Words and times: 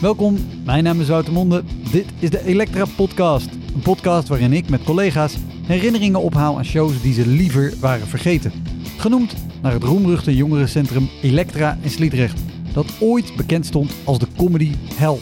Welkom, 0.00 0.36
mijn 0.64 0.84
naam 0.84 1.00
is 1.00 1.08
Wouter 1.08 1.32
Monde. 1.32 1.62
Dit 1.92 2.06
is 2.18 2.30
de 2.30 2.44
Elektra 2.44 2.84
Podcast. 2.96 3.48
Een 3.74 3.80
podcast 3.82 4.28
waarin 4.28 4.52
ik 4.52 4.68
met 4.68 4.84
collega's 4.84 5.36
herinneringen 5.66 6.20
ophaal 6.20 6.56
aan 6.56 6.64
shows 6.64 7.02
die 7.02 7.12
ze 7.12 7.26
liever 7.26 7.74
waren 7.80 8.06
vergeten. 8.06 8.52
Genoemd 8.96 9.34
naar 9.62 9.72
het 9.72 9.82
roemruchte 9.82 10.36
jongerencentrum 10.36 11.08
Elektra 11.22 11.78
in 11.82 11.90
Sliedrecht, 11.90 12.40
dat 12.72 12.86
ooit 13.00 13.36
bekend 13.36 13.66
stond 13.66 13.92
als 14.04 14.18
de 14.18 14.26
comedy 14.36 14.74
hell. 14.94 15.18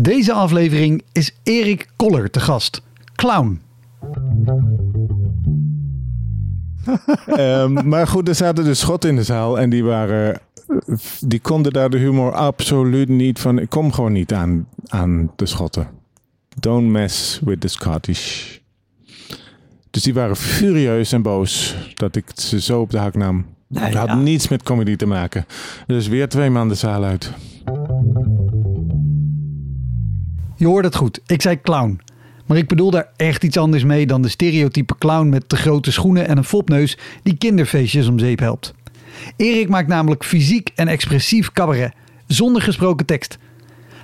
Deze 0.00 0.32
aflevering 0.32 1.02
is 1.12 1.34
Erik 1.42 1.90
Koller 1.96 2.30
te 2.30 2.40
gast, 2.40 2.82
clown. 3.14 3.60
Ehm, 7.26 7.88
maar 7.88 8.06
goed, 8.06 8.28
er 8.28 8.34
zaten 8.34 8.64
dus 8.64 8.78
schotten 8.78 9.10
in 9.10 9.16
de 9.16 9.22
zaal 9.22 9.58
en 9.58 9.70
die 9.70 9.84
waren. 9.84 10.40
Die 11.20 11.40
konden 11.40 11.72
daar 11.72 11.90
de 11.90 11.98
humor 11.98 12.32
absoluut 12.32 13.08
niet 13.08 13.38
van. 13.38 13.58
Ik 13.58 13.68
kom 13.68 13.92
gewoon 13.92 14.12
niet 14.12 14.32
aan, 14.32 14.68
aan 14.86 15.32
de 15.36 15.46
schotten. 15.46 15.88
Don't 16.60 16.88
mess 16.88 17.40
with 17.44 17.60
the 17.60 17.68
Scottish. 17.68 18.56
Dus 19.90 20.02
die 20.02 20.14
waren 20.14 20.36
furieus 20.36 21.12
en 21.12 21.22
boos 21.22 21.76
dat 21.94 22.16
ik 22.16 22.24
ze 22.34 22.60
zo 22.60 22.80
op 22.80 22.90
de 22.90 22.98
hak 22.98 23.14
nam. 23.14 23.46
Nee, 23.66 23.84
Het 23.84 23.94
had 23.94 24.06
ja. 24.06 24.14
niets 24.14 24.48
met 24.48 24.62
comedy 24.62 24.96
te 24.96 25.06
maken. 25.06 25.46
Dus 25.86 26.08
weer 26.08 26.28
twee 26.28 26.50
man 26.50 26.68
de 26.68 26.74
zaal 26.74 27.04
uit. 27.04 27.32
Je 30.56 30.66
hoort 30.66 30.84
het 30.84 30.96
goed, 30.96 31.20
ik 31.26 31.42
zei 31.42 31.60
clown. 31.60 32.00
Maar 32.48 32.56
ik 32.56 32.68
bedoel 32.68 32.90
daar 32.90 33.08
echt 33.16 33.44
iets 33.44 33.56
anders 33.56 33.84
mee 33.84 34.06
dan 34.06 34.22
de 34.22 34.28
stereotype 34.28 34.98
clown 34.98 35.28
met 35.28 35.48
te 35.48 35.56
grote 35.56 35.92
schoenen 35.92 36.28
en 36.28 36.36
een 36.36 36.44
fopneus 36.44 36.98
die 37.22 37.36
kinderfeestjes 37.36 38.08
om 38.08 38.18
zeep 38.18 38.38
helpt. 38.38 38.74
Erik 39.36 39.68
maakt 39.68 39.88
namelijk 39.88 40.24
fysiek 40.24 40.70
en 40.74 40.88
expressief 40.88 41.52
cabaret, 41.52 41.92
zonder 42.26 42.62
gesproken 42.62 43.06
tekst. 43.06 43.38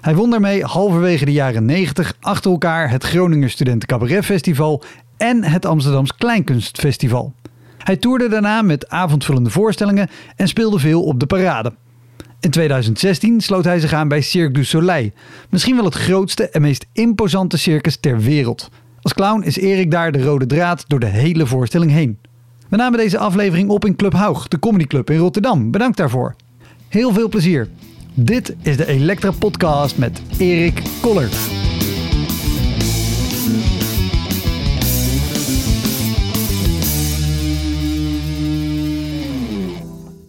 Hij 0.01 0.14
won 0.14 0.31
daarmee 0.31 0.64
halverwege 0.64 1.25
de 1.25 1.33
jaren 1.33 1.64
90 1.64 2.17
achter 2.20 2.51
elkaar 2.51 2.91
het 2.91 3.05
Groninger 3.05 3.51
Studenten 3.51 3.89
Cabaret 3.89 4.25
Festival 4.25 4.83
en 5.17 5.45
het 5.45 5.67
Amsterdams 5.67 6.14
Kleinkunstfestival. 6.14 7.33
Hij 7.79 7.97
toerde 7.97 8.29
daarna 8.29 8.62
met 8.62 8.89
avondvullende 8.89 9.51
voorstellingen 9.51 10.08
en 10.36 10.48
speelde 10.48 10.79
veel 10.79 11.03
op 11.03 11.20
de 11.20 11.27
parade. 11.27 11.73
In 12.45 12.50
2016 12.50 13.41
sloot 13.41 13.64
hij 13.64 13.81
zich 13.81 13.92
aan 13.92 14.09
bij 14.09 14.20
Cirque 14.20 14.53
du 14.53 14.64
Soleil. 14.64 15.11
Misschien 15.50 15.77
wel 15.77 15.84
het 15.84 15.95
grootste 15.95 16.48
en 16.48 16.62
meest 16.62 16.86
imposante 16.92 17.56
circus 17.56 17.97
ter 17.97 18.20
wereld. 18.20 18.69
Als 19.03 19.14
clown 19.14 19.42
is 19.42 19.59
Erik 19.59 19.91
daar 19.91 20.12
de 20.12 20.23
rode 20.23 20.47
draad 20.47 20.84
door 20.86 21.01
de 21.01 21.06
hele 21.06 21.47
voorstelling 21.47 21.91
heen. 21.91 22.19
We 22.69 22.77
namen 22.77 22.98
deze 22.98 23.19
aflevering 23.19 23.69
op 23.69 23.84
in 23.84 23.97
Club 23.97 24.12
Haug, 24.12 24.48
de 24.48 24.59
comedyclub 24.59 25.11
in 25.11 25.19
Rotterdam. 25.19 25.70
Bedankt 25.70 25.97
daarvoor. 25.97 26.34
Heel 26.89 27.12
veel 27.12 27.28
plezier. 27.28 27.69
Dit 28.14 28.55
is 28.62 28.77
de 28.77 28.86
Elektra 28.86 29.31
Podcast 29.31 29.98
met 29.98 30.23
Erik 30.39 30.83
Koller. 31.01 31.29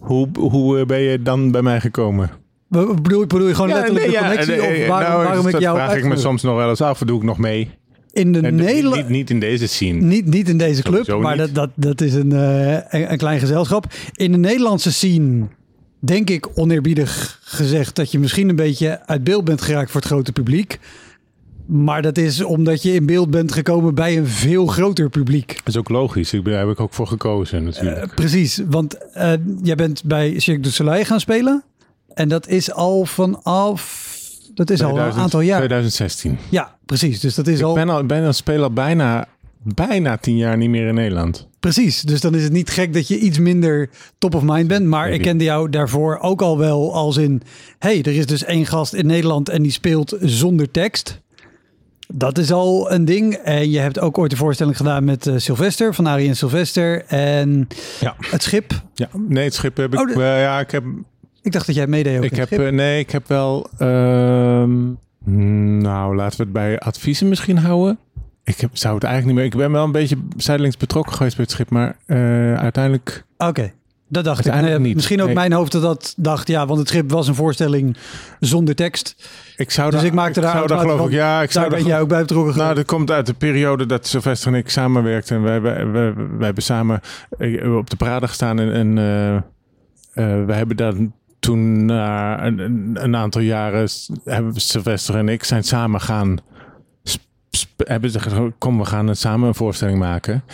Hoe, 0.06 0.28
hoe 0.38 0.78
eh, 0.78 0.86
ben 0.86 1.00
je 1.00 1.22
dan 1.22 1.50
bij 1.50 1.62
mij 1.62 1.80
gekomen? 1.80 2.30
Bedoel, 2.68 3.26
bedoel 3.26 3.48
je 3.48 3.54
gewoon 3.54 3.70
letterlijk 3.70 4.06
de 4.06 4.18
connectie? 4.18 4.56
nee, 4.56 4.82
of 4.82 4.88
waarom, 4.88 5.10
nou, 5.10 5.24
waarom 5.24 5.48
ik 5.48 5.58
jou 5.58 5.76
vraag 5.76 5.96
ik 5.96 6.04
me 6.04 6.16
soms 6.16 6.42
nog 6.42 6.56
wel 6.56 6.68
eens 6.68 6.80
af. 6.80 6.98
Doe 6.98 7.16
ik 7.16 7.22
nog 7.22 7.38
mee? 7.38 7.70
In 8.12 8.32
de 8.32 8.40
En 8.40 8.54
Nederland... 8.54 8.96
niet, 8.96 9.08
niet 9.08 9.30
in 9.30 9.40
deze 9.40 9.66
scene. 9.66 10.00
Niet, 10.00 10.26
niet 10.26 10.48
in 10.48 10.58
deze 10.58 10.82
club, 10.82 11.04
Sowieso 11.04 11.20
maar 11.20 11.36
dat, 11.36 11.46
niet. 11.46 11.56
dat, 11.56 11.70
dat 11.74 12.00
is 12.00 12.14
een, 12.14 12.32
eh, 12.32 12.72
een, 12.72 13.12
een 13.12 13.18
klein 13.18 13.40
gezelschap. 13.40 13.86
In 14.12 14.32
de 14.32 14.38
Nederlandse 14.38 14.92
scene 14.92 15.46
denk 15.98 16.30
ik 16.30 16.48
oneerbiedig 16.58 17.40
gezegd 17.42 17.96
dat 17.96 18.10
je 18.12 18.18
misschien 18.18 18.48
een 18.48 18.56
beetje 18.56 19.06
uit 19.06 19.24
beeld 19.24 19.44
bent 19.44 19.60
geraakt 19.60 19.90
voor 19.90 20.00
het 20.00 20.10
grote 20.10 20.32
publiek. 20.32 20.78
Maar 21.66 22.02
dat 22.02 22.18
is 22.18 22.42
omdat 22.42 22.82
je 22.82 22.92
in 22.92 23.06
beeld 23.06 23.30
bent 23.30 23.52
gekomen 23.52 23.94
bij 23.94 24.16
een 24.16 24.26
veel 24.26 24.66
groter 24.66 25.08
publiek. 25.08 25.56
Dat 25.56 25.68
is 25.68 25.76
ook 25.76 25.88
logisch. 25.88 26.32
Ik 26.32 26.42
ben, 26.42 26.52
daar 26.52 26.62
heb 26.62 26.70
ik 26.70 26.80
ook 26.80 26.94
voor 26.94 27.06
gekozen 27.06 27.64
natuurlijk. 27.64 27.96
Eh, 27.96 28.14
precies, 28.14 28.60
want 28.66 29.12
eh, 29.12 29.32
jij 29.62 29.74
bent 29.74 30.04
bij 30.04 30.38
Cirque 30.38 30.62
du 30.62 30.70
Soleil 30.70 31.04
gaan 31.04 31.20
spelen. 31.20 31.64
En 32.14 32.28
dat 32.28 32.48
is 32.48 32.72
al 32.72 33.04
vanaf... 33.04 34.14
Dat 34.54 34.70
is 34.70 34.82
al 34.82 34.88
een 34.88 34.94
2000 34.94 35.24
aantal 35.24 35.40
jaar. 35.40 35.58
2016. 35.58 36.38
Ja, 36.48 36.76
precies. 36.86 37.20
Dus 37.20 37.34
dat 37.34 37.46
is 37.46 37.62
al... 37.62 37.68
Ik 37.68 37.84
ben 37.84 37.88
al, 37.88 38.04
ben 38.44 38.62
al 38.62 38.70
bijna, 38.70 39.28
bijna 39.62 40.16
tien 40.16 40.36
jaar 40.36 40.56
niet 40.56 40.70
meer 40.70 40.86
in 40.86 40.94
Nederland. 40.94 41.48
Precies, 41.60 42.02
dus 42.02 42.20
dan 42.20 42.34
is 42.34 42.42
het 42.42 42.52
niet 42.52 42.70
gek 42.70 42.92
dat 42.92 43.08
je 43.08 43.18
iets 43.18 43.38
minder 43.38 43.90
top 44.18 44.34
of 44.34 44.42
mind 44.42 44.68
bent. 44.68 44.86
Maar 44.86 45.10
ik 45.10 45.22
kende 45.22 45.44
jou 45.44 45.70
daarvoor 45.70 46.18
ook 46.18 46.42
al 46.42 46.58
wel 46.58 46.94
als 46.94 47.16
in... 47.16 47.42
hey, 47.78 48.02
er 48.02 48.16
is 48.16 48.26
dus 48.26 48.44
één 48.44 48.66
gast 48.66 48.94
in 48.94 49.06
Nederland 49.06 49.48
en 49.48 49.62
die 49.62 49.72
speelt 49.72 50.16
zonder 50.20 50.70
tekst. 50.70 51.20
Dat 52.08 52.38
is 52.38 52.52
al 52.52 52.92
een 52.92 53.04
ding. 53.04 53.34
En 53.34 53.70
je 53.70 53.78
hebt 53.78 54.00
ook 54.00 54.18
ooit 54.18 54.32
een 54.32 54.38
voorstelling 54.38 54.76
gedaan 54.76 55.04
met 55.04 55.26
eh, 55.26 55.34
Sylvester, 55.36 55.94
van 55.94 56.06
Arie 56.06 56.28
en 56.28 56.36
Sylvester. 56.36 57.04
En 57.04 57.68
Ja. 58.00 58.14
het 58.20 58.42
schip. 58.42 58.72
Ja, 58.94 59.08
nee, 59.28 59.44
het 59.44 59.54
schip 59.54 59.76
heb 59.76 59.92
ik. 59.94 60.00
Oh, 60.00 60.06
de- 60.06 60.12
eh, 60.22 60.40
ja, 60.40 60.60
ik 60.60 60.70
heb. 60.70 60.84
Ik 61.42 61.52
dacht 61.52 61.66
dat 61.66 61.74
jij 61.74 61.86
meedeed 61.86 62.18
ook 62.18 62.24
Ik 62.24 62.36
heb 62.36 62.50
eh, 62.52 62.68
nee, 62.72 62.98
ik 62.98 63.10
heb 63.10 63.28
wel. 63.28 63.68
ehm, 63.78 64.72
nou, 65.80 66.16
laten 66.16 66.36
we 66.38 66.42
het 66.42 66.52
bij 66.52 66.78
adviezen 66.78 67.28
misschien 67.28 67.58
houden. 67.58 67.98
Ik 68.44 68.60
heb, 68.60 68.70
zou 68.72 68.94
het 68.94 69.04
eigenlijk 69.04 69.34
niet 69.34 69.44
meer. 69.44 69.52
Ik 69.54 69.58
ben 69.66 69.72
wel 69.76 69.84
een 69.84 69.92
beetje 69.92 70.16
zijdelings 70.36 70.76
betrokken 70.76 71.14
geweest 71.14 71.36
bij 71.36 71.44
het 71.44 71.54
schip, 71.54 71.70
maar 71.70 71.96
uiteindelijk. 72.58 73.24
Oké, 73.38 73.72
dat 74.08 74.24
dacht 74.24 74.46
ik. 74.46 74.54
Nee, 74.54 74.78
niet. 74.78 74.94
Misschien 74.94 75.20
ook 75.20 75.26
Nee. 75.26 75.34
mijn 75.34 75.52
hoofd 75.52 75.72
dat 75.72 75.82
dat 75.82 76.14
dacht. 76.16 76.48
Ja, 76.48 76.66
want 76.66 76.78
het 76.78 76.88
schip 76.88 77.10
was 77.10 77.28
een 77.28 77.34
voorstelling 77.34 77.96
zonder 78.40 78.74
tekst. 78.74 79.28
Ik 79.56 79.70
zou 79.70 79.90
Dus 79.90 80.00
daar, 80.00 80.08
ik 80.08 80.14
maakte 80.14 80.40
daar 80.40 80.52
zou 80.52 80.66
daar 80.66 80.78
geloof 80.78 81.06
ik. 81.06 81.12
Ja, 81.12 81.42
ik 81.42 81.50
zou 81.50 81.68
Daar 81.68 81.78
ben 81.78 81.88
jij 81.88 82.00
ook 82.00 82.08
bij 82.08 82.20
betrokken 82.20 82.56
Nou, 82.56 82.74
dat 82.74 82.84
komt 82.84 83.10
uit 83.10 83.26
de 83.26 83.34
periode 83.34 83.86
dat 83.86 84.06
Sylvester 84.06 84.52
en 84.52 84.58
ik 84.58 84.68
samenwerkten. 84.68 85.36
En 85.36 85.42
we 85.42 85.50
hebben, 85.50 85.92
we, 85.92 86.14
we 86.38 86.44
hebben 86.44 86.62
samen 86.62 87.00
eh, 87.38 87.76
op 87.76 87.90
de 87.90 87.96
parade 87.96 88.28
gestaan. 88.28 88.58
En, 88.58 88.72
en 88.72 88.98
eh, 88.98 89.34
eh, 89.36 89.42
we 90.46 90.52
hebben 90.52 90.76
daar 90.76 90.92
toen 91.38 91.84
na 91.84 92.44
een, 92.44 92.58
een, 92.58 92.96
een 93.00 93.16
aantal 93.16 93.40
jaren... 93.40 93.88
hebben 94.24 94.60
Sylvester 94.60 95.16
en 95.16 95.28
ik 95.28 95.44
zijn 95.44 95.62
samen 95.62 96.00
gaan... 96.00 96.38
hebben 97.76 98.10
ze 98.10 98.20
gezegd, 98.20 98.42
kom, 98.58 98.78
we 98.78 98.84
gaan 98.84 99.06
het 99.06 99.18
samen 99.18 99.48
een 99.48 99.54
voorstelling 99.54 99.98
maken. 99.98 100.44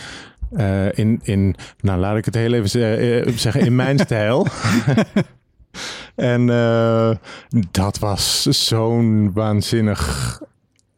In, 0.91 1.19
in, 1.23 1.55
nou, 1.79 1.99
laat 1.99 2.17
ik 2.17 2.25
het 2.25 2.35
heel 2.35 2.53
even 2.53 2.69
ze- 2.69 3.31
zeggen, 3.35 3.61
in 3.61 3.75
mijn 3.75 3.99
stijl. 4.05 4.47
En 6.15 6.49
eh, 6.49 7.11
dat 7.71 7.99
was 7.99 8.41
zo'n 8.41 9.33
waanzinnig 9.33 10.41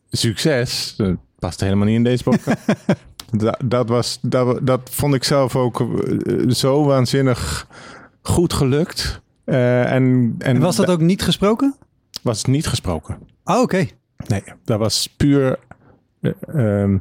succes. 0.09 0.93
Dat 0.97 1.17
past 1.39 1.59
helemaal 1.59 1.85
niet 1.85 1.95
in 1.95 2.03
deze 2.03 2.23
podcast. 2.23 2.65
dat, 3.31 3.57
dat, 3.65 3.89
was, 3.89 4.19
dat, 4.21 4.67
dat 4.67 4.89
vond 4.91 5.13
ik 5.13 5.23
zelf 5.23 5.55
ook 5.55 5.79
eh, 5.81 6.49
zo 6.49 6.85
waanzinnig 6.85 7.67
goed 8.21 8.53
gelukt. 8.53 9.21
Eh, 9.43 9.91
en, 9.91 10.35
en 10.37 10.55
En 10.55 10.59
was 10.59 10.75
dat 10.75 10.89
ook 10.89 11.01
niet 11.01 11.21
gesproken? 11.21 11.75
was 12.21 12.45
niet 12.45 12.67
gesproken. 12.67 13.17
Oh, 13.43 13.61
oké. 13.61 13.87
Nee, 14.27 14.43
dat 14.63 14.79
was 14.79 15.07
puur 15.17 15.59
eh, 16.21 16.31
ehm, 16.47 16.97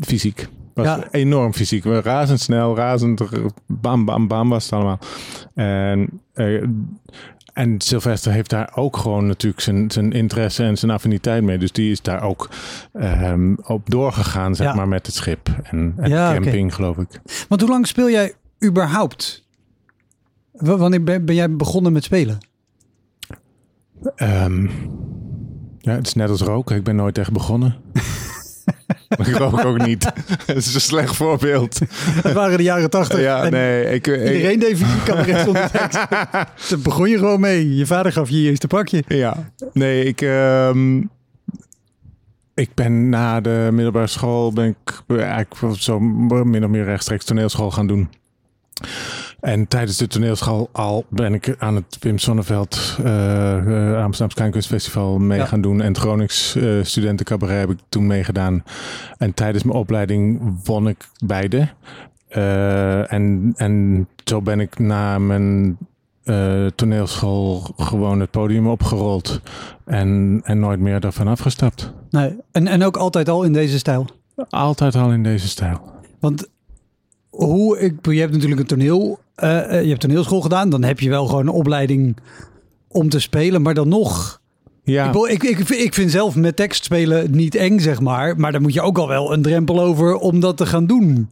fysiek. 0.00 0.48
Was 0.84 0.96
Ja. 0.98 1.08
enorm 1.10 1.54
fysiek. 1.54 1.84
Razendsnel, 1.84 2.76
razend, 2.76 3.22
bam, 3.66 4.04
bam, 4.04 4.28
bam 4.28 4.48
was 4.48 4.64
het 4.64 4.72
allemaal. 4.72 4.98
En, 5.54 6.20
eh, 6.32 6.62
en 7.52 7.80
Sylvester 7.80 8.32
heeft 8.32 8.50
daar 8.50 8.70
ook 8.74 8.96
gewoon 8.96 9.26
natuurlijk 9.26 9.62
zijn, 9.62 9.90
zijn 9.90 10.12
interesse 10.12 10.64
en 10.64 10.76
zijn 10.78 10.90
affiniteit 10.90 11.42
mee. 11.42 11.58
Dus 11.58 11.72
die 11.72 11.90
is 11.90 12.02
daar 12.02 12.22
ook 12.22 12.48
ehm, 12.92 13.54
op 13.62 13.90
doorgegaan, 13.90 14.54
zeg 14.54 14.66
Ja. 14.66 14.74
maar, 14.74 14.88
met 14.88 15.06
het 15.06 15.14
schip. 15.14 15.48
En, 15.62 15.94
en 15.96 16.10
Ja, 16.10 16.32
camping, 16.32 16.74
geloof 16.74 16.96
ik. 16.96 17.20
Want 17.48 17.60
hoe 17.60 17.70
lang 17.70 17.86
speel 17.86 18.10
jij 18.10 18.32
überhaupt? 18.64 19.44
W- 20.52 20.76
Wanneer 20.76 21.02
ben 21.04 21.24
ben 21.24 21.34
jij 21.34 21.56
begonnen 21.56 21.92
met 21.92 22.04
spelen? 22.04 22.38
Ehm, 24.16 24.62
ja, 25.78 25.92
het 25.94 26.06
is 26.06 26.14
net 26.14 26.28
als 26.30 26.40
roken. 26.42 26.76
Ik 26.76 26.84
ben 26.84 26.96
nooit 26.96 27.18
echt 27.18 27.32
begonnen. 27.32 27.74
Ik 29.08 29.26
rook 29.36 29.64
ook 29.64 29.86
niet. 29.86 30.04
Het 30.46 30.56
is 30.56 30.74
een 30.74 30.80
slecht 30.80 31.16
voorbeeld. 31.16 31.78
Het 32.22 32.32
waren 32.32 32.56
de 32.56 32.62
jaren 32.62 32.90
tachtig. 32.90 33.20
Ja, 33.20 33.48
nee. 33.48 33.84
Ik, 33.84 34.06
ik- 34.06 34.32
Iedereen 34.32 34.58
deed 34.58 34.76
fysiek 34.78 35.04
cabaret 35.04 35.44
zonder 35.44 35.70
tekst. 35.80 35.92
Daar 36.10 36.78
begon 36.82 37.08
je 37.08 37.18
gewoon 37.18 37.40
mee. 37.40 37.76
Je 37.76 37.86
vader 37.86 38.12
gaf 38.12 38.28
je 38.28 38.42
je 38.42 38.48
eerste 38.50 38.66
pakje. 38.66 39.04
Ja, 39.08 39.50
nee, 39.72 40.04
ik, 40.04 40.20
ehm, 40.20 40.98
ik 42.54 42.74
ben 42.74 43.08
na 43.08 43.40
de 43.40 43.68
middelbare 43.72 44.06
school 44.06 44.52
ben 44.52 44.66
ik 44.66 45.16
eigenlijk 45.18 45.76
zo 45.78 46.00
min 46.00 46.64
of 46.64 46.70
meer 46.70 46.84
rechtstreeks 46.84 47.24
toneelschool 47.24 47.70
gaan 47.70 47.86
doen. 47.86 48.08
En 49.40 49.68
tijdens 49.68 49.96
de 49.96 50.06
toneelschool 50.06 50.68
al 50.72 51.04
ben 51.08 51.34
ik 51.34 51.54
aan 51.58 51.74
het 51.74 51.96
Wim 52.00 52.18
Sonneveld 52.18 52.96
uh, 53.00 53.06
uh, 53.06 54.02
Amsterdamse 54.02 54.36
Kleinkunstfestival 54.36 55.18
mee 55.18 55.38
Ja. 55.38 55.44
gaan 55.44 55.60
doen. 55.60 55.80
En 55.80 55.88
het 55.88 55.98
Gronings 55.98 56.56
uh, 56.56 56.84
studentencabaret 56.84 57.60
heb 57.60 57.70
ik 57.70 57.78
toen 57.88 58.06
meegedaan. 58.06 58.64
En 59.18 59.34
tijdens 59.34 59.64
mijn 59.64 59.78
opleiding 59.78 60.40
won 60.64 60.88
ik 60.88 61.08
beide. 61.24 61.68
Uh, 62.36 63.12
en, 63.12 63.52
en 63.56 64.06
zo 64.24 64.42
ben 64.42 64.60
ik 64.60 64.78
na 64.78 65.18
mijn 65.18 65.78
uh, 66.24 66.66
toneelschool 66.66 67.60
gewoon 67.76 68.20
het 68.20 68.30
podium 68.30 68.68
opgerold. 68.68 69.40
En, 69.84 70.40
en 70.44 70.58
nooit 70.60 70.80
meer 70.80 71.00
daarvan 71.00 71.28
afgestapt. 71.28 71.92
Nee. 72.10 72.36
En, 72.52 72.66
en 72.66 72.82
ook 72.84 72.96
altijd 72.96 73.28
al 73.28 73.42
in 73.42 73.52
deze 73.52 73.78
stijl? 73.78 74.06
Altijd 74.50 74.94
al 74.94 75.12
in 75.12 75.22
deze 75.22 75.48
stijl. 75.48 75.80
Want 76.20 76.48
hoe 77.30 77.78
ik, 77.78 78.06
je 78.06 78.20
hebt 78.20 78.32
natuurlijk 78.32 78.60
een 78.60 78.66
toneel, 78.66 79.18
je 79.40 79.88
hebt 79.88 80.00
toneelschool 80.00 80.40
gedaan, 80.40 80.70
dan 80.70 80.82
heb 80.82 81.00
je 81.00 81.08
wel 81.08 81.26
gewoon 81.26 81.46
een 81.46 81.52
opleiding 81.52 82.16
om 82.88 83.08
te 83.08 83.20
spelen, 83.20 83.62
maar 83.62 83.74
dan 83.74 83.88
nog. 83.88 84.40
Ja. 84.84 85.12
Ik, 85.28 85.42
ik, 85.42 85.58
ik, 85.58 85.68
ik 85.68 85.94
vind 85.94 86.10
zelf 86.10 86.34
met 86.34 86.56
tekst 86.56 86.84
spelen 86.84 87.30
niet 87.30 87.54
eng, 87.54 87.78
zeg 87.78 88.00
maar, 88.00 88.36
maar 88.36 88.52
dan 88.52 88.62
moet 88.62 88.74
je 88.74 88.80
ook 88.80 88.98
al 88.98 89.08
wel 89.08 89.32
een 89.32 89.42
drempel 89.42 89.80
over 89.80 90.16
om 90.16 90.40
dat 90.40 90.56
te 90.56 90.66
gaan 90.66 90.86
doen. 90.86 91.30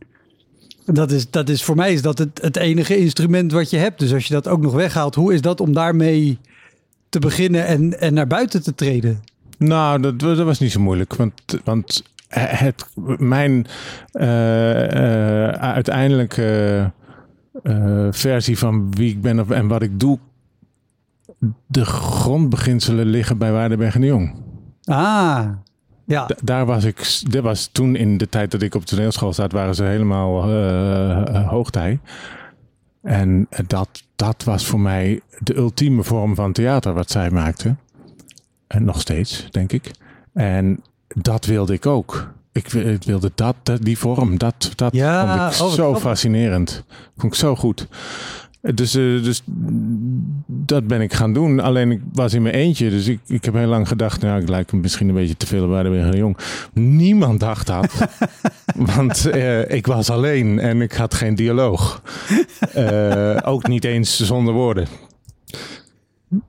Dat 0.84 1.10
is, 1.10 1.30
dat 1.30 1.48
is 1.48 1.64
voor 1.64 1.76
mij 1.76 1.92
is 1.92 2.02
dat 2.02 2.18
het, 2.18 2.40
het 2.42 2.56
enige 2.56 2.96
instrument 2.96 3.52
wat 3.52 3.70
je 3.70 3.76
hebt. 3.76 3.98
Dus 3.98 4.12
als 4.12 4.26
je 4.26 4.34
dat 4.34 4.48
ook 4.48 4.60
nog 4.60 4.72
weghaalt, 4.72 5.14
hoe 5.14 5.34
is 5.34 5.40
dat 5.40 5.60
om 5.60 5.72
daarmee 5.72 6.38
te 7.08 7.18
beginnen 7.18 7.66
en, 7.66 8.00
en 8.00 8.14
naar 8.14 8.26
buiten 8.26 8.62
te 8.62 8.74
treden? 8.74 9.22
Nou, 9.58 10.00
dat, 10.00 10.18
dat 10.18 10.38
was 10.38 10.58
niet 10.58 10.72
zo 10.72 10.80
moeilijk. 10.80 11.14
Want, 11.14 11.32
want 11.64 12.02
het, 12.28 12.86
mijn 13.18 13.66
uh, 14.12 14.24
uh, 14.24 15.48
uiteindelijke 15.48 16.76
uh, 16.78 16.84
versie 18.10 18.58
van 18.58 18.90
wie 18.90 19.10
ik 19.10 19.20
ben 19.20 19.48
en 19.48 19.68
wat 19.68 19.82
ik 19.82 20.00
doe, 20.00 20.18
de 21.66 21.84
grondbeginselen 21.84 23.06
liggen 23.06 23.38
bij 23.38 23.52
Waardenberg 23.52 23.94
en 23.94 24.00
de 24.00 24.06
Jong. 24.06 24.34
Ah, 24.84 25.46
ja. 26.04 26.30
Daar 26.42 26.66
was 26.66 26.84
ik, 26.84 27.20
dat 27.30 27.42
was 27.42 27.68
toen 27.72 27.96
in 27.96 28.16
de 28.16 28.28
tijd 28.28 28.50
dat 28.50 28.62
ik 28.62 28.74
op 28.74 28.80
de 28.80 28.86
toneelschool 28.86 29.32
zat, 29.32 29.52
waren 29.52 29.74
ze 29.74 29.84
helemaal 29.84 30.50
uh, 30.50 31.48
hoogtij. 31.48 32.00
En 33.02 33.48
dat, 33.66 34.02
dat 34.16 34.44
was 34.44 34.66
voor 34.66 34.80
mij 34.80 35.20
de 35.38 35.56
ultieme 35.56 36.02
vorm 36.02 36.34
van 36.34 36.52
theater 36.52 36.94
wat 36.94 37.10
zij 37.10 37.30
maakte. 37.30 37.76
En 38.66 38.84
nog 38.84 39.00
steeds, 39.00 39.50
denk 39.50 39.72
ik. 39.72 39.90
En 40.32 40.82
dat 41.08 41.44
wilde 41.44 41.72
ik 41.72 41.86
ook. 41.86 42.32
Ik 42.66 43.02
wilde 43.04 43.30
dat, 43.34 43.54
die 43.80 43.98
vorm, 43.98 44.38
dat, 44.38 44.72
dat 44.74 44.94
ja, 44.94 45.52
vond 45.52 45.54
ik 45.54 45.66
oh, 45.66 45.72
zo 45.72 45.96
fascinerend. 45.96 46.84
Vond 47.16 47.32
ik 47.32 47.38
zo 47.38 47.56
goed. 47.56 47.86
Dus, 48.60 48.94
uh, 48.94 49.24
dus 49.24 49.42
dat 50.46 50.86
ben 50.86 51.00
ik 51.00 51.12
gaan 51.12 51.32
doen. 51.32 51.60
Alleen 51.60 51.90
ik 51.90 52.00
was 52.12 52.34
in 52.34 52.42
mijn 52.42 52.54
eentje. 52.54 52.90
Dus 52.90 53.06
ik, 53.06 53.20
ik 53.26 53.44
heb 53.44 53.54
heel 53.54 53.66
lang 53.66 53.88
gedacht, 53.88 54.20
nou, 54.20 54.40
ik 54.40 54.48
lijk 54.48 54.72
misschien 54.72 55.08
een 55.08 55.14
beetje 55.14 55.36
te 55.36 55.46
veel 55.46 55.68
bij 55.68 55.82
de 55.82 56.16
Jong. 56.16 56.36
Niemand 56.72 57.40
dacht 57.40 57.66
dat. 57.66 58.08
Want 58.94 59.30
uh, 59.34 59.70
ik 59.70 59.86
was 59.86 60.10
alleen 60.10 60.58
en 60.58 60.82
ik 60.82 60.92
had 60.92 61.14
geen 61.14 61.34
dialoog. 61.34 62.02
Uh, 62.76 63.36
ook 63.52 63.68
niet 63.68 63.84
eens 63.84 64.20
zonder 64.20 64.54
woorden. 64.54 64.86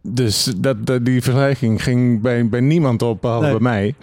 Dus 0.02 0.54
dat, 0.58 0.86
dat, 0.86 1.06
die 1.06 1.22
vergelijking 1.22 1.84
ging 1.84 2.22
bij, 2.22 2.50
bij 2.50 2.62
niemand 2.62 3.02
op, 3.02 3.22
behalve 3.22 3.46
nee. 3.46 3.58
bij 3.58 3.62
mij. 3.62 3.96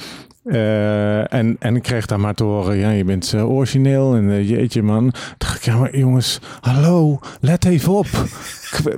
Uh, 0.47 1.33
en, 1.33 1.57
en 1.59 1.77
ik 1.77 1.83
kreeg 1.83 2.07
daar 2.07 2.21
maar 2.21 2.35
te 2.35 2.45
horen, 2.45 2.77
ja, 2.77 2.91
je 2.91 3.05
bent 3.05 3.33
uh, 3.33 3.51
origineel 3.51 4.15
en 4.15 4.25
uh, 4.25 4.49
jeetje 4.49 4.83
man. 4.83 5.13
Dacht 5.39 5.57
ik, 5.57 5.63
ja 5.63 5.77
maar 5.77 5.97
jongens, 5.97 6.41
hallo, 6.61 7.21
let 7.41 7.65
even 7.65 7.93
op. 7.93 8.07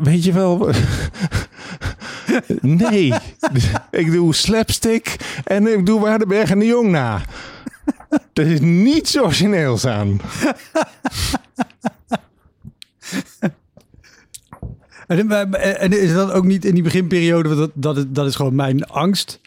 Weet 0.00 0.24
je 0.24 0.32
wel, 0.32 0.70
nee. 2.60 3.12
ik 3.90 4.12
doe 4.12 4.34
slapstick 4.34 5.16
en 5.44 5.66
ik 5.66 5.86
doe 5.86 6.00
Waardenberg 6.00 6.50
en 6.50 6.58
de 6.58 6.66
Jong 6.66 6.90
na. 6.90 7.20
Er 8.32 8.46
is 8.46 8.60
niets 8.60 9.20
origineels 9.20 9.86
aan. 9.86 10.20
En, 15.06 15.92
is 16.02 16.12
dat 16.12 16.32
ook 16.32 16.44
niet 16.44 16.64
in 16.64 16.74
die 16.74 16.82
beginperiode, 16.82 17.70
dat, 17.74 18.04
dat 18.08 18.26
is 18.26 18.34
gewoon 18.36 18.54
mijn 18.54 18.84
angst 18.86 19.40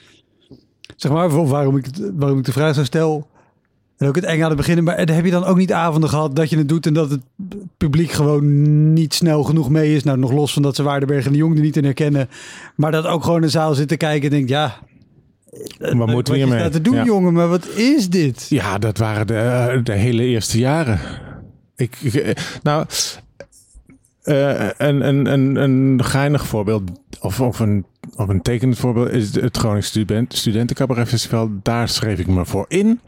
zeg 1.01 1.11
maar, 1.11 1.47
waarom 1.47 1.77
ik, 1.77 1.85
waarom 2.13 2.37
ik 2.37 2.45
de 2.45 2.51
vraag 2.51 2.75
zo 2.75 2.83
stel. 2.83 3.27
En 3.97 4.07
ook 4.07 4.15
het 4.15 4.23
eng 4.23 4.41
aan 4.41 4.47
het 4.47 4.57
beginnen. 4.57 4.83
Maar 4.83 4.97
heb 4.97 5.25
je 5.25 5.31
dan 5.31 5.43
ook 5.43 5.57
niet 5.57 5.73
avonden 5.73 6.09
gehad 6.09 6.35
dat 6.35 6.49
je 6.49 6.57
het 6.57 6.69
doet 6.69 6.85
en 6.85 6.93
dat 6.93 7.09
het 7.09 7.21
publiek 7.77 8.11
gewoon 8.11 8.93
niet 8.93 9.13
snel 9.13 9.43
genoeg 9.43 9.69
mee 9.69 9.95
is? 9.95 10.03
Nou, 10.03 10.17
nog 10.17 10.31
los 10.31 10.53
van 10.53 10.61
dat 10.61 10.75
ze 10.75 10.83
Waardenberg 10.83 11.25
en 11.25 11.31
de 11.31 11.37
Jong 11.37 11.55
er 11.55 11.61
niet 11.61 11.77
in 11.77 11.83
herkennen. 11.83 12.29
Maar 12.75 12.91
dat 12.91 13.05
ook 13.05 13.23
gewoon 13.23 13.43
een 13.43 13.49
zaal 13.49 13.73
zit 13.73 13.87
te 13.87 13.97
kijken 13.97 14.23
en 14.23 14.35
denkt, 14.35 14.49
ja... 14.49 14.77
Wat 15.79 16.07
moeten 16.07 16.33
we 16.33 16.39
hiermee? 16.39 16.69
te 16.69 16.81
doen, 16.81 16.95
ja. 16.95 17.03
jongen, 17.03 17.33
maar 17.33 17.47
wat 17.47 17.67
is 17.67 18.09
dit? 18.09 18.45
Ja, 18.49 18.77
dat 18.77 18.97
waren 18.97 19.27
de, 19.27 19.79
de 19.83 19.93
hele 19.93 20.23
eerste 20.23 20.59
jaren. 20.59 20.99
Ik, 21.75 21.97
ik 22.01 22.37
nou, 22.63 22.85
uh, 24.23 24.69
een, 24.77 25.07
een, 25.07 25.25
een, 25.25 25.55
een 25.55 26.03
geinig 26.03 26.47
voorbeeld, 26.47 26.83
of, 27.21 27.39
of 27.39 27.59
een 27.59 27.85
of 28.15 28.27
een 28.27 28.41
tekenend 28.41 28.77
voorbeeld 28.77 29.09
is 29.09 29.35
het 29.35 29.57
Gronings 29.57 29.87
Student, 29.87 30.35
Studentencabaret 30.35 31.07
Festival. 31.07 31.49
Daar 31.61 31.89
schreef 31.89 32.19
ik 32.19 32.27
me 32.27 32.45
voor 32.45 32.65
in. 32.67 32.99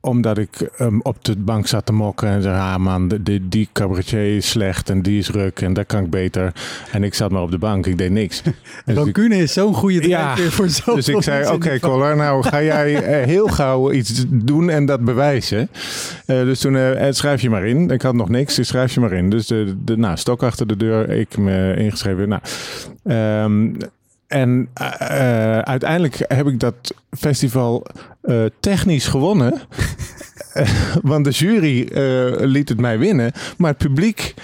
Omdat 0.00 0.38
ik 0.38 0.70
um, 0.80 1.00
op 1.02 1.24
de 1.24 1.36
bank 1.36 1.66
zat 1.66 1.86
te 1.86 1.92
mokken 1.92 2.28
en 2.28 2.42
zei: 2.42 2.58
Ah 2.58 2.76
man, 2.76 3.08
die, 3.20 3.48
die 3.48 3.68
cabaretier 3.72 4.36
is 4.36 4.48
slecht 4.48 4.90
en 4.90 5.02
die 5.02 5.18
is 5.18 5.30
ruk 5.30 5.60
en 5.60 5.72
dat 5.72 5.86
kan 5.86 6.04
ik 6.04 6.10
beter. 6.10 6.52
En 6.92 7.04
ik 7.04 7.14
zat 7.14 7.30
maar 7.30 7.42
op 7.42 7.50
de 7.50 7.58
bank, 7.58 7.86
ik 7.86 7.98
deed 7.98 8.10
niks. 8.10 8.42
Rancune 8.84 9.36
is 9.36 9.52
zo'n 9.52 9.74
goede 9.74 10.08
ja, 10.08 10.36
voor 10.36 10.68
zo. 10.68 10.94
Dus 10.94 11.08
ik 11.08 11.22
zei: 11.22 11.44
Oké, 11.44 11.54
okay, 11.54 11.78
Collar, 11.78 12.16
nou 12.16 12.42
ga 12.48 12.62
jij 12.62 13.20
uh, 13.20 13.26
heel 13.26 13.46
gauw 13.46 13.92
iets 13.92 14.24
doen 14.28 14.70
en 14.70 14.86
dat 14.86 15.00
bewijzen. 15.00 15.70
Uh, 16.26 16.42
dus 16.42 16.60
toen 16.60 16.74
uh, 16.74 17.06
schrijf 17.10 17.40
je 17.40 17.50
maar 17.50 17.66
in. 17.66 17.90
Ik 17.90 18.02
had 18.02 18.14
nog 18.14 18.28
niks, 18.28 18.54
dus 18.54 18.68
schrijf 18.68 18.94
je 18.94 19.00
maar 19.00 19.12
in. 19.12 19.30
Dus 19.30 19.46
de, 19.46 19.76
de 19.84 19.96
nou, 19.96 20.16
stok 20.16 20.42
achter 20.42 20.66
de 20.66 20.76
deur, 20.76 21.10
ik 21.10 21.38
me 21.38 21.74
ingeschreven. 21.76 22.28
Nou, 22.28 22.42
um, 23.44 23.76
en 24.28 24.68
uh, 24.80 25.58
uiteindelijk 25.58 26.24
heb 26.28 26.46
ik 26.46 26.60
dat 26.60 26.94
festival 27.10 27.86
uh, 28.22 28.44
technisch 28.60 29.06
gewonnen. 29.06 29.60
Want 31.02 31.24
de 31.24 31.30
jury 31.30 31.88
liet 32.44 32.68
het 32.68 32.80
mij 32.80 32.98
winnen. 32.98 33.32
Maar 33.56 33.70
het 33.70 33.78
publiek 33.78 34.34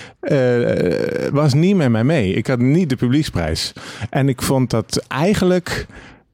was 1.32 1.54
niet 1.54 1.76
met 1.76 1.90
mij 1.90 2.04
mee. 2.04 2.32
Ik 2.32 2.46
had 2.46 2.58
niet 2.58 2.88
de 2.88 2.96
publieksprijs. 2.96 3.72
En 4.10 4.28
ik 4.28 4.42
vond 4.42 4.70
dat 4.70 5.04
eigenlijk. 5.08 5.86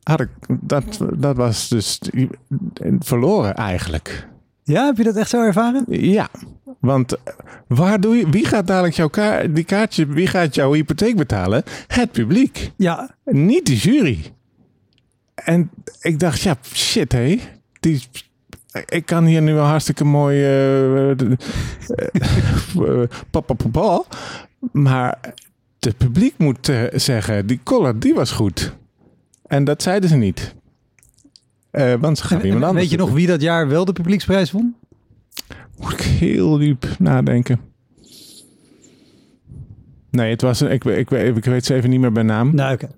Had 0.03 0.21
ik, 0.21 0.29
dat, 0.49 0.99
dat 1.15 1.37
was 1.37 1.69
dus 1.69 2.01
verloren 2.99 3.55
eigenlijk. 3.55 4.29
Ja, 4.71 4.87
heb 4.87 4.97
je 4.97 5.03
dat 5.03 5.17
echt 5.17 5.31
zo 5.31 5.43
ervaren? 5.43 5.85
Ja, 5.89 6.29
want 6.81 7.17
waar 7.67 8.01
doe 8.01 8.17
je, 8.17 8.29
wie 8.29 8.47
gaat 8.47 8.67
dadelijk 8.67 8.95
jouw 8.95 9.09
kaart, 9.09 9.55
die 9.55 9.65
kaartje, 9.65 10.07
wie 10.07 10.27
gaat 10.27 10.55
jouw 10.55 10.73
hypotheek 10.73 11.17
betalen? 11.17 11.63
Het 11.87 12.13
publiek. 12.13 12.71
Ja. 12.77 13.17
Niet 13.25 13.67
de 13.67 13.77
jury. 13.77 14.33
En 15.35 15.71
ik 16.01 16.19
dacht, 16.19 16.41
ja, 16.41 16.57
shit 16.73 17.13
hé. 17.13 17.41
Die, 17.81 18.03
ik 18.87 19.07
kan 19.07 19.25
hier 19.25 19.43
nu 19.43 19.55
wel 19.55 19.65
hartstikke 19.65 20.05
mooi 20.05 20.37
uh, 20.37 21.11
uh, 22.77 23.03
papa 23.31 23.55
papa. 23.55 24.03
Maar 24.73 25.19
het 25.81 25.97
publiek 25.97 26.35
moet 26.39 26.69
uh, 26.69 26.83
zeggen, 26.93 27.47
die 27.47 27.61
collar, 27.63 27.99
die 27.99 28.15
was 28.15 28.31
goed. 28.31 28.73
En 29.47 29.65
dat 29.65 29.83
zeiden 29.83 30.09
ze 30.09 30.17
niet. 30.17 30.55
Uh, 31.73 31.95
want 31.95 32.19
ze 32.19 32.25
gaan 32.25 32.41
iemand 32.41 32.65
anders. 32.65 32.81
Weet 32.81 32.91
je 32.91 32.97
nog 32.97 33.13
wie 33.13 33.27
dat 33.27 33.41
jaar 33.41 33.69
wel 33.69 33.85
de 33.85 33.93
publieksprijs 33.93 34.51
won? 34.51 34.75
Moet 35.79 35.93
ik 35.93 36.01
heel 36.01 36.59
diep 36.59 36.87
nadenken. 36.99 37.61
Nee, 40.11 40.31
het 40.31 40.43
was 40.43 40.61
een, 40.61 40.71
ik, 40.71 40.85
ik, 40.85 41.11
ik, 41.11 41.37
ik 41.37 41.45
weet 41.45 41.65
ze 41.65 41.75
even 41.75 41.91
niet 41.91 42.01
meer 42.01 42.13
bij 42.13 42.23
naam. 42.23 42.55
Nou. 42.55 42.75
Okay. 42.75 42.91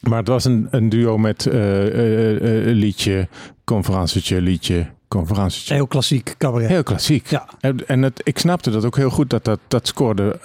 Maar 0.00 0.18
het 0.18 0.28
was 0.28 0.44
een, 0.44 0.68
een 0.70 0.88
duo 0.88 1.18
met 1.18 1.46
uh, 1.46 1.54
uh, 1.54 2.66
uh, 2.66 2.74
liedje, 2.74 3.28
conferentietje, 3.64 4.40
liedje, 4.40 4.86
conferentietje. 5.08 5.74
Heel 5.74 5.86
klassiek 5.86 6.34
cabaret. 6.38 6.68
Heel 6.68 6.82
klassiek. 6.82 7.26
Ja. 7.26 7.48
En, 7.60 7.88
en 7.88 8.02
het, 8.02 8.20
ik 8.24 8.38
snapte 8.38 8.70
dat 8.70 8.84
ook 8.84 8.96
heel 8.96 9.10
goed, 9.10 9.30
dat 9.30 9.44
dat, 9.44 9.60
dat 9.68 9.86
scoorde, 9.86 10.38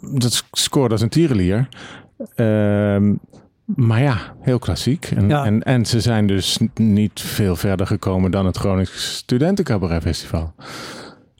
dat 0.00 0.44
scoorde 0.52 0.92
als 0.92 1.02
een 1.02 1.08
tierenlier. 1.08 1.68
Maar 3.76 4.00
ja, 4.02 4.18
heel 4.40 4.58
klassiek. 4.58 5.04
En, 5.16 5.28
Ja. 5.28 5.44
en, 5.44 5.62
en 5.62 5.86
ze 5.86 6.00
zijn 6.00 6.26
dus 6.26 6.58
niet 6.74 7.20
veel 7.20 7.56
verder 7.56 7.86
gekomen 7.86 8.30
dan 8.30 8.46
het 8.46 8.56
Gronings 8.56 9.14
Studentencabaret 9.16 10.02
Festival. 10.02 10.52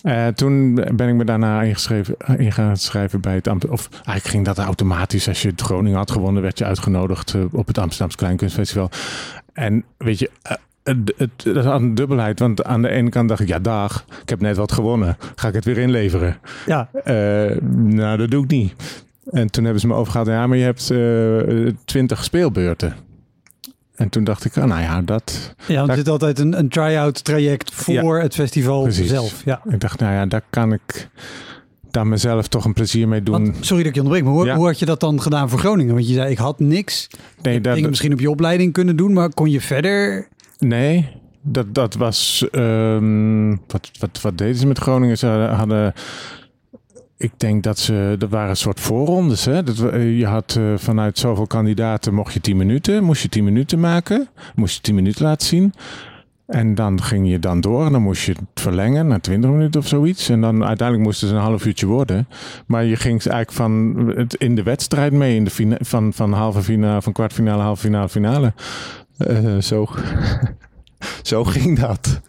Eh, 0.02 0.26
toen 0.26 0.74
ben 0.74 1.08
ik 1.08 1.14
me 1.14 1.24
daarna 1.24 1.62
ingeschreven, 1.62 2.16
in 2.36 2.52
gaan 2.52 2.76
schrijven 2.76 3.20
bij 3.20 3.34
het 3.34 3.48
Amsterdam. 3.48 3.78
Of 3.78 3.88
eigenlijk 3.92 4.26
ging 4.26 4.44
dat 4.44 4.58
automatisch. 4.58 5.28
Als 5.28 5.42
je 5.42 5.48
het 5.48 5.60
Groningen 5.60 5.98
had 5.98 6.10
gewonnen, 6.10 6.42
werd 6.42 6.58
je 6.58 6.64
uitgenodigd 6.64 7.34
eh, 7.34 7.40
op 7.52 7.66
het 7.66 7.78
Amsterdamse 7.78 8.16
Kleinkunstfestival. 8.16 8.90
En 9.52 9.84
weet 9.96 10.18
je, 10.18 10.30
eh, 10.42 10.56
het, 10.82 11.12
het, 11.16 11.30
het 11.54 11.64
had 11.64 11.80
een 11.80 11.94
dubbelheid. 11.94 12.38
Want 12.38 12.64
aan 12.64 12.82
de 12.82 12.88
ene 12.88 13.08
kant 13.08 13.28
dacht 13.28 13.40
ik, 13.40 13.48
ja 13.48 13.58
dag, 13.58 14.04
ik 14.22 14.28
heb 14.28 14.40
net 14.40 14.56
wat 14.56 14.72
gewonnen. 14.72 15.16
Ga 15.34 15.48
ik 15.48 15.54
het 15.54 15.64
weer 15.64 15.78
inleveren? 15.78 16.36
Ja, 16.66 16.88
Eh, 17.04 17.56
nou, 17.72 18.16
dat 18.18 18.30
doe 18.30 18.44
ik 18.44 18.50
niet. 18.50 18.74
En 19.30 19.50
toen 19.50 19.64
hebben 19.64 19.80
ze 19.80 19.86
me 19.86 19.94
overgehaald. 19.94 20.28
Ja, 20.28 20.46
maar 20.46 20.56
je 20.58 20.64
hebt 20.64 20.90
eh, 20.90 21.72
twintig 21.84 22.24
speelbeurten. 22.24 22.94
En 23.94 24.08
toen 24.08 24.24
dacht 24.24 24.44
ik, 24.44 24.56
oh, 24.56 24.64
nou 24.64 24.80
ja, 24.80 25.02
dat... 25.02 25.54
ja 25.56 25.74
want 25.74 25.80
er 25.80 25.86
Daar- 25.86 25.96
zit 25.96 26.08
altijd 26.08 26.38
een, 26.38 26.58
een 26.58 26.68
try-out 26.68 27.24
traject 27.24 27.74
voor 27.74 28.20
het 28.20 28.34
festival 28.34 28.82
Precies. 28.82 29.08
zelf. 29.08 29.42
Ja. 29.44 29.60
Ik 29.70 29.80
dacht, 29.80 30.00
nou 30.00 30.12
ja, 30.12 30.26
daar 30.26 30.42
kan 30.50 30.72
ik 30.72 31.08
daar 31.90 32.06
mezelf 32.06 32.48
toch 32.48 32.64
een 32.64 32.72
plezier 32.72 33.08
mee 33.08 33.22
doen. 33.22 33.44
Want, 33.44 33.56
sorry 33.60 33.82
dat 33.82 33.88
ik 33.88 33.94
je 33.94 34.00
onderbreek, 34.00 34.24
maar 34.24 34.32
hoe, 34.38 34.46
Ja. 34.46 34.56
hoe 34.56 34.66
had 34.66 34.78
je 34.78 34.84
dat 34.86 35.00
dan 35.00 35.22
gedaan 35.22 35.48
voor 35.48 35.58
Groningen? 35.58 35.94
Want 35.94 36.08
je 36.08 36.14
zei, 36.14 36.30
ik 36.30 36.38
had 36.38 36.58
niks. 36.60 37.06
nee, 37.42 37.56
Ik 37.56 37.64
dat, 37.64 37.74
Dingen 37.74 37.88
misschien 37.90 38.12
op 38.12 38.20
je 38.20 38.30
opleiding 38.30 38.72
kunnen 38.72 38.96
doen, 38.96 39.12
maar 39.12 39.34
kon 39.34 39.50
je 39.50 39.60
verder... 39.60 40.28
nee 40.58 41.08
dat, 41.42 41.74
dat 41.74 41.94
was... 41.94 42.46
ehm, 42.50 43.50
wat, 43.66 43.90
wat, 43.98 44.20
wat 44.22 44.38
deden 44.38 44.56
ze 44.56 44.66
met 44.66 44.78
Groningen? 44.78 45.18
Ze 45.18 45.26
hadden... 45.26 45.92
Ik 47.18 47.32
denk 47.36 47.62
dat 47.62 47.78
ze... 47.78 48.16
Er 48.18 48.28
waren 48.28 48.50
een 48.50 48.56
soort 48.56 48.80
voorrondes. 48.80 49.44
Hè? 49.44 49.62
Dat, 49.62 49.76
we- 49.76 50.16
je 50.16 50.26
had 50.26 50.56
eh, 50.58 50.72
vanuit 50.76 51.18
zoveel 51.18 51.46
kandidaten... 51.46 52.14
Mocht 52.14 52.32
je 52.32 52.40
10 52.40 52.56
minuten, 52.56 53.04
moest 53.04 53.22
je 53.22 53.28
10 53.28 53.44
minuten 53.44 53.80
maken. 53.80 54.28
Moest 54.54 54.74
je 54.74 54.80
10 54.80 54.94
minuten 54.94 55.24
laten 55.24 55.46
zien. 55.46 55.72
En 56.46 56.74
dan 56.74 57.02
ging 57.02 57.30
je 57.30 57.38
dan 57.38 57.60
door 57.60 57.86
en 57.86 57.92
dan 57.92 58.02
moest 58.02 58.24
je 58.24 58.32
het 58.32 58.40
verlengen 58.54 59.06
naar 59.06 59.20
20 59.20 59.50
minuten 59.50 59.80
of 59.80 59.86
zoiets. 59.86 60.28
En 60.28 60.40
dan 60.40 60.64
uiteindelijk 60.64 61.06
moest 61.08 61.20
het 61.20 61.30
een 61.30 61.36
half 61.36 61.66
uurtje 61.66 61.86
worden. 61.86 62.28
Maar 62.66 62.84
je 62.84 62.96
ging 62.96 63.24
eigenlijk 63.26 63.52
van 63.52 63.96
het 64.16 64.34
in 64.34 64.54
de 64.54 64.62
wedstrijd 64.62 65.12
mee, 65.12 65.36
in 65.36 65.44
de 65.44 65.76
van, 65.80 66.12
van 66.12 66.32
halve 66.32 66.62
finale, 66.62 67.02
van 67.02 67.12
kwartfinale, 67.12 67.62
halve 67.62 67.80
finale, 67.80 68.08
finale. 68.08 68.52
Eh, 69.18 69.58
zo, 69.58 69.86
zo 71.22 71.44
ging 71.44 71.78
dat. 71.78 72.20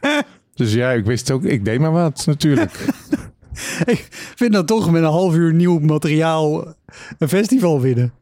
Dus 0.54 0.74
ja, 0.74 0.92
ik 0.92 1.06
wist 1.06 1.32
ook, 1.32 1.44
ik 1.44 1.66
deed 1.66 1.80
maar 1.80 1.92
wat 1.92 2.24
natuurlijk. 2.26 2.86
Ik 3.86 4.08
vind 4.36 4.54
dat 4.54 4.68
toch 4.68 4.92
met 4.92 5.02
een 5.04 5.10
half 5.10 5.36
uur 5.36 5.54
nieuw 5.54 5.80
materiaal 5.80 6.74
een 7.18 7.30
festival 7.30 7.82
winnen. 7.82 8.14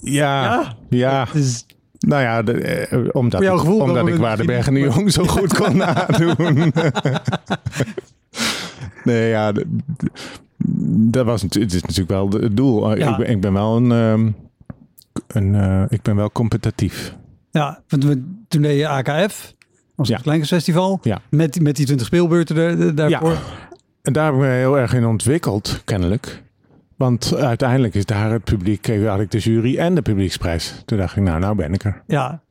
Ja, 0.00 0.74
ja. 0.88 1.26
Dus 1.32 1.66
Nou 1.98 2.22
ja, 2.22 2.42
de, 2.42 2.52
eh, 2.52 2.98
omdat, 3.12 3.42
ik, 3.42 3.48
gevoel 3.48 3.80
omdat 3.80 4.06
ik 4.08 4.16
Waardenberg 4.16 4.66
en 4.66 4.74
de 4.74 4.80
Jong 4.80 5.12
zo 5.12 5.24
goed 5.24 5.54
kon 5.54 5.76
nadoen. 5.86 6.72
nee, 9.04 9.28
ja, 9.28 9.52
dat 11.10 11.24
was 11.24 11.42
het 11.42 11.56
is 11.56 11.82
natuurlijk 11.82 12.08
wel 12.10 12.28
het 12.30 12.56
doel. 12.56 12.92
Eh, 12.92 12.98
Ja. 12.98 13.10
Ik, 13.10 13.16
ben, 13.16 13.28
ik 13.28 13.40
ben 13.40 13.52
wel 13.52 13.76
een, 13.76 13.92
ehm, 13.92 14.30
een 15.26 15.54
eh, 15.54 15.82
ik 15.88 16.02
ben 16.02 16.16
wel 16.16 16.32
competitief. 16.32 17.16
ja, 17.50 17.82
want 17.88 18.04
we- 18.04 18.22
toen 18.48 18.62
deed 18.62 18.78
je 18.78 18.88
AKF, 18.88 19.54
Ja. 19.96 20.18
Kleinkunstfestival, 20.18 20.98
Ja. 21.02 21.20
met, 21.30 21.60
met 21.60 21.76
die 21.76 21.84
20 21.86 22.06
speelbeurten 22.06 22.56
er, 22.56 22.94
daarvoor. 22.94 23.30
Ja. 23.30 23.38
En 24.02 24.12
daar 24.12 24.24
heb 24.24 24.34
ik 24.34 24.40
me 24.40 24.46
heel 24.46 24.78
erg 24.78 24.94
in 24.94 25.04
ontwikkeld, 25.06 25.82
kennelijk. 25.84 26.42
Want 26.96 27.34
uiteindelijk 27.36 27.94
is 27.94 28.06
daar 28.06 28.30
het 28.30 28.44
publiek, 28.44 28.88
eh, 28.88 29.08
had 29.08 29.20
ik 29.20 29.30
de 29.30 29.38
jury 29.38 29.78
en 29.78 29.94
de 29.94 30.02
publieksprijs. 30.02 30.82
Toen 30.84 30.98
dacht 30.98 31.16
ik, 31.16 31.22
nou, 31.22 31.40
nou 31.40 31.56
ben 31.56 31.72
ik 31.74 31.84
er. 31.84 32.02
Ja. 32.06 32.42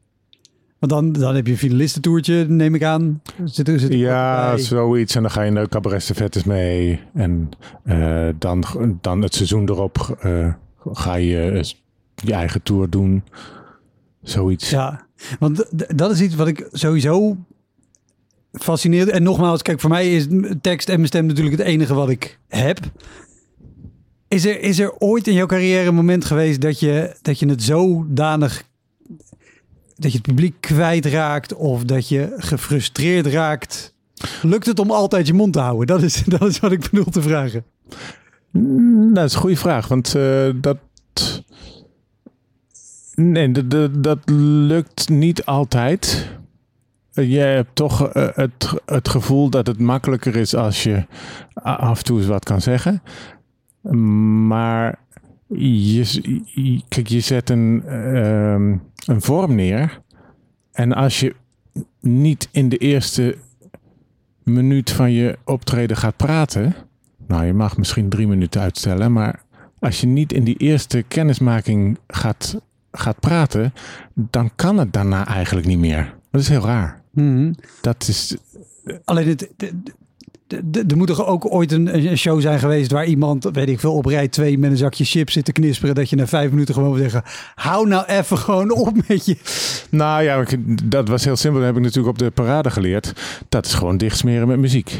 Want 0.79 0.91
dan, 0.91 1.12
dan 1.12 1.36
heb 1.36 1.45
je 1.45 1.51
een 1.51 1.57
finalistentoertje, 1.57 2.45
neem 2.48 2.75
ik 2.75 2.83
aan. 2.83 3.21
Zit, 3.43 3.67
er- 3.67 3.79
zit 3.79 3.89
er 3.89 3.95
Ja, 3.98 4.57
zoiets. 4.57 5.15
En 5.15 5.21
dan 5.21 5.31
ga 5.31 5.41
je 5.41 5.51
naar 5.51 5.63
de 5.63 5.69
cabaret 5.69 6.45
mee. 6.45 7.00
En 7.13 7.50
eh, 7.83 8.27
dan, 8.38 8.63
dan 9.01 9.21
het 9.21 9.36
seizoen 9.36 9.69
erop 9.69 10.17
eh, 10.21 10.53
ga 10.91 11.15
je 11.15 11.63
je 12.15 12.33
eigen 12.33 12.62
tour 12.63 12.89
doen. 12.89 13.24
Zoiets. 14.21 14.69
Ja, 14.69 15.05
want 15.40 15.66
dat 15.98 16.12
is 16.12 16.22
iets 16.22 16.36
wat 16.36 16.48
ik 16.48 16.68
sowieso 16.72 17.38
fascineert. 18.51 19.10
En 19.10 19.24
nogmaals, 19.24 19.62
kijk, 19.62 19.80
voor 19.80 19.90
mij 19.90 20.16
is 20.16 20.28
tekst 20.62 20.90
en 20.90 20.96
mijn 20.96 21.08
stem 21.08 21.25
natuurlijk 21.25 21.58
het 21.58 21.68
enige 21.68 21.94
wat 21.94 22.10
ik 22.10 22.40
heb. 22.48 22.80
Is 24.28 24.46
er, 24.46 24.62
is 24.62 24.80
er 24.80 24.94
ooit 24.98 25.28
in 25.28 25.34
jouw 25.34 25.46
carrière 25.46 25.88
een 25.88 25.96
moment 25.96 26.25
geweest 26.25 26.62
dat 26.62 26.80
je, 26.80 27.16
dat 27.22 27.40
je 27.40 27.48
het 27.48 27.63
zodanig... 27.63 28.63
dat 29.96 30.12
je 30.12 30.18
het 30.18 30.28
publiek 30.28 30.56
kwijtraakt 30.60 31.54
of 31.54 31.84
dat 31.84 32.10
je 32.10 32.34
gefrustreerd 32.38 33.25
raakt? 33.25 33.94
Lukt 34.42 34.66
het 34.66 34.80
om 34.80 34.92
altijd 34.92 35.28
je 35.28 35.34
mond 35.34 35.54
te 35.54 35.60
houden? 35.60 35.88
Dat 35.88 36.01
is, 36.01 36.24
dat 36.40 36.42
is 36.42 36.60
wat 36.60 36.72
ik 36.72 36.90
bedoel 36.90 37.12
te 37.12 37.22
vragen. 37.22 37.63
Mm, 38.51 39.13
Dat 39.13 39.25
is 39.25 39.34
een 39.34 39.40
goede 39.40 39.56
vraag. 39.56 39.88
Want 39.88 40.16
eh, 40.16 40.50
dat... 40.56 40.78
Nee, 43.15 43.51
dat, 44.00 44.20
lukt 44.30 45.10
niet 45.10 45.46
altijd. 45.46 46.30
Eh, 47.13 47.32
Je 47.32 47.38
hebt 47.39 47.75
toch 47.75 48.08
eh, 48.10 48.27
het, 48.34 48.74
het 48.86 49.10
gevoel 49.10 49.50
dat 49.50 49.68
het 49.68 49.80
makkelijker 49.80 50.36
is 50.36 50.56
als 50.56 50.84
je 50.84 51.06
af 51.53 51.98
en 51.98 52.03
toe 52.06 52.18
eens 52.18 52.27
wat 52.27 52.44
kan 52.46 52.62
zeggen. 52.62 53.01
Maar 54.48 55.00
je, 55.48 56.20
je- 56.46 56.82
kijk, 56.88 57.08
je 57.08 57.20
zet 57.20 57.50
een, 57.50 57.84
ehm, 57.86 58.70
een 59.06 59.22
vorm 59.22 59.56
neer. 59.56 60.01
En 60.72 60.94
als 60.94 61.20
je 61.20 61.36
niet 62.00 62.50
in 62.51 62.70
de 62.70 62.77
eerste 62.77 63.38
minuut 64.44 64.91
van 64.91 65.12
je 65.12 65.38
optreden 65.46 65.98
gaat 65.98 66.15
praten. 66.18 66.75
Nou, 67.27 67.46
je 67.46 67.53
mag 67.53 67.77
misschien 67.77 68.10
drie 68.10 68.27
minuten 68.27 68.62
uitstellen. 68.62 69.12
Maar 69.13 69.44
als 69.80 70.01
je 70.01 70.08
niet 70.08 70.34
in 70.34 70.44
die 70.44 70.58
eerste 70.58 71.01
kennismaking 71.08 71.98
gaat, 72.08 72.62
gaat 72.91 73.19
praten. 73.19 73.74
dan 74.13 74.51
kan 74.55 74.77
het 74.77 74.93
daarna 74.93 75.27
eigenlijk 75.27 75.67
niet 75.67 75.79
meer. 75.79 76.13
Dat 76.31 76.41
is 76.41 76.50
heel 76.50 76.65
raar. 76.65 77.01
Dat 77.81 78.07
is. 78.07 78.38
Alleen 79.05 79.27
het, 79.27 79.50
er 80.89 80.98
moet 80.98 81.07
toch 81.07 81.25
ook 81.25 81.53
ooit 81.53 81.71
een, 81.71 81.95
een 82.10 82.17
show 82.17 82.41
zijn 82.41 82.60
geweest 82.60 82.91
waar 82.91 83.05
iemand, 83.05 83.43
weet 83.53 83.69
ik 83.69 83.79
veel, 83.79 83.93
op 83.93 84.05
rij 84.05 84.27
2 84.27 84.57
met 84.57 84.71
een 84.71 84.77
zakje 84.77 85.05
chips 85.05 85.33
zit 85.33 85.45
te 85.45 85.51
knisperen. 85.51 85.95
Dat 85.95 86.10
je 86.10 86.15
na 86.15 86.27
vijf 86.27 86.51
minuten 86.51 86.74
gewoon 86.74 86.89
wil 86.89 87.01
zeggen: 87.01 87.24
hou 87.55 87.88
nou 87.88 88.05
even 88.05 88.38
gewoon 88.38 88.71
op 88.71 89.07
met 89.07 89.25
je. 89.25 89.38
Nou 89.89 90.24
ja, 90.24 90.45
dat 90.83 91.07
was 91.07 91.24
heel 91.24 91.36
simpel. 91.36 91.60
Dat 91.60 91.67
heb 91.67 91.77
ik 91.77 91.83
natuurlijk 91.83 92.13
op 92.13 92.19
de 92.19 92.31
parade 92.31 92.71
geleerd. 92.71 93.13
Dat 93.50 93.65
is 93.65 93.74
gewoon 93.74 93.98
dichtsmeren 93.98 94.48
met 94.48 94.60
muziek. 94.60 95.00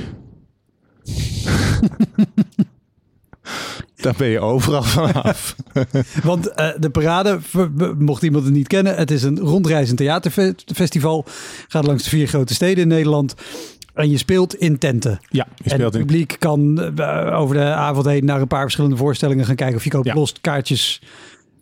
Daar 3.96 4.14
ben 4.18 4.28
je 4.28 4.40
overal 4.40 4.84
vanaf. 4.84 5.56
Want 6.24 6.48
eh, 6.54 6.70
de 6.80 6.90
parade, 6.90 7.40
mocht 7.98 8.24
iemand 8.24 8.44
het 8.46 8.54
niet 8.54 8.68
kennen, 8.68 8.96
het 8.96 9.12
is 9.12 9.24
een 9.24 9.40
rondreizend 9.40 9.98
theaterfestival. 9.98 11.26
Gaat 11.68 11.86
langs 11.86 12.04
de 12.04 12.10
vier 12.10 12.28
grote 12.28 12.54
steden 12.54 12.82
in 12.84 12.88
Nederland. 12.88 13.36
En 13.94 14.10
je 14.10 14.18
speelt 14.18 14.56
in 14.56 14.78
tenten. 14.78 15.20
Ja, 15.30 15.48
je 15.56 15.64
en 15.64 15.70
speelt 15.70 15.94
het 15.94 16.02
in. 16.02 16.08
publiek 16.08 16.36
kan 16.40 16.82
eh, 16.98 17.40
over 17.40 17.56
de 17.56 17.64
avond 17.64 18.06
heen 18.06 18.26
naar 18.26 18.42
een 18.42 18.48
paar 18.48 18.62
verschillende 18.62 18.98
voorstellingen 18.98 19.46
gaan 19.46 19.56
kijken. 19.56 19.76
Of 19.78 19.84
je 19.84 19.90
koopt 19.90 20.06
Ja. 20.06 20.14
los 20.14 20.34
kaartjes 20.42 21.02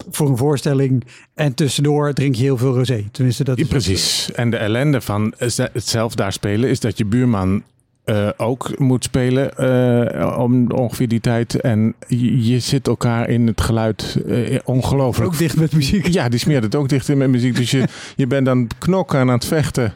voor 0.10 0.30
een 0.30 0.38
voorstelling. 0.38 1.04
En 1.34 1.54
tussendoor 1.54 2.14
drink 2.14 2.36
je 2.36 2.44
heel 2.44 2.58
veel 2.58 2.74
rosé. 2.76 3.04
Tenminste, 3.12 3.44
dat 3.44 3.58
Ja, 3.58 3.64
is 3.64 3.70
precies. 3.70 4.32
En 4.32 4.50
de 4.50 4.58
ellende 4.58 5.02
van 5.02 5.34
het 5.38 5.88
zelf 5.88 6.16
daar 6.16 6.34
spelen 6.34 6.70
is 6.70 6.80
dat 6.80 6.98
je 6.98 7.06
buurman 7.06 7.64
eh, 8.04 8.30
ook 8.38 8.80
moet 8.80 9.04
spelen 9.04 9.58
eh, 9.58 10.38
om 10.40 10.72
ongeveer 10.72 11.08
die 11.08 11.20
tijd. 11.20 11.62
En 11.62 11.94
je, 12.08 12.48
je 12.48 12.60
zit 12.60 12.88
elkaar 12.88 13.30
in 13.30 13.48
het 13.48 13.62
geluid 13.62 14.22
eh, 14.28 14.60
ongelooflijk. 14.64 15.32
ook 15.32 15.38
dicht 15.38 15.58
met 15.58 15.74
muziek. 15.74 16.08
Ja, 16.08 16.30
die 16.30 16.40
smeert 16.40 16.64
het 16.64 16.76
ook 16.76 16.90
dicht 16.90 17.10
in 17.10 17.18
met 17.18 17.30
muziek. 17.30 17.56
Dus 17.56 17.72
je, 17.72 17.84
je 18.16 18.28
bent 18.28 18.46
dan 18.46 18.68
knokken 18.78 19.20
aan 19.20 19.28
het 19.28 19.46
vechten 19.46 19.94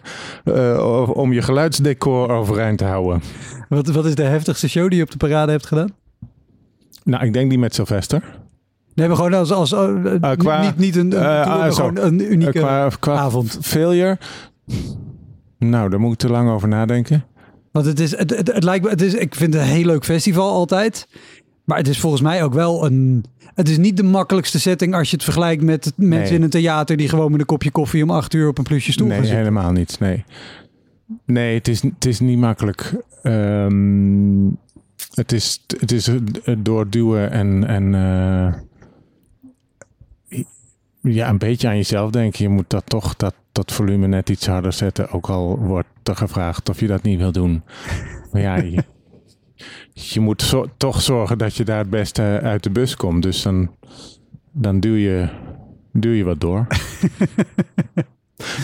om 1.13 1.33
je 1.33 1.41
geluidsdecor 1.41 2.29
overeind 2.29 2.77
te 2.77 2.85
houden. 2.85 3.21
Wat, 3.69 3.87
wat 3.87 4.05
is 4.05 4.15
de 4.15 4.23
heftigste 4.23 4.69
show 4.69 4.87
die 4.89 4.97
je 4.97 5.03
op 5.03 5.11
de 5.11 5.17
parade 5.17 5.51
hebt 5.51 5.65
gedaan? 5.65 5.89
Nou, 7.03 7.25
ik 7.25 7.33
denk 7.33 7.49
die 7.49 7.59
met 7.59 7.75
Sylvester. 7.75 8.23
Nee, 8.95 9.07
maar 9.07 9.15
gewoon 9.15 9.33
als, 9.33 9.51
als 9.51 9.69
qua- 10.37 10.61
niet, 10.61 10.77
niet 10.77 10.95
een, 10.95 11.09
tour, 11.09 11.71
gewoon 11.73 11.97
een 11.97 12.31
unieke 12.31 12.59
qua, 12.59 12.89
qua 12.99 13.15
avond. 13.15 13.57
failure. 13.61 14.17
Nou, 15.57 15.89
daar 15.89 15.99
moet 15.99 16.11
ik 16.13 16.17
te 16.17 16.29
lang 16.29 16.49
over 16.49 16.67
nadenken. 16.67 17.25
Want 17.73 17.85
het 17.85 17.99
is, 17.99 18.17
het, 18.17 18.29
het, 18.37 18.53
het 18.53 18.63
lijkt 18.63 18.83
me, 18.83 18.89
het 18.89 19.01
is, 19.01 19.13
ik 19.13 19.35
vind 19.35 19.53
het 19.53 19.63
een 19.63 19.69
heel 19.69 19.85
leuk 19.85 20.05
festival 20.05 20.51
altijd. 20.51 21.07
Maar 21.63 21.77
het 21.77 21.87
is 21.87 21.99
volgens 21.99 22.21
mij 22.21 22.43
ook 22.43 22.53
wel 22.53 22.85
een. 22.85 23.25
Het 23.55 23.69
is 23.69 23.77
niet 23.77 23.97
de 23.97 24.03
makkelijkste 24.03 24.59
setting 24.59 24.95
als 24.95 25.09
je 25.09 25.15
het 25.15 25.23
vergelijkt 25.23 25.63
met 25.63 25.93
mensen 25.95 26.27
Nee. 26.27 26.33
in 26.37 26.41
een 26.43 26.49
theater 26.49 26.97
die 26.97 27.09
gewoon 27.09 27.31
met 27.31 27.39
een 27.39 27.45
kopje 27.45 27.71
koffie 27.71 28.03
om 28.03 28.09
acht 28.09 28.33
uur 28.33 28.47
op 28.47 28.57
een 28.57 28.63
plusje 28.63 28.91
stoel 28.91 29.07
gaan 29.07 29.15
Nee, 29.17 29.25
zitten. 29.25 29.43
helemaal 29.45 29.71
niet. 29.71 29.99
Nee, 29.99 30.23
nee 31.25 31.53
het, 31.55 31.67
is, 31.67 31.81
het 31.81 32.05
is 32.05 32.19
niet 32.19 32.37
makkelijk. 32.37 32.93
Ehm, 33.23 34.47
het 35.13 35.31
is, 35.31 35.63
het 35.79 35.91
is 35.91 36.09
doorduwen 36.57 37.31
en, 37.31 37.67
en 37.67 37.95
eh, 37.95 38.53
ja, 41.01 41.29
een 41.29 41.37
beetje 41.37 41.67
aan 41.67 41.75
jezelf 41.75 42.11
denken. 42.11 42.43
Je 42.43 42.49
moet 42.49 42.69
dat 42.69 42.83
toch 42.85 43.15
dat, 43.15 43.33
dat 43.53 43.71
volume 43.71 44.07
net 44.07 44.29
iets 44.29 44.47
harder 44.47 44.73
zetten. 44.73 45.09
Ook 45.09 45.29
al 45.29 45.57
wordt 45.57 45.87
er 46.03 46.15
gevraagd 46.15 46.69
of 46.69 46.79
je 46.79 46.87
dat 46.87 47.03
niet 47.03 47.19
wil 47.19 47.31
doen. 47.31 47.63
Maar 48.31 48.41
ja, 48.41 48.55
je, 48.55 48.83
je 49.93 50.19
moet 50.19 50.41
zo- 50.41 50.65
toch 50.77 51.01
zorgen 51.01 51.37
dat 51.37 51.55
je 51.55 51.63
daar 51.65 51.77
het 51.77 51.89
beste 51.89 52.21
uit 52.43 52.63
de 52.63 52.69
bus 52.69 52.95
komt. 52.95 53.23
Dus 53.23 53.41
dan, 53.41 53.75
dan 54.51 54.79
duw, 54.79 54.95
je, 54.95 55.29
duw 55.91 56.11
je 56.11 56.23
wat 56.23 56.39
door. 56.41 56.67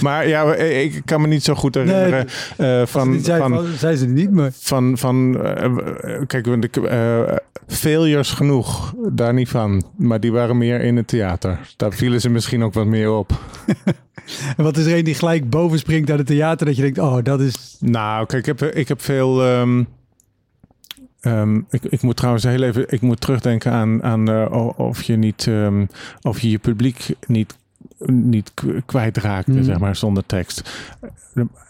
Maar 0.02 0.28
ja, 0.28 0.56
ik 0.56 1.02
kan 1.06 1.22
me 1.22 1.28
niet 1.28 1.44
zo 1.44 1.56
goed 1.56 1.76
herinneren 1.76 2.28
Nee, 2.58 2.80
eh, 2.80 2.88
van, 2.88 3.20
zei 3.20 3.40
van, 3.42 3.98
ze 3.98 4.06
niet, 4.08 4.32
maar... 4.32 4.52
van, 4.54 4.98
van 4.98 5.44
eh, 5.44 6.20
kijk, 6.28 6.48
eh, 6.48 7.22
failures 7.68 8.32
genoeg, 8.32 8.94
daar 9.12 9.34
niet 9.34 9.50
van. 9.50 9.84
Maar 9.98 10.20
die 10.20 10.32
waren 10.32 10.58
meer 10.58 10.82
in 10.82 10.98
het 10.98 11.08
theater. 11.08 11.60
Daar 11.78 11.94
vielen 11.94 12.22
ze 12.22 12.30
misschien 12.30 12.64
ook 12.64 12.74
wat 12.74 12.86
meer 12.86 13.12
op. 13.12 13.32
En 14.58 14.64
wat 14.64 14.78
is 14.78 14.86
er 14.86 14.98
een 14.98 15.04
die 15.04 15.14
gelijk 15.14 15.50
boven 15.50 15.80
springt 15.80 16.10
uit 16.10 16.20
het 16.20 16.28
theater, 16.28 16.66
dat 16.66 16.76
je 16.76 16.82
denkt, 16.82 16.98
oh, 16.98 17.18
dat 17.24 17.42
is... 17.42 17.78
Nou, 17.80 18.26
kijk, 18.26 18.48
ik 18.48 18.60
heb, 18.60 18.76
ik 18.76 18.88
heb 18.88 19.02
veel. 19.02 19.44
ehm, 19.44 19.84
ehm, 21.20 21.56
ik, 21.70 21.84
ik 21.84 22.02
moet 22.02 22.16
trouwens 22.16 22.44
heel 22.44 22.64
even. 22.64 22.86
Ik 22.92 23.02
moet 23.02 23.22
terugdenken 23.22 23.72
aan, 23.72 24.04
aan 24.04 24.30
eh, 24.30 24.70
of 24.78 25.02
je 25.02 25.16
niet. 25.16 25.48
ehm, 25.48 25.86
of 26.22 26.40
je 26.40 26.50
je 26.50 26.58
publiek 26.58 27.08
niet. 27.28 27.58
Niet 28.06 28.54
kwijtraakte, 28.86 29.52
Hmm. 29.52 29.64
zeg 29.64 29.80
maar, 29.80 29.96
zonder 29.96 30.26
tekst. 30.26 30.70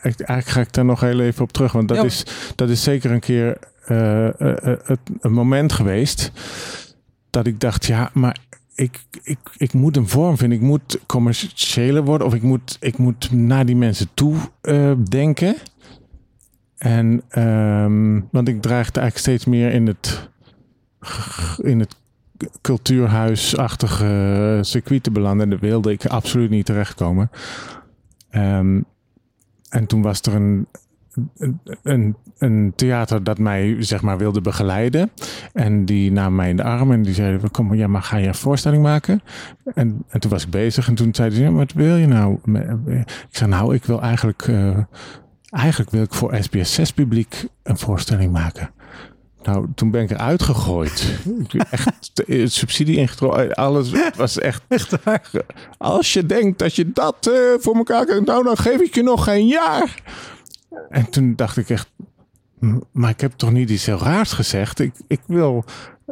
Eigenlijk 0.02 0.48
ga 0.48 0.62
ik 0.62 0.74
daar 0.74 0.86
nog 0.86 1.00
heel 1.02 1.20
even 1.20 1.44
op 1.44 1.52
terug, 1.52 1.72
want 1.72 1.88
dat, 1.88 1.98
Ja. 1.98 2.04
is, 2.04 2.26
dat 2.56 2.70
is 2.70 2.84
zeker 2.84 3.12
een 3.12 3.20
keer 3.20 3.58
het, 4.84 5.00
een 5.20 5.34
moment 5.34 5.74
geweest 5.74 6.32
dat 7.30 7.48
ik 7.48 7.60
dacht, 7.60 7.86
ja, 7.86 8.10
maar 8.14 8.38
ik, 8.76 9.04
ik, 9.24 9.40
ik 9.58 9.74
moet 9.74 9.98
een 9.98 10.08
vorm 10.08 10.38
vinden. 10.38 10.58
Ik 10.58 10.64
moet 10.64 11.00
commerciëler 11.06 12.04
worden 12.04 12.28
of 12.28 12.34
ik 12.34 12.42
moet, 12.42 12.78
ik 12.80 12.98
moet 12.98 13.32
naar 13.32 13.66
die 13.66 13.76
mensen 13.76 14.10
toe 14.14 14.36
denken. 15.10 15.56
En, 16.78 17.22
ehm, 17.30 18.20
want 18.32 18.48
ik 18.48 18.62
dreigde 18.62 19.00
eigenlijk 19.00 19.18
steeds 19.18 19.46
meer 19.46 19.72
in 19.72 19.88
het, 19.88 20.30
in 21.62 21.80
het 21.80 21.96
cultuurhuisachtige 22.62 24.60
circuit 24.62 25.04
te 25.04 25.12
belanden. 25.12 25.44
En 25.44 25.50
daar 25.50 25.70
wilde 25.70 25.92
ik 25.92 26.06
absoluut 26.06 26.50
niet 26.50 26.66
terechtkomen. 26.66 27.30
Ehm, 28.30 28.82
en 29.70 29.86
toen 29.88 30.02
was 30.02 30.22
er 30.22 30.36
een, 30.36 30.68
een, 31.84 32.16
een, 32.38 32.74
theater 32.76 33.24
dat 33.24 33.38
mij 33.38 33.76
zeg 33.80 34.02
maar 34.02 34.18
wilde 34.18 34.42
begeleiden. 34.42 35.12
En 35.54 35.86
die 35.86 36.12
nam 36.12 36.36
mij 36.36 36.50
in 36.50 36.56
de 36.56 36.64
arm 36.64 36.92
en 36.92 37.02
die 37.02 37.14
zeiden, 37.14 37.52
kom, 37.52 37.74
ja, 37.74 37.88
maar 37.88 38.02
ga 38.02 38.18
je 38.18 38.28
een 38.28 38.36
voorstelling 38.36 38.84
maken? 38.84 39.22
En, 39.74 40.04
en 40.08 40.20
toen 40.20 40.32
was 40.32 40.44
ik 40.44 40.50
bezig 40.50 40.88
en 40.88 40.96
toen 40.96 41.16
zeiden 41.16 41.38
ze, 41.38 41.44
ja, 41.44 41.52
wat 41.52 41.72
wil 41.72 41.96
je 41.96 42.08
nou? 42.08 42.40
Ik 43.30 43.36
zei, 43.36 43.50
nou, 43.50 43.76
ik 43.76 43.86
wil 43.86 44.02
eigenlijk, 44.02 44.42
eh, 44.42 44.78
eigenlijk 45.50 45.92
wil 45.92 46.04
ik 46.04 46.14
voor 46.14 46.38
SBS 46.40 46.74
6 46.74 46.94
publiek 46.94 47.48
een 47.64 47.78
voorstelling 47.78 48.32
maken. 48.32 48.70
Nou, 49.44 49.66
toen 49.76 49.92
ben 49.92 50.02
ik 50.02 50.10
eruit 50.10 50.44
gegooid. 50.44 51.20
Echt 51.70 52.24
eh, 52.28 52.48
subsidie 52.48 52.98
ingetrokken. 52.98 53.54
Alles 53.54 53.92
was 54.18 54.40
echt... 54.40 54.62
Echt 54.68 55.04
waar? 55.04 55.32
Als 55.78 56.14
je 56.14 56.26
denkt 56.26 56.60
dat 56.60 56.76
je 56.76 56.92
dat 56.92 57.28
eh, 57.28 57.34
voor 57.60 57.76
elkaar 57.76 58.06
kunt, 58.06 58.26
nou 58.28 58.44
dan 58.44 58.58
geef 58.58 58.80
ik 58.82 58.96
je 58.96 59.04
nog 59.04 59.24
geen 59.24 59.48
jaar. 59.48 60.02
En 60.90 61.10
toen 61.10 61.36
dacht 61.36 61.58
ik 61.58 61.70
echt, 61.70 61.90
"M- 62.60 62.78
maar 62.92 63.10
ik 63.10 63.22
heb 63.22 63.32
toch 63.36 63.52
niet 63.52 63.70
iets 63.70 63.86
heel 63.86 63.98
raars 64.00 64.32
gezegd. 64.32 64.80
Ik, 64.80 64.92
ik 65.08 65.20
wil, 65.26 65.64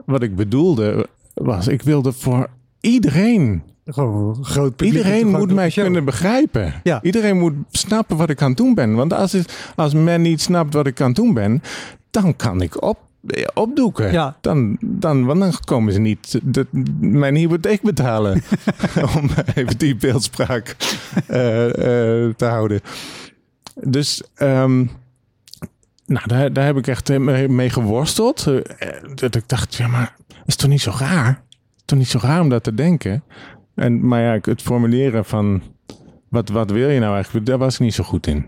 wat 0.05 0.23
ik 0.23 0.35
bedoelde 0.35 1.07
was, 1.33 1.67
ik 1.67 1.81
wilde 1.81 2.11
voor 2.11 2.47
iedereen. 2.81 3.63
Gewoon 3.85 4.45
groot 4.45 4.75
publiek. 4.75 4.95
Iedereen 4.97 5.27
moet 5.27 5.53
mij 5.53 5.69
show. 5.69 5.83
kunnen 5.83 6.05
begrijpen. 6.05 6.73
Ja. 6.83 7.01
Iedereen 7.01 7.37
moet 7.39 7.53
snappen 7.71 8.17
wat 8.17 8.29
ik 8.29 8.41
aan 8.41 8.47
het 8.49 8.57
doen 8.57 8.73
ben. 8.73 8.95
Want 8.95 9.13
als, 9.13 9.31
het, 9.31 9.71
als 9.75 9.93
men 9.93 10.21
niet 10.21 10.41
snapt 10.41 10.73
wat 10.73 10.87
ik 10.87 11.01
aan 11.01 11.07
het 11.07 11.15
doen 11.15 11.33
ben, 11.33 11.61
dan 12.11 12.35
kan 12.35 12.61
ik 12.61 12.81
op, 12.83 12.97
eh, 12.97 13.06
opdoeken. 13.53 14.11
Ja. 14.11 14.37
Dan, 14.41 14.77
dan, 14.81 15.25
want 15.25 15.39
dan 15.39 15.53
komen 15.65 15.93
ze 15.93 15.99
niet 15.99 16.39
de, 16.43 16.65
mijn 16.99 17.35
hypotheek 17.35 17.81
betalen. 17.81 18.43
om 19.17 19.29
even 19.55 19.77
die 19.77 19.95
beeldspraak 19.95 20.75
eh, 21.27 21.65
eh, 21.65 22.35
te 22.35 22.45
houden. 22.45 22.81
Dus 23.83 24.23
ehm, 24.35 24.85
nou, 26.07 26.27
daar, 26.27 26.53
daar 26.53 26.65
heb 26.65 26.77
ik 26.77 26.87
echt 26.87 27.09
eh, 27.09 27.47
mee, 27.47 27.69
geworsteld. 27.69 28.47
Eh, 28.47 28.89
dat 29.15 29.35
ik 29.35 29.49
dacht, 29.49 29.75
ja, 29.75 29.87
maar 29.87 30.15
is 30.45 30.55
toch 30.55 30.69
niet 30.69 30.81
zo 30.81 30.93
raar? 30.97 31.41
Toch 31.85 31.97
niet 31.97 32.07
zo 32.07 32.19
raar 32.21 32.41
om 32.41 32.49
dat 32.49 32.63
te 32.63 32.73
denken? 32.73 33.23
En, 33.75 34.07
maar 34.07 34.21
ja, 34.21 34.39
het 34.41 34.61
formuleren 34.61 35.25
van 35.25 35.61
wat, 36.29 36.49
wat 36.49 36.71
wil 36.71 36.89
je 36.89 36.99
nou 36.99 37.13
eigenlijk, 37.13 37.45
daar 37.45 37.57
was 37.57 37.73
ik 37.73 37.79
niet 37.79 37.93
zo 37.93 38.03
goed 38.03 38.27
in. 38.27 38.45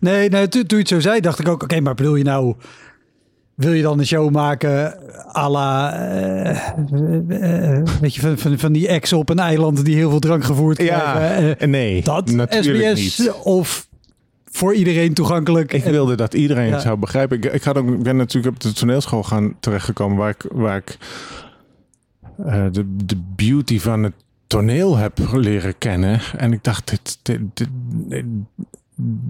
Nee, 0.00 0.28
nee 0.28 0.48
toen, 0.48 0.66
toen 0.66 0.78
je 0.78 0.84
het 0.84 0.92
zo 0.92 1.00
zei, 1.00 1.20
dacht 1.20 1.38
ik 1.38 1.48
ook, 1.48 1.62
oké, 1.62 1.80
maar 1.80 1.94
bedoel 1.94 2.16
je 2.16 2.24
nou... 2.24 2.54
Wil 3.62 3.72
je 3.72 3.82
dan 3.82 3.98
een 3.98 4.06
show 4.06 4.30
maken 4.30 4.94
à 5.36 5.48
la, 5.50 5.92
eh, 5.92 6.50
eh, 6.50 7.76
eh, 7.78 7.86
weet 8.00 8.14
je, 8.14 8.20
van, 8.20 8.38
van, 8.38 8.58
van 8.58 8.72
die 8.72 8.88
ex 8.88 9.12
op 9.12 9.28
een 9.28 9.38
eiland 9.38 9.84
die 9.84 9.94
heel 9.96 10.10
veel 10.10 10.18
drank 10.18 10.44
gevoerd 10.44 10.76
krijgen? 10.76 11.58
eh, 11.58 11.68
nee, 11.68 12.02
dat 12.02 12.30
natuurlijk 12.30 12.96
SBS 12.98 13.18
niet. 13.18 13.30
of 13.32 13.88
voor 14.44 14.74
iedereen 14.74 15.14
toegankelijk? 15.14 15.72
Ik 15.72 15.84
wilde 15.84 16.14
dat 16.14 16.34
iedereen 16.34 16.66
Ja. 16.66 16.72
het 16.72 16.82
zou 16.82 16.98
begrijpen. 16.98 17.36
Ik, 17.36 17.44
ik, 17.44 17.62
had 17.62 17.76
ook, 17.76 17.88
ik 17.88 18.02
ben 18.02 18.16
natuurlijk 18.16 18.54
op 18.54 18.60
de 18.60 18.72
toneelschool 18.72 19.22
gaan 19.22 19.54
terechtgekomen 19.60 20.16
waar 20.16 20.30
ik, 20.30 20.44
waar 20.52 20.76
ik 20.76 20.98
de, 22.72 22.94
de 23.04 23.16
beauty 23.36 23.78
van 23.80 24.02
het 24.02 24.14
toneel 24.46 24.96
heb 24.96 25.18
leren 25.32 25.78
kennen. 25.78 26.20
En 26.36 26.52
ik 26.52 26.64
dacht, 26.64 26.88
dit, 26.90 27.18
dit, 27.22 27.40
dit- 27.54 27.68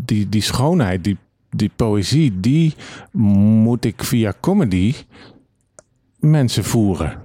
die, 0.04 0.28
die 0.28 0.42
schoonheid, 0.42 1.04
die, 1.04 1.16
die 1.56 1.70
poëzie, 1.76 2.40
die 2.40 2.74
moet 3.12 3.84
ik 3.84 4.04
via 4.04 4.34
comedy 4.40 4.94
mensen 6.18 6.64
voeren. 6.64 7.20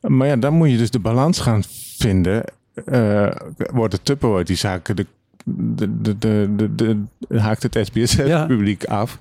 Maar 0.00 0.26
ja, 0.26 0.36
dan 0.36 0.54
moet 0.54 0.70
je 0.70 0.76
dus 0.76 0.90
de 0.90 0.98
balans 0.98 1.40
gaan 1.40 1.62
vinden. 1.98 2.44
Eh, 2.84 3.30
wordt 3.72 3.92
het 3.92 4.04
te 4.04 4.16
poëtisch 4.16 4.60
zaken 4.60 4.96
de 4.96 5.06
de, 5.48 6.00
de, 6.00 6.18
de, 6.18 6.74
de, 6.74 7.02
haakt 7.38 7.62
het 7.62 7.74
Ja. 7.74 7.84
SBS-publiek 7.84 8.84
af. 8.84 9.18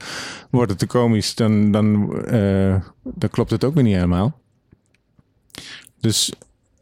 Wordt 0.52 0.70
het 0.70 0.80
te 0.80 0.88
komisch, 0.88 1.36
dan, 1.36 1.72
dan, 1.72 2.18
eh, 2.26 2.76
dan 3.04 3.30
klopt 3.30 3.50
het 3.52 3.64
ook 3.64 3.74
weer 3.74 3.84
niet 3.84 3.94
helemaal. 3.96 4.40
Dus 6.00 6.34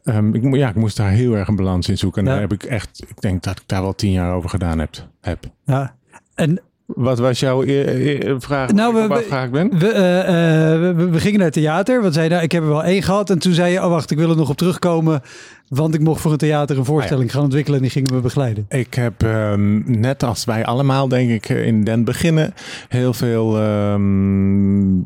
ehm, 0.04 0.34
ik, 0.36 0.56
ja, 0.56 0.70
ik 0.70 0.76
moest 0.76 0.98
daar 0.98 1.10
heel 1.12 1.34
erg 1.36 1.48
een 1.48 1.56
balans 1.56 1.90
in 1.90 1.98
zoeken. 1.98 2.22
En 2.22 2.28
Ja. 2.28 2.32
daar 2.34 2.42
heb 2.42 2.54
ik 2.54 2.64
echt, 2.64 3.04
ik 3.08 3.22
denk 3.22 3.44
dat 3.44 3.60
ik 3.60 3.64
daar 3.66 3.82
wel 3.82 3.96
tien 3.96 4.12
jaar 4.12 4.34
over 4.34 4.50
gedaan 4.50 4.80
heb. 4.80 5.08
heb. 5.22 5.46
Ja. 5.66 5.96
En 6.36 6.62
Wat 6.96 7.20
was 7.20 7.40
jouw 7.40 7.64
e- 7.64 7.70
e- 7.70 8.36
vraag? 8.40 8.72
Nou, 8.72 8.94
waar 8.94 9.08
we- 9.08 9.26
we- 9.30 9.50
ben? 9.52 9.80
we, 9.80 9.88
eh, 9.88 10.74
eh, 10.74 10.96
we, 10.96 11.10
we 11.10 11.20
gingen 11.20 11.38
naar 11.38 11.48
het 11.48 11.56
theater. 11.56 12.02
Want 12.02 12.14
zei, 12.14 12.30
nou, 12.30 12.44
ik 12.44 12.52
heb 12.52 12.64
er 12.64 12.70
wel 12.70 12.84
één 12.84 13.04
gehad. 13.04 13.30
En 13.30 13.40
toen 13.40 13.54
zei 13.54 13.72
je, 13.72 13.84
oh 13.84 13.90
wacht, 13.90 14.12
ik 14.12 14.18
wil 14.18 14.30
er 14.30 14.36
nog 14.36 14.50
op 14.50 14.58
terugkomen. 14.58 15.22
Want 15.68 15.94
ik 15.94 16.02
mocht 16.02 16.22
voor 16.22 16.32
een 16.32 16.38
theater 16.38 16.78
een 16.78 16.86
voorstelling 16.86 17.32
gaan 17.32 17.44
ontwikkelen. 17.44 17.78
En 17.78 17.84
die 17.84 17.92
gingen 17.92 18.14
we 18.14 18.20
begeleiden. 18.22 18.66
Ik 18.70 18.94
heb 18.94 19.22
um, 19.22 19.84
net 19.86 20.24
als 20.24 20.46
wij 20.46 20.66
allemaal, 20.66 21.08
denk 21.08 21.30
ik, 21.30 21.50
in 21.50 21.84
den 21.84 22.04
beginnen 22.04 22.54
heel 22.88 23.14
veel 23.14 23.62
um, 23.64 25.06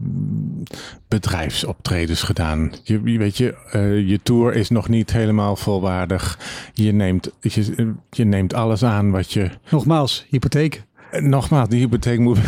bedrijfsoptredens 1.07 2.23
gedaan. 2.23 2.71
Je, 2.83 3.01
je 3.03 3.17
weet 3.17 3.37
je, 3.37 3.55
uh, 3.75 4.07
je 4.09 4.19
tour 4.23 4.53
is 4.53 4.69
nog 4.69 4.89
niet 4.89 5.11
helemaal 5.11 5.55
volwaardig. 5.55 6.39
Je 6.73 6.91
neemt, 6.91 7.31
je, 7.41 7.93
je 8.09 8.25
neemt 8.25 8.53
alles 8.53 8.83
aan 8.83 9.11
wat 9.11 9.33
je. 9.33 9.49
Nogmaals, 9.69 10.25
hypotheek. 10.29 10.85
Nogmaals, 11.11 11.69
die 11.69 11.79
hypotheek 11.79 12.19
moet 12.19 12.39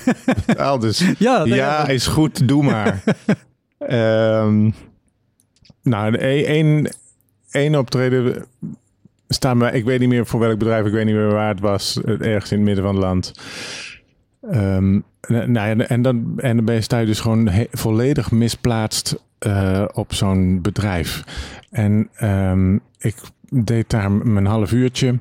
betaald. 0.46 0.80
Dus 0.80 1.12
ja, 1.18 1.44
ja, 1.44 1.88
is 1.88 2.06
goed, 2.06 2.48
doe 2.48 2.62
maar. 2.62 3.02
um, 3.78 4.74
nou, 5.82 6.16
één 6.16 6.88
één 7.54 7.74
optreden 7.74 8.46
staan 9.28 9.58
we, 9.58 9.72
ik 9.72 9.84
weet 9.84 10.00
niet 10.00 10.08
meer 10.08 10.26
voor 10.26 10.40
welk 10.40 10.58
bedrijf, 10.58 10.86
ik 10.86 10.92
weet 10.92 11.04
niet 11.04 11.14
meer 11.14 11.32
waar 11.32 11.48
het 11.48 11.60
was, 11.60 12.00
ergens 12.02 12.52
in 12.52 12.56
het 12.56 12.66
midden 12.66 12.84
van 12.84 12.94
het 12.94 13.04
land. 13.04 13.32
Um, 14.52 15.04
nou 15.26 15.52
ja, 15.52 15.76
en, 15.76 16.02
dan, 16.02 16.32
en 16.36 16.56
dan 16.56 16.64
ben 16.64 16.74
je, 16.74 16.80
sta 16.80 16.98
je 16.98 17.06
dus 17.06 17.20
gewoon 17.20 17.48
he, 17.48 17.66
volledig 17.70 18.30
misplaatst 18.30 19.24
uh, 19.46 19.84
op 19.92 20.14
zo'n 20.14 20.62
bedrijf. 20.62 21.24
En 21.70 22.08
um, 22.22 22.80
ik 22.98 23.14
deed 23.48 23.90
daar 23.90 24.12
mijn 24.12 24.46
half 24.46 24.72
uurtje. 24.72 25.18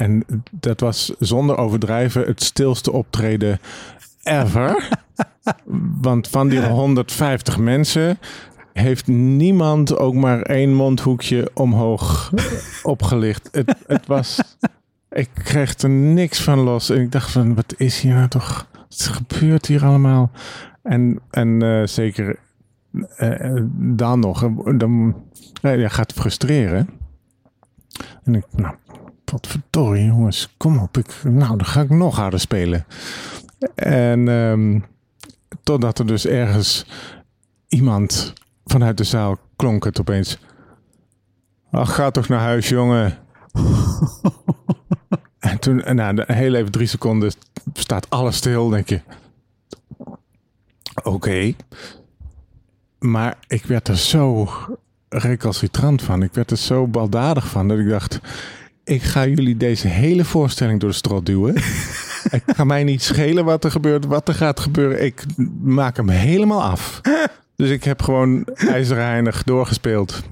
En 0.00 0.24
dat 0.50 0.80
was 0.80 1.12
zonder 1.18 1.56
overdrijven 1.56 2.24
het 2.24 2.42
stilste 2.42 2.92
optreden 2.92 3.60
ever. 4.22 4.88
Want 6.00 6.28
van 6.28 6.48
die 6.48 6.60
150 6.60 7.58
mensen 7.58 8.18
heeft 8.72 9.06
niemand 9.06 9.96
ook 9.96 10.14
maar 10.14 10.42
één 10.42 10.74
mondhoekje 10.74 11.50
omhoog 11.54 12.32
opgelicht. 12.82 13.48
Het, 13.52 13.74
het 13.86 14.06
was. 14.06 14.40
Ik 15.10 15.28
kreeg 15.34 15.78
er 15.78 15.90
niks 15.90 16.42
van 16.42 16.58
los. 16.58 16.90
En 16.90 17.00
ik 17.00 17.12
dacht 17.12 17.30
van, 17.30 17.54
wat 17.54 17.74
is 17.76 18.00
hier 18.00 18.14
nou 18.14 18.28
toch? 18.28 18.66
Wat 18.72 19.02
gebeurt 19.02 19.66
hier 19.66 19.84
allemaal? 19.84 20.30
En, 20.82 21.20
en 21.30 21.64
uh, 21.64 21.86
zeker 21.86 22.38
uh, 23.18 23.62
dan 23.72 24.20
nog. 24.20 24.48
Dan 24.76 25.16
uh, 25.62 25.80
ja, 25.80 25.88
gaat 25.88 26.12
frustreren. 26.12 26.88
En 28.24 28.34
ik, 28.34 28.44
nou, 28.50 28.74
wat 29.30 29.46
verdorie 29.46 30.04
jongens, 30.04 30.54
kom 30.56 30.78
op. 30.78 30.96
Ik, 30.96 31.14
nou, 31.22 31.56
dan 31.56 31.66
ga 31.66 31.80
ik 31.80 31.90
nog 31.90 32.16
harder 32.16 32.40
spelen. 32.40 32.86
En 33.74 34.28
um, 34.28 34.84
totdat 35.62 35.98
er 35.98 36.06
dus 36.06 36.26
ergens 36.26 36.86
iemand 37.68 38.32
vanuit 38.64 38.96
de 38.96 39.04
zaal 39.04 39.38
klonk 39.56 39.84
het 39.84 40.00
opeens. 40.00 40.38
Ach, 41.70 41.94
ga 41.94 42.10
toch 42.10 42.28
naar 42.28 42.40
huis, 42.40 42.68
jongen. 42.68 43.18
en 45.38 45.58
toen, 45.58 45.82
en 45.82 45.96
na 45.96 46.08
een 46.08 46.34
heel 46.34 46.54
even 46.54 46.72
drie 46.72 46.86
seconden, 46.86 47.32
staat 47.72 48.10
alles 48.10 48.36
stil. 48.36 48.68
Denk 48.68 48.88
je, 48.88 49.00
oké. 51.02 51.54
Maar 52.98 53.38
ik 53.46 53.64
werd 53.64 53.88
er 53.88 53.98
zo 53.98 54.48
recalcitrant 55.08 56.02
van. 56.02 56.22
Ik 56.22 56.34
werd 56.34 56.50
er 56.50 56.56
zo 56.56 56.86
baldadig 56.86 57.46
van 57.46 57.68
dat 57.68 57.78
ik 57.78 57.88
dacht... 57.88 58.20
Ik 58.90 59.02
ga 59.02 59.26
jullie 59.26 59.56
deze 59.56 59.88
hele 59.88 60.24
voorstelling 60.24 60.80
door 60.80 60.88
de 60.88 60.96
strot 60.96 61.26
duwen. 61.26 61.54
Het 62.34 62.42
kan 62.56 62.66
mij 62.66 62.84
niet 62.84 63.02
schelen 63.02 63.44
wat 63.44 63.64
er 63.64 63.70
gebeurt, 63.70 64.04
wat 64.04 64.28
er 64.28 64.34
gaat 64.34 64.60
gebeuren. 64.60 65.04
Ik 65.04 65.24
maak 65.60 65.96
hem 65.96 66.08
helemaal 66.08 66.62
af. 66.62 67.00
Dus 67.56 67.70
ik 67.70 67.84
heb 67.84 68.02
gewoon 68.02 68.44
ijzerheinig 68.54 69.42
doorgespeeld. 69.42 70.22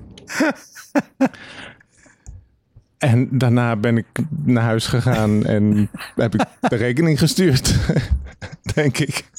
En 2.99 3.38
daarna 3.38 3.77
ben 3.77 3.97
ik 3.97 4.07
naar 4.44 4.64
huis 4.64 4.87
gegaan 4.87 5.44
en 5.44 5.90
heb 6.14 6.35
ik 6.35 6.44
de 6.61 6.77
rekening 6.77 7.18
gestuurd. 7.18 7.75
Denk 8.75 8.99
ik. 8.99 9.31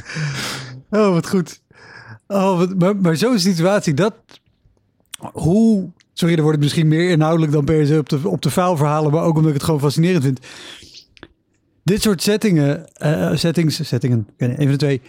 Oh, 0.89 1.13
wat 1.13 1.27
goed. 1.27 1.61
Oh, 2.27 2.57
wat, 2.57 2.75
maar, 2.79 2.95
maar 2.95 3.15
zo'n 3.15 3.39
situatie, 3.39 3.93
dat... 3.93 4.13
Hoe... 5.31 5.91
Sorry, 6.19 6.33
er 6.35 6.41
wordt 6.41 6.55
het 6.55 6.65
misschien 6.65 6.87
meer 6.87 7.09
inhoudelijk 7.09 7.51
dan 7.51 7.63
per 7.65 7.85
se 7.87 7.97
op 7.97 8.09
de, 8.09 8.29
op 8.29 8.41
de 8.41 8.49
verhalen, 8.49 9.11
maar 9.11 9.23
ook 9.23 9.35
omdat 9.35 9.47
ik 9.47 9.53
het 9.53 9.63
gewoon 9.63 9.79
fascinerend 9.79 10.23
vind. 10.23 10.39
Dit 11.83 12.01
soort 12.01 12.21
settingen, 12.21 12.93
eh, 12.93 13.35
settings, 13.35 13.87
settingen, 13.87 14.27
even 14.37 14.67
de 14.67 14.75
twee, 14.75 15.01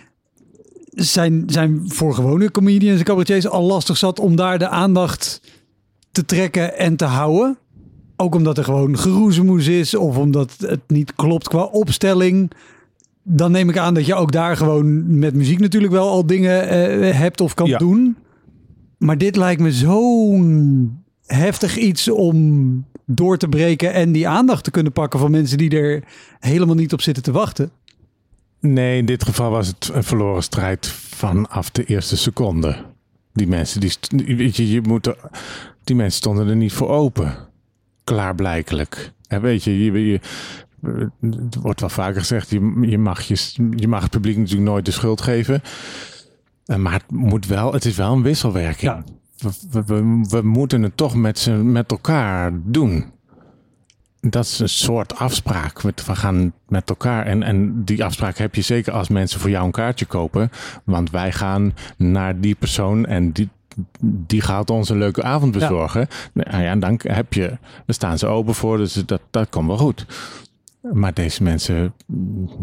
zijn, 0.90 1.42
zijn 1.46 1.82
voor 1.86 2.14
gewone 2.14 2.50
comedians 2.50 2.98
en 2.98 3.04
cabaretiers 3.04 3.48
al 3.48 3.62
lastig 3.62 3.96
zat 3.96 4.20
om 4.20 4.36
daar 4.36 4.58
de 4.58 4.68
aandacht 4.68 5.40
te 6.12 6.24
trekken 6.24 6.78
en 6.78 6.96
te 6.96 7.04
houden. 7.04 7.58
Ook 8.16 8.34
omdat 8.34 8.58
er 8.58 8.64
gewoon 8.64 8.98
geroezemoes 8.98 9.66
is 9.66 9.94
of 9.94 10.16
omdat 10.16 10.54
het 10.58 10.80
niet 10.86 11.14
klopt 11.14 11.48
qua 11.48 11.62
opstelling. 11.64 12.50
Dan 13.22 13.50
neem 13.50 13.68
ik 13.68 13.78
aan 13.78 13.94
dat 13.94 14.06
je 14.06 14.14
ook 14.14 14.32
daar 14.32 14.56
gewoon 14.56 15.18
met 15.18 15.34
muziek 15.34 15.58
natuurlijk 15.58 15.92
wel 15.92 16.08
al 16.08 16.26
dingen 16.26 16.68
eh, 16.68 17.18
hebt 17.18 17.40
of 17.40 17.54
kan 17.54 17.66
Ja. 17.68 17.78
doen. 17.78 18.16
Maar 19.00 19.18
dit 19.18 19.36
lijkt 19.36 19.60
me 19.60 19.72
zo'n 19.72 21.02
heftig 21.26 21.76
iets 21.76 22.08
om 22.10 22.84
door 23.06 23.36
te 23.36 23.48
breken 23.48 23.92
en 23.92 24.12
die 24.12 24.28
aandacht 24.28 24.64
te 24.64 24.70
kunnen 24.70 24.92
pakken 24.92 25.20
van 25.20 25.30
mensen 25.30 25.58
die 25.58 25.70
er 25.78 26.04
helemaal 26.40 26.74
niet 26.74 26.92
op 26.92 27.00
zitten 27.00 27.22
te 27.22 27.32
wachten. 27.32 27.70
Nee, 28.60 28.98
in 28.98 29.06
dit 29.06 29.24
geval 29.24 29.50
was 29.50 29.66
het 29.66 29.90
een 29.92 30.04
verloren 30.04 30.42
strijd 30.42 30.86
vanaf 30.86 31.70
de 31.70 31.84
eerste 31.84 32.16
seconde. 32.16 32.76
Die 33.32 33.46
mensen, 33.46 33.80
die, 33.80 34.36
weet 34.36 34.56
je, 34.56 34.70
je 34.70 34.80
moet 34.80 35.14
die 35.84 35.96
mensen 35.96 36.16
stonden 36.18 36.48
er 36.48 36.56
niet 36.56 36.72
voor 36.72 36.88
open. 36.88 37.34
Klaarblijkelijk. 38.04 39.12
En 39.28 39.40
weet 39.40 39.64
je, 39.64 39.84
je, 39.84 40.06
je- 40.10 40.20
het 41.20 41.54
wordt 41.54 41.80
wel 41.80 41.88
vaker 41.88 42.20
gezegd, 42.20 42.50
je, 42.50 42.76
je, 42.80 42.98
mag 42.98 43.22
je, 43.22 43.36
je 43.76 43.88
mag 43.88 44.02
het 44.02 44.10
publiek 44.10 44.36
natuurlijk 44.36 44.70
nooit 44.70 44.84
de 44.84 44.90
schuld 44.90 45.20
geven. 45.20 45.62
Eh, 46.70 46.76
Maar 46.76 46.92
het, 46.92 47.10
moet 47.10 47.46
wel, 47.46 47.72
het 47.72 47.84
is 47.84 47.96
wel 47.96 48.12
een 48.12 48.22
wisselwerking. 48.22 48.92
Ja. 48.92 49.04
We, 49.70 50.22
we, 50.28 50.40
moeten 50.42 50.82
het 50.82 50.96
toch 50.96 51.14
met, 51.14 51.50
met 51.62 51.90
elkaar 51.90 52.52
doen. 52.54 53.04
Dat 54.20 54.44
is 54.44 54.58
een 54.58 54.68
soort 54.68 55.16
afspraak. 55.16 55.80
We 55.80 55.92
gaan 56.16 56.52
met 56.68 56.88
elkaar. 56.88 57.26
En, 57.26 57.42
en 57.42 57.84
die 57.84 58.04
afspraak 58.04 58.36
heb 58.36 58.54
je 58.54 58.62
zeker 58.62 58.92
als 58.92 59.08
mensen 59.08 59.40
voor 59.40 59.50
jou 59.50 59.64
een 59.64 59.70
kaartje 59.70 60.06
kopen. 60.06 60.50
Want 60.84 61.10
wij 61.10 61.32
gaan 61.32 61.74
naar 61.96 62.40
die 62.40 62.54
persoon 62.54 63.06
en 63.06 63.32
die, 63.32 63.48
die 64.00 64.40
gaat 64.40 64.70
ons 64.70 64.88
een 64.88 64.98
leuke 64.98 65.22
avond 65.22 65.52
bezorgen. 65.52 66.08
Nou 66.32 66.62
ja, 66.62 66.76
dan 66.76 67.00
heb 67.02 67.32
je, 67.32 67.48
daar 67.48 67.58
staan 67.86 68.18
ze 68.18 68.26
open 68.26 68.54
voor. 68.54 68.76
Dus 68.76 68.92
dat, 68.92 69.20
dat 69.30 69.48
komt 69.48 69.66
wel 69.66 69.78
goed. 69.78 70.06
Maar 70.80 71.14
deze 71.14 71.42
mensen, 71.42 71.94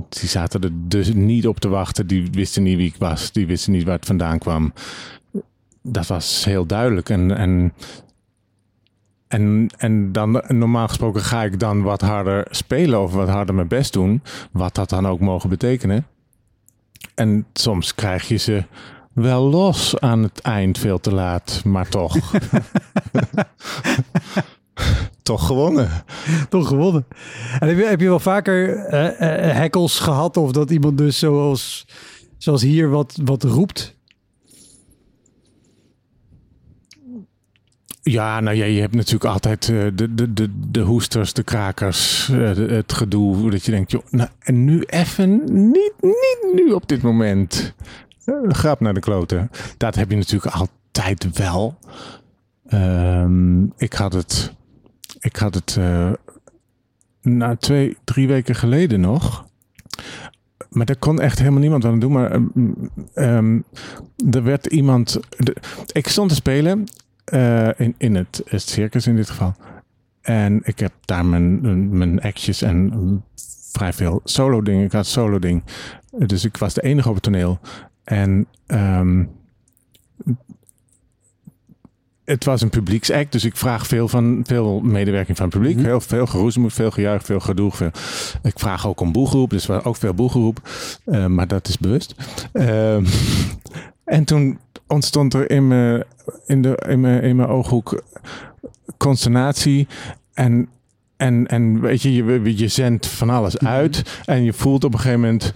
die 0.09 0.29
zaten 0.29 0.61
er 0.61 0.71
dus 0.73 1.13
niet 1.13 1.47
op 1.47 1.59
te 1.59 1.67
wachten. 1.67 2.07
Die 2.07 2.29
wisten 2.31 2.63
niet 2.63 2.77
wie 2.77 2.87
ik 2.87 2.95
was. 2.97 3.31
Die 3.31 3.47
wisten 3.47 3.71
niet 3.71 3.83
waar 3.83 3.95
het 3.95 4.05
vandaan 4.05 4.39
kwam. 4.39 4.73
Dat 5.81 6.07
was 6.07 6.45
heel 6.45 6.65
duidelijk. 6.65 7.09
En, 7.09 7.37
en 7.37 7.73
en, 9.27 9.69
en 9.77 10.11
dan 10.11 10.43
normaal 10.47 10.87
gesproken 10.87 11.21
ga 11.21 11.43
ik 11.43 11.59
dan 11.59 11.81
wat 11.81 12.01
harder 12.01 12.47
spelen 12.49 13.01
of 13.01 13.13
wat 13.13 13.29
harder 13.29 13.55
mijn 13.55 13.67
best 13.67 13.93
doen. 13.93 14.21
Wat 14.51 14.75
dat 14.75 14.89
dan 14.89 15.07
ook 15.07 15.19
mogen 15.19 15.49
betekenen. 15.49 16.05
En 17.15 17.45
soms 17.53 17.95
krijg 17.95 18.27
je 18.27 18.37
ze 18.37 18.63
wel 19.13 19.43
los 19.43 19.99
aan 19.99 20.23
het 20.23 20.41
eind 20.41 20.77
veel 20.77 20.99
te 20.99 21.13
laat, 21.13 21.61
maar 21.65 21.89
toch. 21.89 22.15
toch 25.27 25.45
gewonnen. 25.45 25.89
Toch 26.49 26.67
gewonnen. 26.67 27.05
En 27.59 27.67
heb 27.67 27.77
je, 27.77 27.85
heb 27.85 27.99
je 27.99 28.07
wel 28.07 28.19
vaker 28.19 28.75
eh, 28.75 29.49
eh, 29.49 29.55
hekkels 29.55 29.99
gehad 29.99 30.37
of 30.37 30.51
dat 30.51 30.71
iemand 30.71 30.97
dus 30.97 31.19
zoals, 31.19 31.87
zoals 32.37 32.61
hier 32.61 32.89
wat, 32.89 33.19
wat 33.23 33.43
roept? 33.43 33.95
Ja, 38.01 38.39
nou 38.39 38.55
ja, 38.57 38.65
je 38.65 38.79
hebt 38.79 38.95
natuurlijk 38.95 39.25
altijd 39.33 39.69
eh, 39.69 39.85
de, 39.93 40.15
de, 40.15 40.33
de, 40.33 40.49
de 40.71 40.81
hoesters, 40.81 41.33
de 41.33 41.43
krakers, 41.43 42.25
de- 42.31 42.67
het 42.69 42.93
gedoe. 42.93 43.51
Dat 43.51 43.65
je 43.65 43.71
denkt, 43.71 43.91
joh, 43.91 44.03
nou, 44.09 44.29
en 44.39 44.65
nu 44.65 44.81
even, 44.81 45.41
niet, 45.71 45.93
niet 46.01 46.51
nu 46.53 46.71
op 46.71 46.87
dit 46.87 47.01
moment. 47.01 47.73
Eh, 48.25 48.33
grap 48.47 48.79
naar 48.79 48.93
de 48.93 48.99
kloten. 48.99 49.51
Dat 49.77 49.95
heb 49.95 50.09
je 50.09 50.17
natuurlijk 50.17 50.55
altijd 50.55 51.37
wel. 51.37 51.77
Ehm, 52.67 53.63
ik 53.63 53.93
had 53.93 54.13
het, 54.13 54.53
ik 55.19 55.35
had 55.35 55.53
het 55.53 55.75
uh, 55.79 56.11
na 57.21 57.55
twee, 57.55 57.97
drie 58.03 58.27
weken 58.27 58.55
geleden 58.55 58.99
nog. 58.99 59.45
Maar 60.69 60.85
daar 60.85 60.97
kon 60.97 61.21
echt 61.21 61.39
helemaal 61.39 61.59
niemand 61.59 61.85
aan 61.85 61.99
doen. 61.99 62.11
Maar 62.11 62.33
um, 62.33 62.91
um, 63.15 63.63
er 64.31 64.43
werd 64.43 64.65
iemand. 64.65 65.19
Ik 65.91 66.07
stond 66.07 66.29
te 66.29 66.35
spelen. 66.35 66.83
Uh, 67.33 67.69
in, 67.79 67.95
in 67.97 68.15
het, 68.15 68.41
het 68.45 68.61
circus 68.61 69.07
in 69.07 69.15
dit 69.15 69.29
geval. 69.29 69.55
En 70.21 70.61
ik 70.63 70.79
heb 70.79 70.91
daar 71.05 71.25
mijn, 71.25 71.97
mijn 71.97 72.21
actjes 72.21 72.61
en 72.61 73.23
vrij 73.71 73.93
veel 73.93 74.21
solo 74.23 74.61
dingen. 74.61 74.85
Ik 74.85 74.91
had 74.91 75.05
solo 75.05 75.39
ding. 75.39 75.63
Dus 76.11 76.45
ik 76.45 76.57
was 76.57 76.73
de 76.73 76.81
enige 76.81 77.09
op 77.09 77.13
het 77.13 77.23
toneel. 77.23 77.59
En 78.03 78.47
um, 78.67 79.29
het 82.27 82.45
was 82.45 82.61
een 82.61 82.69
publieksact, 82.69 83.31
dus 83.31 83.45
ik 83.45 83.55
vraag 83.55 83.87
veel 83.87 84.07
van 84.07 84.43
veel 84.45 84.79
medewerking 84.79 85.37
van 85.37 85.45
het 85.45 85.55
publiek. 85.55 85.75
Mm-hmm. 85.75 85.89
Heel 85.89 86.01
veel 86.01 86.25
geroezemoed, 86.25 86.73
veel 86.73 86.91
gejuich, 86.91 87.25
veel 87.25 87.39
gedoe. 87.39 87.71
Veel. 87.71 87.91
Ik 88.43 88.59
vraag 88.59 88.87
ook 88.87 88.99
om 88.99 89.11
boegeroep, 89.11 89.49
dus 89.49 89.65
was 89.65 89.83
ook 89.83 89.95
veel 89.95 90.13
boegeroep. 90.13 90.69
Uh, 91.05 91.25
maar 91.25 91.47
dat 91.47 91.67
is 91.67 91.77
bewust. 91.77 92.15
Uh, 92.53 92.95
en 94.17 94.23
toen 94.25 94.59
ontstond 94.87 95.33
er 95.33 95.49
in 95.49 95.67
mijn, 95.67 96.03
in 96.45 96.61
de, 96.61 96.83
in 96.87 96.99
mijn, 96.99 97.21
in 97.21 97.35
mijn 97.35 97.49
ooghoek 97.49 98.03
consternatie. 98.97 99.87
En, 100.33 100.69
en, 101.17 101.47
en 101.47 101.81
weet 101.81 102.01
je, 102.01 102.13
je, 102.13 102.57
je 102.57 102.67
zendt 102.67 103.07
van 103.07 103.29
alles 103.29 103.57
uit. 103.57 103.97
Mm-hmm. 103.97 104.23
En 104.25 104.43
je 104.43 104.53
voelt 104.53 104.83
op 104.83 104.93
een 104.93 104.99
gegeven 104.99 105.21
moment, 105.21 105.53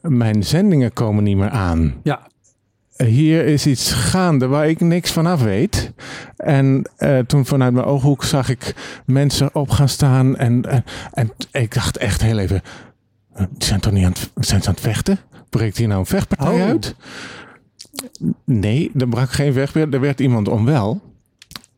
mijn 0.00 0.44
zendingen 0.44 0.92
komen 0.92 1.24
niet 1.24 1.36
meer 1.36 1.50
aan. 1.50 1.94
Ja. 2.02 2.26
Hier 2.96 3.46
is 3.46 3.66
iets 3.66 3.92
gaande 3.92 4.46
waar 4.46 4.68
ik 4.68 4.80
niks 4.80 5.10
van 5.10 5.26
af 5.26 5.42
weet. 5.42 5.92
En 6.36 6.90
uh, 6.98 7.18
toen 7.18 7.46
vanuit 7.46 7.72
mijn 7.72 7.86
ooghoek 7.86 8.24
zag 8.24 8.48
ik 8.48 8.74
mensen 9.06 9.54
op 9.54 9.70
gaan 9.70 9.88
staan. 9.88 10.36
En, 10.36 10.62
en, 10.70 10.84
en 11.12 11.32
ik 11.50 11.74
dacht 11.74 11.96
echt 11.96 12.22
heel 12.22 12.38
even, 12.38 12.62
die 13.34 13.46
zijn 13.64 13.80
toch 13.80 13.92
niet 13.92 14.04
aan 14.04 14.12
het, 14.12 14.30
zijn 14.46 14.62
ze 14.62 14.68
aan 14.68 14.74
het 14.74 14.82
vechten? 14.82 15.18
Breekt 15.50 15.76
hier 15.76 15.88
nou 15.88 16.00
een 16.00 16.06
vechtpartij 16.06 16.62
oh. 16.62 16.68
uit? 16.68 16.94
Nee, 18.44 18.90
er 18.98 19.08
brak 19.08 19.30
geen 19.30 19.52
vechtpartij. 19.52 19.92
Er 19.92 20.00
werd 20.00 20.20
iemand 20.20 20.48
onwel. 20.48 21.00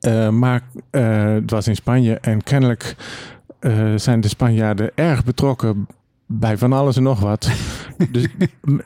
Uh, 0.01 0.29
maar 0.29 0.63
uh, 0.91 1.33
het 1.33 1.51
was 1.51 1.69
in 1.69 1.77
Spanje 1.77 2.15
en 2.15 2.43
kennelijk 2.43 2.97
uh, 3.61 3.93
zijn 3.97 4.21
de 4.21 4.29
Spanjaarden 4.29 4.91
erg 4.95 5.25
betrokken 5.25 5.87
bij 6.31 6.59
van 6.59 6.73
alles 6.73 6.97
en 6.97 7.03
nog 7.03 7.21
wat. 7.21 7.51
dus 8.13 8.27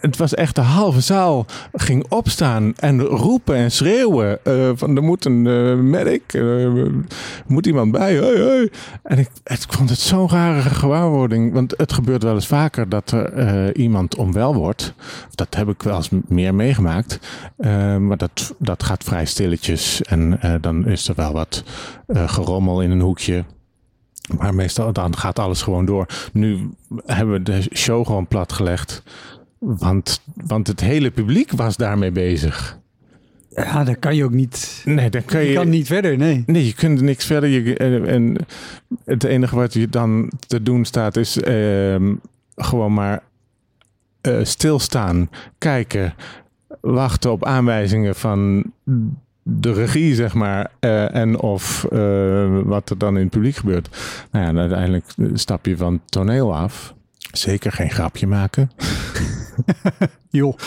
het 0.00 0.16
was 0.16 0.35
echt 0.35 0.55
de 0.55 0.61
halve 0.61 1.00
zaal 1.00 1.46
ging 1.72 2.07
opstaan 2.09 2.74
en 2.76 3.00
roepen 3.00 3.57
en 3.57 3.70
schreeuwen 3.70 4.38
uh, 4.44 4.70
van 4.74 4.96
er 4.96 5.02
moet 5.02 5.24
een 5.24 5.44
uh, 5.44 5.74
medic, 5.74 6.35
uh, 6.35 6.87
moet 7.46 7.66
iemand 7.66 7.92
bij. 7.92 8.14
Hey, 8.14 8.35
hey. 8.35 8.70
En 9.02 9.18
ik, 9.18 9.31
ik 9.44 9.64
vond 9.68 9.90
het 9.90 9.98
zo'n 9.98 10.28
rare 10.28 10.61
gewaarwording, 10.61 11.52
want 11.52 11.74
het 11.76 11.92
gebeurt 11.92 12.22
wel 12.22 12.35
eens 12.35 12.46
vaker 12.46 12.88
dat 12.88 13.11
er 13.11 13.76
iemand 13.76 14.16
onwel 14.16 14.55
wordt. 14.55 14.94
Dat 15.31 15.55
heb 15.55 15.68
ik 15.68 15.83
wel 15.83 15.96
eens 15.96 16.11
meer 16.28 16.55
meegemaakt, 16.55 17.18
maar 17.98 18.16
dat, 18.16 18.55
dat 18.59 18.83
gaat 18.83 19.05
vrij 19.05 19.24
stilletjes 19.24 20.02
en 20.02 20.40
dan 20.61 20.87
is 20.87 21.09
er 21.09 21.14
wel 21.14 21.33
wat 21.33 21.64
gerommel 22.07 22.83
in 22.83 22.90
een 22.90 23.00
hoekje. 23.00 23.44
Maar 24.38 24.54
meestal 24.54 24.92
dan 24.92 25.16
gaat 25.16 25.38
alles 25.38 25.62
gewoon 25.62 25.85
door. 25.85 26.06
Nu 26.32 26.68
hebben 27.06 27.35
we 27.35 27.42
de 27.42 27.66
show 27.74 28.06
gewoon 28.06 28.26
platgelegd. 28.26 29.02
Want, 29.58 30.20
want 30.35 30.66
het 30.66 30.80
hele 30.80 31.11
publiek 31.11 31.52
was 31.52 31.76
daarmee 31.76 32.11
bezig. 32.11 32.80
Ja, 33.48 33.85
dan 33.85 33.98
kan 33.98 34.16
je 34.16 34.24
ook 34.24 34.32
niet. 34.32 34.82
Nee, 34.85 35.11
dan 35.11 35.24
kan 35.24 35.40
je, 35.40 35.48
Je 35.48 35.54
kan 35.54 35.68
niet 35.68 35.87
verder, 35.87 36.16
nee. 36.16 36.42
Nee, 36.46 36.66
je 36.66 36.74
kunt 36.74 37.00
niks 37.00 37.24
verder. 37.24 37.48
Je, 37.48 37.76
en, 37.76 38.06
en 38.06 38.37
het 39.04 39.24
enige 39.24 39.56
wat 39.56 39.72
je 39.72 39.88
dan 39.88 40.32
te 40.46 40.62
doen 40.62 40.85
staat 40.85 41.16
is 41.16 41.40
ehm, 41.40 42.14
gewoon 42.56 42.94
maar 42.94 43.22
eh, 44.20 44.38
stilstaan, 44.42 45.30
kijken, 45.58 46.14
wachten 46.80 47.32
op 47.32 47.44
aanwijzingen 47.44 48.14
van 48.14 48.64
de 49.42 49.72
regie, 49.72 50.14
zeg 50.14 50.35
maar, 50.35 50.70
eh, 50.81 51.14
en 51.14 51.38
of 51.38 51.85
eh, 51.85 52.59
wat 52.64 52.90
er 52.90 52.98
dan 52.98 53.14
in 53.16 53.22
het 53.22 53.31
publiek 53.31 53.57
gebeurt. 53.57 53.88
Nou 54.31 54.44
ja, 54.44 54.50
en 54.50 54.59
uiteindelijk 54.59 55.05
stap 55.35 55.66
je 55.66 55.76
van 55.76 55.92
het 55.92 56.02
toneel 56.11 56.57
af. 56.57 56.94
Zeker 57.33 57.72
geen 57.72 57.90
grapje 57.90 58.26
maken. 58.26 58.70
Joh. 60.31 60.57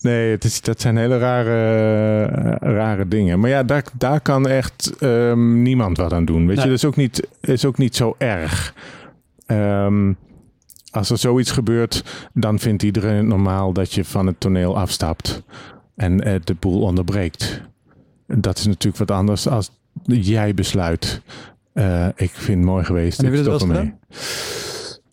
Nee, 0.00 0.30
het 0.30 0.44
is, 0.44 0.60
dat 0.60 0.80
zijn 0.80 0.96
hele 0.96 1.18
rare, 1.18 2.24
eh, 2.26 2.72
rare 2.74 3.08
dingen. 3.08 3.40
Maar 3.40 3.50
ja, 3.50 3.62
daar, 3.62 3.84
daar 3.98 4.20
kan 4.20 4.48
echt 4.48 4.96
ehm, 4.98 5.62
niemand 5.62 5.96
wat 5.96 6.12
aan 6.12 6.24
doen. 6.24 6.46
Weet 6.46 6.56
Nee. 6.56 6.64
je, 6.64 6.70
dat 6.70 6.78
is 6.80 6.84
ook 6.84 6.96
niet, 6.96 7.28
is 7.40 7.64
ook 7.64 7.78
niet 7.78 7.96
zo 7.96 8.14
erg. 8.18 8.74
Ehm, 9.46 10.12
als 10.90 11.10
er 11.10 11.18
zoiets 11.18 11.50
gebeurt, 11.50 12.28
dan 12.32 12.58
vindt 12.58 12.82
iedereen 12.82 13.16
het 13.16 13.26
normaal 13.26 13.72
dat 13.72 13.92
je 13.92 14.04
van 14.04 14.26
het 14.26 14.40
toneel 14.40 14.78
afstapt 14.78 15.42
en 16.00 16.20
eh, 16.20 16.40
de 16.44 16.54
boel 16.54 16.80
onderbreekt. 16.82 17.60
Dat 18.26 18.58
is 18.58 18.66
natuurlijk 18.66 18.96
wat 18.96 19.10
anders 19.10 19.48
als 19.48 19.70
jij 20.04 20.54
besluit. 20.54 21.22
eh, 21.72 22.06
ik 22.06 22.30
vind 22.30 22.58
het 22.58 22.66
mooi 22.66 22.84
geweest. 22.84 23.18
En 23.18 23.24
heb 23.24 23.34
je 23.34 23.42
dat 23.42 23.60
wel 23.62 23.76
ermee. 23.76 23.94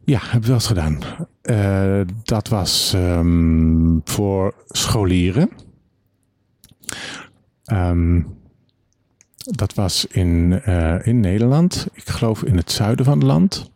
Ja, 0.06 0.20
heb 0.22 0.42
ik 0.42 0.46
wel 0.46 0.56
eens 0.56 0.68
gedaan. 0.68 1.00
Eh, 1.42 2.02
dat 2.24 2.48
was 2.48 2.94
ehm, 2.96 4.00
voor 4.04 4.54
scholieren. 4.68 5.50
Ehm, 7.64 8.22
dat 9.38 9.74
was 9.74 10.06
in, 10.06 10.64
in 11.04 11.20
Nederland. 11.20 11.88
Ik 11.94 12.10
geloof 12.10 12.44
in 12.44 12.58
het 12.58 12.72
zuiden 12.72 13.06
van 13.06 13.18
het 13.18 13.28
land. 13.28 13.72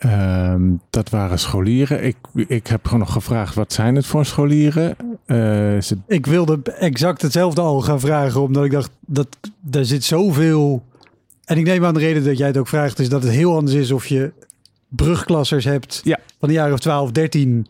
Ehm, 0.00 0.62
dat 0.90 1.10
waren 1.10 1.38
scholieren. 1.38 2.04
Ik, 2.04 2.16
ik 2.34 2.66
heb 2.66 2.84
gewoon 2.84 2.98
nog 3.00 3.12
gevraagd, 3.12 3.54
wat 3.54 3.72
zijn 3.72 3.94
het 3.96 4.06
voor 4.06 4.24
scholieren? 4.24 4.96
Eh, 5.26 5.36
ze, 5.80 5.96
Ik 6.06 6.26
wilde 6.26 6.58
exact 6.78 7.22
hetzelfde 7.22 7.60
al 7.60 7.80
gaan 7.80 8.00
vragen, 8.00 8.40
omdat 8.40 8.64
ik 8.64 8.70
dacht 8.70 8.90
dat 9.06 9.26
er 9.70 9.84
zit 9.84 10.04
zoveel. 10.04 10.82
En 11.44 11.58
ik 11.58 11.64
neem 11.64 11.84
aan 11.84 11.94
de 11.94 12.00
reden 12.00 12.24
dat 12.24 12.38
jij 12.38 12.46
het 12.46 12.56
ook 12.56 12.68
vraagt, 12.68 12.98
is 12.98 13.08
dat 13.08 13.22
het 13.22 13.32
heel 13.32 13.54
anders 13.56 13.76
is 13.76 13.90
of 13.90 14.06
je 14.06 14.32
brugklassers 14.88 15.64
hebt 15.64 16.00
Ja. 16.04 16.18
van 16.38 16.48
de 16.48 16.54
jaren 16.54 16.72
of 16.72 16.80
12, 16.80 17.10
13. 17.12 17.66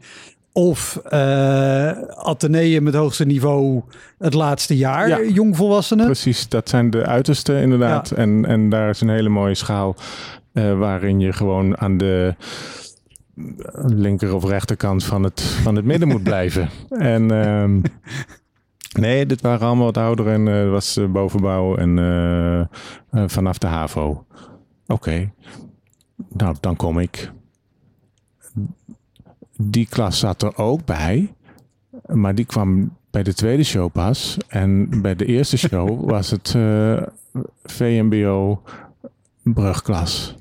Of 0.53 0.97
eh 1.09 1.91
Atheneum 2.17 2.87
het 2.87 2.95
hoogste 2.95 3.25
niveau 3.25 3.83
het 4.19 4.35
laatste 4.35 4.77
jaar, 4.77 5.09
Ja. 5.09 5.21
jongvolwassenen. 5.33 6.05
Precies, 6.07 6.49
dat 6.49 6.69
zijn 6.69 6.91
de 6.91 7.07
uiterste 7.07 7.61
inderdaad. 7.61 8.11
En, 8.11 8.45
en 8.47 8.69
daar 8.69 8.89
is 8.91 9.01
een 9.01 9.09
hele 9.09 9.29
mooie 9.29 9.55
schaal 9.55 9.97
eh, 10.53 10.79
waarin 10.79 11.21
je 11.21 11.33
gewoon 11.33 11.79
aan 11.79 11.97
de 11.97 12.35
linker 13.75 14.35
of 14.35 14.45
rechterkant 14.45 15.05
van 15.05 15.23
het, 15.23 15.41
van 15.41 15.77
het 15.77 15.85
midden 15.85 16.09
moet 16.09 16.23
blijven. 16.23 16.69
En 16.89 17.31
ehm, 17.31 17.81
nee, 19.01 19.27
dit 19.27 19.41
waren 19.41 19.67
allemaal 19.67 19.85
wat 19.85 19.97
ouder 19.97 20.29
en 20.29 20.47
het 20.47 20.71
was 20.71 20.97
eh, 20.97 21.07
bovenbouw 21.07 21.77
en 21.77 22.69
vanaf 23.11 23.59
de 23.59 23.67
HAVO. 23.67 24.25
Oké, 24.87 25.33
nou 26.29 26.57
dan 26.61 26.77
kom 26.77 26.99
ik. 26.99 27.33
Die 29.57 29.89
klas 29.89 30.19
zat 30.19 30.43
er 30.43 30.57
ook 30.57 30.85
bij, 30.85 31.35
maar 32.07 32.35
die 32.35 32.45
kwam 32.45 32.97
bij 33.11 33.23
de 33.23 33.35
tweede 33.35 33.65
show 33.65 33.93
pas. 33.93 34.37
En 34.49 35.03
bij 35.03 35.15
de 35.15 35.25
eerste 35.25 35.59
show 35.59 36.05
was 36.11 36.31
het 36.31 36.57
VMBO 37.65 38.63
brugklas. 39.43 40.35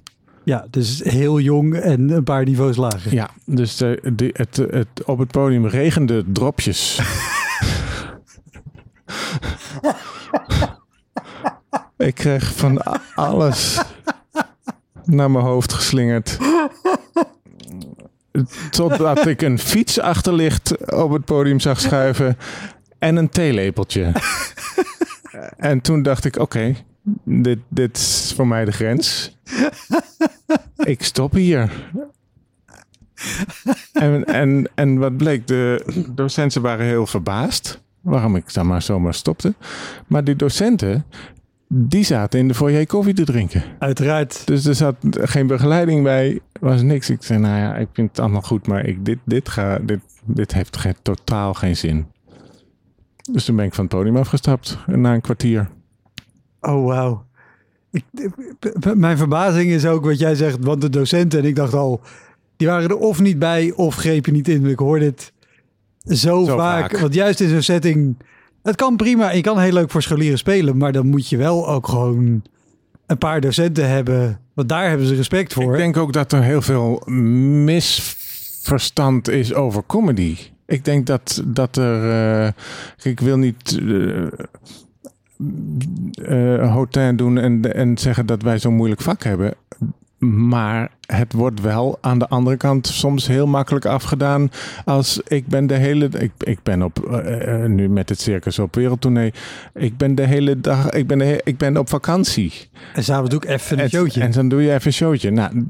Ja, 0.50 0.66
dus 0.70 1.02
heel 1.04 1.40
jong 1.40 1.76
en 1.76 2.10
een 2.10 2.24
paar 2.24 2.44
niveaus 2.44 2.76
lager. 2.76 3.14
Ja, 3.14 3.30
dus 3.46 3.78
de, 3.78 4.12
de, 4.14 4.30
het, 4.34 4.56
het, 4.56 4.88
op 5.06 5.20
het 5.20 5.32
podium 5.32 5.68
regende 5.68 6.24
dropjes. 6.28 7.00
Ik 11.98 12.16
kreeg 12.16 12.56
van 12.56 12.82
alles 13.16 13.82
naar 15.06 15.32
mijn 15.32 15.46
hoofd 15.46 15.74
geslingerd. 15.74 16.38
Totdat 18.70 19.26
ik 19.26 19.42
een 19.42 19.60
fiets 19.60 20.00
achterlicht 20.00 20.92
op 20.94 21.12
het 21.12 21.26
podium 21.26 21.60
zag 21.60 21.80
schuiven 21.80 22.38
en 23.00 23.16
een 23.16 23.30
theelepeltje. 23.30 24.12
En 25.58 25.82
toen 25.82 26.02
dacht 26.02 26.26
ik, 26.26 26.38
oké, 26.38 26.76
dit, 27.24 27.60
dit 27.68 27.98
is 27.98 28.34
voor 28.36 28.48
mij 28.48 28.66
de 28.66 28.72
grens. 28.72 29.38
Ik 30.78 31.04
stop 31.04 31.34
hier. 31.34 31.90
En, 33.94 34.26
en, 34.26 34.70
en 34.76 34.98
wat 34.98 35.18
bleek, 35.18 35.48
de 35.48 35.86
docenten 36.10 36.62
waren 36.62 36.86
heel 36.86 37.06
verbaasd 37.06 37.82
waarom 38.02 38.36
ik 38.36 38.54
dan 38.54 38.68
maar 38.68 38.82
zomaar 38.82 39.14
stopte. 39.14 39.54
Maar 40.08 40.24
die 40.24 40.36
docenten, 40.36 41.06
die 41.68 42.04
zaten 42.04 42.40
in 42.40 42.48
de 42.48 42.54
foyer 42.54 42.88
koffie 42.88 43.14
te 43.14 43.24
drinken. 43.24 43.64
Uiteraard. 43.80 44.48
Dus 44.48 44.66
er 44.66 44.76
zat 44.76 44.96
geen 45.12 45.48
begeleiding 45.48 46.04
bij, 46.04 46.40
was 46.60 46.82
niks. 46.82 47.10
Ik 47.10 47.24
zei, 47.24 47.40
nou 47.40 47.58
ja, 47.58 47.76
ik 47.76 47.88
vind 47.94 48.10
het 48.10 48.20
allemaal 48.20 48.42
goed, 48.42 48.68
maar 48.68 48.86
ik, 48.86 49.06
dit, 49.06 49.20
dit, 49.26 49.50
ga, 49.50 49.80
dit, 49.80 50.00
dit 50.26 50.54
heeft 50.54 50.78
geen, 50.78 50.96
totaal 51.02 51.54
geen 51.54 51.78
zin. 51.78 52.06
Dus 53.32 53.46
toen 53.46 53.56
ben 53.56 53.66
ik 53.66 53.74
van 53.74 53.86
het 53.86 53.94
podium 53.94 54.18
afgestapt 54.18 54.78
na 54.86 55.14
een 55.14 55.22
kwartier. 55.22 55.70
Oh, 56.62 56.86
wauw. 56.86 57.26
Mijn 58.96 59.18
verbazing 59.18 59.72
is 59.72 59.86
ook 59.86 60.06
wat 60.06 60.20
jij 60.20 60.36
zegt, 60.36 60.58
want 60.60 60.82
de 60.82 60.90
docenten, 60.90 61.40
en 61.40 61.46
ik 61.46 61.56
dacht 61.56 61.74
al, 61.74 62.02
die 62.58 62.68
waren 62.68 62.90
er 62.90 62.98
of 62.98 63.22
niet 63.22 63.40
bij 63.40 63.72
of 63.76 63.96
grepen 63.96 64.34
niet 64.34 64.48
in. 64.48 64.66
Ik 64.66 64.80
hoor 64.80 65.00
dit 65.00 65.32
zo, 66.04 66.44
Zo 66.46 66.58
vaak. 66.58 66.92
vaak. 66.92 67.00
Want 67.02 67.14
juist 67.14 67.40
in 67.40 67.50
zo'n 67.50 67.62
setting, 67.62 68.18
het 68.64 68.76
kan 68.76 68.96
prima. 68.96 69.32
Je 69.32 69.42
kan 69.42 69.60
heel 69.60 69.74
leuk 69.74 69.92
voor 69.92 70.02
scholieren 70.02 70.38
spelen, 70.38 70.78
maar 70.78 70.92
dan 70.92 71.08
moet 71.08 71.30
je 71.30 71.38
wel 71.38 71.70
ook 71.70 71.88
gewoon 71.88 72.42
een 73.06 73.18
paar 73.18 73.42
docenten 73.42 73.90
hebben. 73.90 74.40
Want 74.54 74.70
daar 74.70 74.90
hebben 74.90 75.08
ze 75.08 75.16
respect 75.16 75.54
voor. 75.54 75.72
Ik 75.74 75.78
denk 75.80 75.98
ook 75.98 76.14
dat 76.14 76.32
er 76.32 76.44
heel 76.44 76.62
veel 76.62 77.02
misverstand 77.66 79.28
is 79.30 79.54
over 79.54 79.84
comedy. 79.88 80.38
Ik 80.66 80.86
denk 80.86 81.06
dat, 81.06 81.44
dat 81.46 81.78
er. 81.78 82.10
eh, 82.46 82.52
ik 83.12 83.20
wil 83.20 83.38
niet. 83.38 83.80
eh 83.90 84.28
eh, 86.24 86.72
hotel 86.74 87.16
doen 87.16 87.38
en, 87.38 87.74
en 87.74 87.98
zeggen 87.98 88.26
dat 88.26 88.42
wij 88.42 88.60
zo'n 88.60 88.74
moeilijk 88.76 89.02
vak 89.02 89.24
hebben. 89.24 89.54
Maar 90.20 90.90
het 91.06 91.34
wordt 91.34 91.62
wel 91.62 91.98
aan 92.02 92.20
de 92.20 92.28
andere 92.28 92.58
kant 92.58 92.88
soms 92.88 93.28
heel 93.28 93.48
makkelijk 93.48 93.86
afgedaan. 93.86 94.52
Als 94.86 95.22
ik 95.28 95.48
ben 95.48 95.68
de 95.68 95.74
hele. 95.74 96.10
Ik, 96.18 96.32
ik 96.38 96.60
ben 96.64 96.82
op. 96.82 97.06
eh, 97.06 97.64
eh, 97.64 97.70
nu 97.70 97.90
met 97.90 98.10
het 98.10 98.20
circus 98.22 98.60
op 98.60 98.76
wereldtournee. 98.76 99.34
Ik 99.74 99.98
ben 99.98 100.16
de 100.16 100.24
hele 100.26 100.60
dag. 100.62 100.90
Ik 100.90 101.08
ben, 101.08 101.18
de 101.18 101.42
ik 101.44 101.58
ben 101.58 101.78
op 101.78 101.90
vakantie. 101.90 102.54
En 102.94 103.04
s'avonds 103.04 103.30
doe 103.30 103.42
ik 103.44 103.50
even 103.50 103.78
een 103.78 103.84
En- 103.84 103.90
showtje. 103.90 104.22
En 104.22 104.32
dan 104.32 104.50
doe 104.50 104.62
je 104.62 104.74
even 104.74 104.88
een 104.88 104.94
showtje. 104.94 105.32
Nou, 105.32 105.66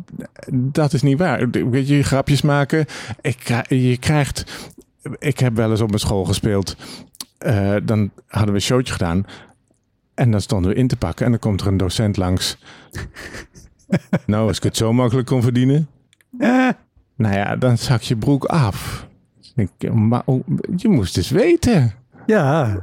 dat 0.52 0.94
is 0.94 1.02
niet 1.02 1.18
waar. 1.18 1.50
Weet 1.50 1.88
je, 1.88 2.04
grapjes 2.04 2.42
maken. 2.42 2.86
Ik, 3.22 3.64
je 3.68 3.98
krijgt... 3.98 4.70
Ik 5.20 5.40
heb 5.40 5.56
wel 5.56 5.72
eens 5.72 5.82
op 5.82 5.88
mijn 5.88 6.00
school 6.00 6.26
gespeeld. 6.26 6.76
Dan 7.84 8.10
hadden 8.28 8.50
we 8.50 8.56
een 8.56 8.62
showtje 8.62 8.94
gedaan. 8.94 9.26
En 10.20 10.32
dan 10.32 10.42
stonden 10.42 10.72
we 10.72 10.78
in 10.78 10.88
te 10.88 10.98
pakken. 10.98 11.26
En 11.26 11.32
dan 11.32 11.40
komt 11.40 11.62
er 11.62 11.68
een 11.68 11.78
docent 11.78 12.18
langs. 12.18 12.58
nou, 14.26 14.48
als 14.48 14.58
ik 14.58 14.64
het 14.64 14.78
zo 14.78 14.94
makkelijk 14.94 15.28
kon 15.28 15.42
verdienen. 15.42 15.88
Eh, 16.38 16.70
Nou 17.16 17.36
ja, 17.36 17.56
dan 17.56 17.78
zak 17.78 18.02
je 18.02 18.16
broek 18.16 18.46
af. 18.46 19.08
Ik, 19.56 19.94
maar, 19.94 20.22
oh, 20.26 20.48
je 20.76 20.90
moest 20.90 21.18
eens 21.18 21.30
weten 21.30 21.94
ja, 22.30 22.82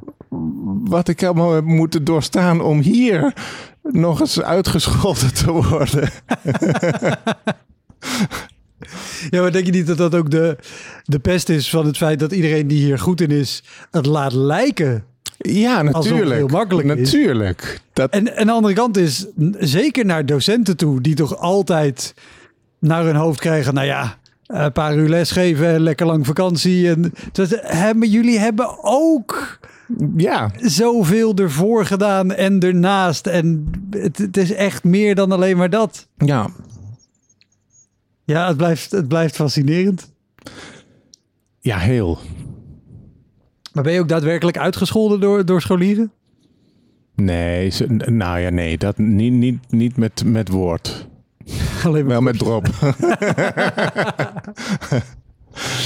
wat 0.84 1.08
ik 1.08 1.22
allemaal 1.22 1.54
heb 1.54 1.64
moeten 1.64 2.04
doorstaan 2.04 2.60
om 2.60 2.80
hier 2.80 3.32
nog 3.82 4.20
eens 4.20 4.42
uitgescholden 4.42 5.34
te 5.34 5.52
worden. 5.52 6.10
Ja, 9.30 9.40
maar 9.40 9.52
denk 9.52 9.66
je 9.66 9.72
niet 9.72 9.86
dat 9.86 9.96
dat 9.96 10.14
ook 10.14 10.30
de, 10.30 10.58
de 11.04 11.18
pest 11.18 11.48
is 11.48 11.70
van 11.70 11.86
het 11.86 11.96
feit 11.96 12.18
dat 12.18 12.32
iedereen 12.32 12.68
die 12.68 12.84
hier 12.84 12.98
goed 12.98 13.20
in 13.20 13.30
is, 13.30 13.62
het 13.90 14.06
laat 14.06 14.32
lijken? 14.32 15.04
Ja, 15.38 15.82
natuurlijk. 15.82 16.36
heel 16.36 16.48
makkelijk 16.48 16.88
natuurlijk. 16.88 17.80
Dat, 17.92 18.10
En, 18.10 18.36
en 18.36 18.46
de 18.46 18.52
andere 18.52 18.74
kant 18.74 18.96
is, 18.96 19.26
zeker 19.58 20.04
naar 20.04 20.26
docenten 20.26 20.76
toe, 20.76 21.00
die 21.00 21.14
toch 21.14 21.38
altijd 21.38 22.14
naar 22.78 23.04
hun 23.04 23.16
hoofd 23.16 23.40
krijgen, 23.40 23.74
nou 23.74 23.86
ja, 23.86 24.18
een 24.46 24.72
paar 24.72 24.96
uur 24.96 25.08
lesgeven 25.08 25.66
en 25.66 25.80
lekker 25.80 26.06
lang 26.06 26.26
vakantie. 26.26 26.88
En, 26.88 27.12
dat, 27.32 27.58
hebben, 27.60 28.08
jullie 28.10 28.38
hebben 28.38 28.78
ook 28.82 29.58
ja, 30.16 30.50
zoveel 30.56 31.34
ervoor 31.34 31.86
gedaan 31.86 32.32
en 32.32 32.60
ernaast. 32.60 33.26
En 33.26 33.70
het, 33.90 34.18
het 34.18 34.36
is 34.36 34.52
echt 34.52 34.84
meer 34.84 35.14
dan 35.14 35.32
alleen 35.32 35.56
maar 35.56 35.70
dat. 35.70 36.08
ja, 36.16 36.48
Ja, 38.24 38.46
het 38.46 38.56
blijft, 38.56 38.90
het 38.90 39.08
blijft 39.08 39.36
fascinerend. 39.36 40.12
ja, 41.60 41.78
heel. 41.78 42.18
Maar 43.76 43.84
ben 43.84 43.94
je 43.94 44.00
ook 44.00 44.08
daadwerkelijk 44.08 44.58
uitgescholden 44.58 45.20
door, 45.20 45.44
door 45.44 45.60
scholieren? 45.60 46.12
Nee, 47.14 47.70
ze- 47.70 47.86
nou 48.04 48.38
ja, 48.38 48.50
nee, 48.50 48.78
dat 48.78 48.98
niet, 48.98 49.32
niet, 49.32 49.70
niet 49.70 49.96
met, 49.96 50.24
met 50.24 50.48
woord. 50.48 51.08
Alleen 51.84 52.06
Wel 52.06 52.20
met 52.20 52.38
drop. 52.38 52.66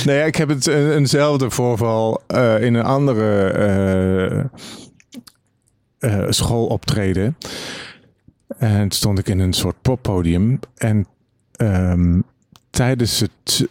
nee, 0.04 0.16
ja, 0.16 0.24
ik 0.24 0.36
heb 0.36 0.48
het 0.48 0.66
een, 0.66 0.92
eenzelfde 0.92 1.50
voorval 1.50 2.22
eh, 2.26 2.62
in 2.62 2.74
een 2.74 2.84
andere 2.84 3.50
eh, 3.50 4.38
eh, 5.98 6.30
schooloptreden. 6.30 7.36
En 8.58 8.90
stond 8.90 9.18
ik 9.18 9.28
in 9.28 9.38
een 9.38 9.52
soort 9.52 9.82
poppodium. 9.82 10.58
En 10.76 11.06
ehm, 11.52 12.20
tijdens 12.70 13.20
het 13.20 13.68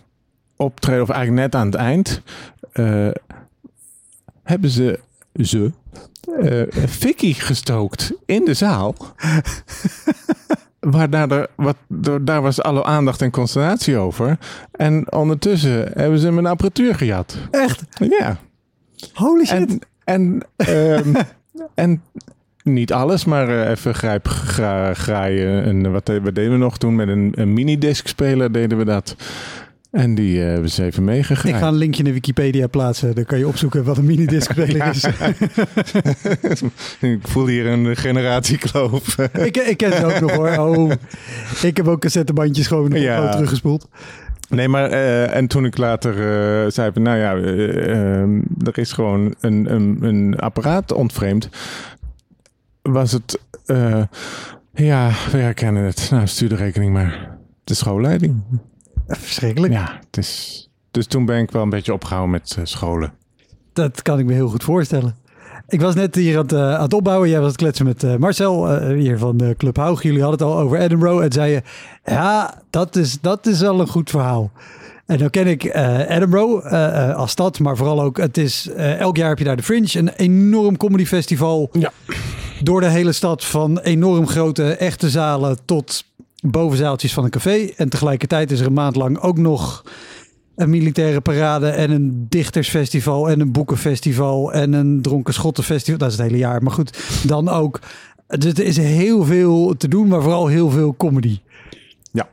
optreden, 0.56 1.02
of 1.02 1.10
eigenlijk 1.10 1.42
net 1.42 1.62
aan 1.62 1.68
het 1.68 1.76
eind, 1.76 2.22
eh, 2.72 3.10
hebben 4.50 4.70
ze 4.70 5.00
ze 5.42 5.72
eh 6.42 6.88
fikkie 6.88 7.34
gestookt 7.34 8.14
in 8.26 8.46
de 8.46 8.54
zaal. 8.54 8.96
Waar 10.80 11.10
daar, 11.10 11.28
de, 11.28 11.50
wat, 11.56 11.76
daar 12.22 12.42
was 12.42 12.62
alle 12.62 12.84
aandacht 12.84 13.22
en 13.22 13.32
consternatie 13.32 13.98
over. 13.98 14.38
En 14.72 15.12
ondertussen 15.12 15.92
hebben 15.94 16.20
ze 16.20 16.32
mijn 16.32 16.46
apparatuur 16.46 16.96
gejat. 16.96 17.38
Echt? 17.52 17.84
Ja. 18.20 18.38
Holy 19.14 19.46
shit. 19.46 19.58
En, 19.58 19.80
en, 20.04 20.42
ehm, 20.56 21.14
en 21.86 22.02
niet 22.64 22.94
alles, 22.94 23.26
maar 23.26 23.50
eh, 23.50 23.70
even 23.70 23.96
grijp, 23.96 24.28
gra, 24.28 24.94
graaien. 24.94 25.64
En 25.64 25.92
wat 25.92 26.06
deden 26.06 26.52
we 26.52 26.58
nog 26.58 26.78
toen? 26.78 26.96
Met 26.96 27.08
een, 27.08 27.32
een 27.36 27.54
minidisc 27.54 28.08
speler 28.08 28.52
deden 28.52 28.78
we 28.78 28.86
dat. 28.86 29.16
En 29.92 30.16
die 30.16 30.42
eh, 30.42 30.48
hebben 30.48 30.70
ze 30.70 30.84
even 30.84 31.04
ik 31.04 31.10
meegegraaid. 31.10 31.56
ga 31.56 31.68
een 31.68 31.76
linkje 31.76 32.00
in 32.00 32.06
de 32.06 32.14
Wikipedia 32.14 32.68
plaatsen. 32.68 33.16
Dan 33.16 33.26
kan 33.26 33.38
je 33.38 33.48
opzoeken 33.48 33.84
wat 33.84 33.98
een 33.98 34.06
minidisc 34.06 34.52
speler 34.52 34.88
is. 34.96 35.04
ik 37.10 37.28
voel 37.28 37.48
hier 37.48 37.66
een 37.66 37.96
generatiekloof. 37.96 39.18
ik, 39.18 39.58
ik 39.58 39.78
ken 39.78 39.94
ze 39.94 40.06
ook 40.06 40.20
nog 40.20 40.32
hoor. 40.32 40.58
Oh, 40.58 40.92
ik 41.62 41.78
heb 41.78 41.88
ook 41.88 42.02
cassettebandjes 42.02 42.68
gewoon, 42.68 42.92
Ja. 42.92 43.32
teruggespoeld. 43.32 43.88
Nee, 44.50 44.68
maar 44.68 44.90
eh, 44.90 45.36
en 45.36 45.48
toen 45.48 45.66
ik 45.66 45.78
later 45.78 46.12
eh, 46.12 46.72
zei 46.72 46.92
nou 46.94 47.18
ja, 47.18 47.36
ehm, 47.36 48.42
er 48.66 48.78
is 48.78 48.92
gewoon 48.92 49.36
een, 49.40 49.74
een, 49.74 49.98
een 50.02 50.36
apparaat 50.40 50.92
ontvreemd, 50.92 51.50
was 52.82 53.12
het, 53.12 53.40
ja, 54.74 55.12
we 55.32 55.38
herkennen 55.38 55.84
het. 55.84 56.08
Nou, 56.12 56.28
stuur 56.28 56.50
de 56.50 56.56
rekening 56.56 56.94
maar. 56.94 57.38
De 57.64 57.74
schoolleiding. 57.74 58.42
Verschrikkelijk. 59.18 59.74
Ja, 59.74 60.00
het 60.06 60.18
is, 60.18 60.70
dus 60.92 61.06
toen 61.08 61.26
ben 61.26 61.38
ik 61.42 61.52
wel 61.52 61.62
een 61.64 61.70
beetje 61.70 61.94
opgehouden 61.94 62.32
met 62.32 62.56
eh, 62.58 62.66
scholen. 62.66 63.14
Dat 63.74 64.02
kan 64.02 64.20
ik 64.20 64.26
me 64.26 64.34
heel 64.34 64.50
goed 64.50 64.64
voorstellen. 64.64 65.16
Ik 65.68 65.82
was 65.82 65.96
net 65.96 66.16
hier 66.16 66.36
aan 66.38 66.42
het, 66.44 66.52
eh, 66.54 66.74
aan 66.76 66.82
het 66.82 66.94
opbouwen. 66.94 67.30
Jij 67.30 67.38
was 67.38 67.46
aan 67.46 67.52
het 67.52 67.62
kletsen 67.62 67.86
met 67.86 68.04
eh, 68.04 68.16
Marcel, 68.16 68.70
eh, 68.70 68.94
hier 68.98 69.18
van 69.18 69.38
de 69.38 69.56
Club 69.58 69.76
Haug. 69.78 70.02
Jullie 70.04 70.22
hadden 70.22 70.40
het 70.48 70.56
al 70.56 70.62
over 70.64 70.80
Edinburgh. 70.80 71.24
En 71.24 71.32
zei 71.32 71.52
je, 71.52 71.62
ja, 72.06 72.62
dat 72.70 72.96
is, 72.96 73.22
dat 73.22 73.46
is 73.48 73.60
wel 73.62 73.80
een 73.80 73.88
goed 73.88 74.10
verhaal. 74.10 74.52
En 75.06 75.18
dan 75.18 75.30
ken 75.30 75.48
ik 75.48 75.64
eh, 75.64 76.10
Edinburgh 76.16 76.66
als 77.16 77.32
stad, 77.32 77.60
maar 77.60 77.78
vooral 77.78 78.02
ook, 78.02 78.18
het 78.18 78.38
is, 78.38 78.70
eh, 78.70 79.00
elk 79.00 79.18
jaar 79.18 79.30
heb 79.30 79.38
je 79.38 79.44
daar 79.44 79.56
de 79.56 79.64
Fringe. 79.64 79.98
Een 79.98 80.10
enorm 80.10 80.78
comedyfestival 80.78 81.70
Ja. 81.74 81.92
door 82.64 82.82
de 82.82 82.90
hele 82.90 83.12
stad. 83.12 83.46
Van 83.46 83.80
enorm 83.80 84.28
grote 84.28 84.74
echte 84.74 85.10
zalen 85.10 85.58
tot 85.66 86.04
bovenzaaltjes 86.42 87.14
van 87.14 87.24
een 87.24 87.30
café. 87.30 87.70
En 87.76 87.90
tegelijkertijd 87.90 88.52
is 88.52 88.60
er 88.60 88.66
een 88.66 88.74
maand 88.74 88.96
lang 88.96 89.20
ook 89.20 89.38
nog 89.38 89.84
een 90.56 90.70
militaire 90.70 91.22
parade 91.22 91.70
en 91.70 91.92
een 91.92 92.26
dichtersfestival 92.30 93.30
en 93.30 93.40
een 93.40 93.52
boekenfestival 93.52 94.54
en 94.54 94.74
een 94.74 95.02
dronken 95.02 95.34
schottenfestival. 95.34 96.00
Dat 96.00 96.12
is 96.12 96.18
het 96.18 96.28
hele 96.28 96.38
jaar. 96.38 96.64
Maar 96.64 96.74
goed, 96.74 97.24
dan 97.28 97.50
ook. 97.50 97.80
Dus 98.28 98.54
er 98.54 98.66
is 98.66 98.78
heel 98.78 99.26
veel 99.26 99.78
te 99.78 99.88
doen, 99.88 100.08
maar 100.08 100.22
vooral 100.22 100.48
heel 100.48 100.70
veel 100.70 100.96
comedy. 100.98 101.40
Ja. 102.12 102.30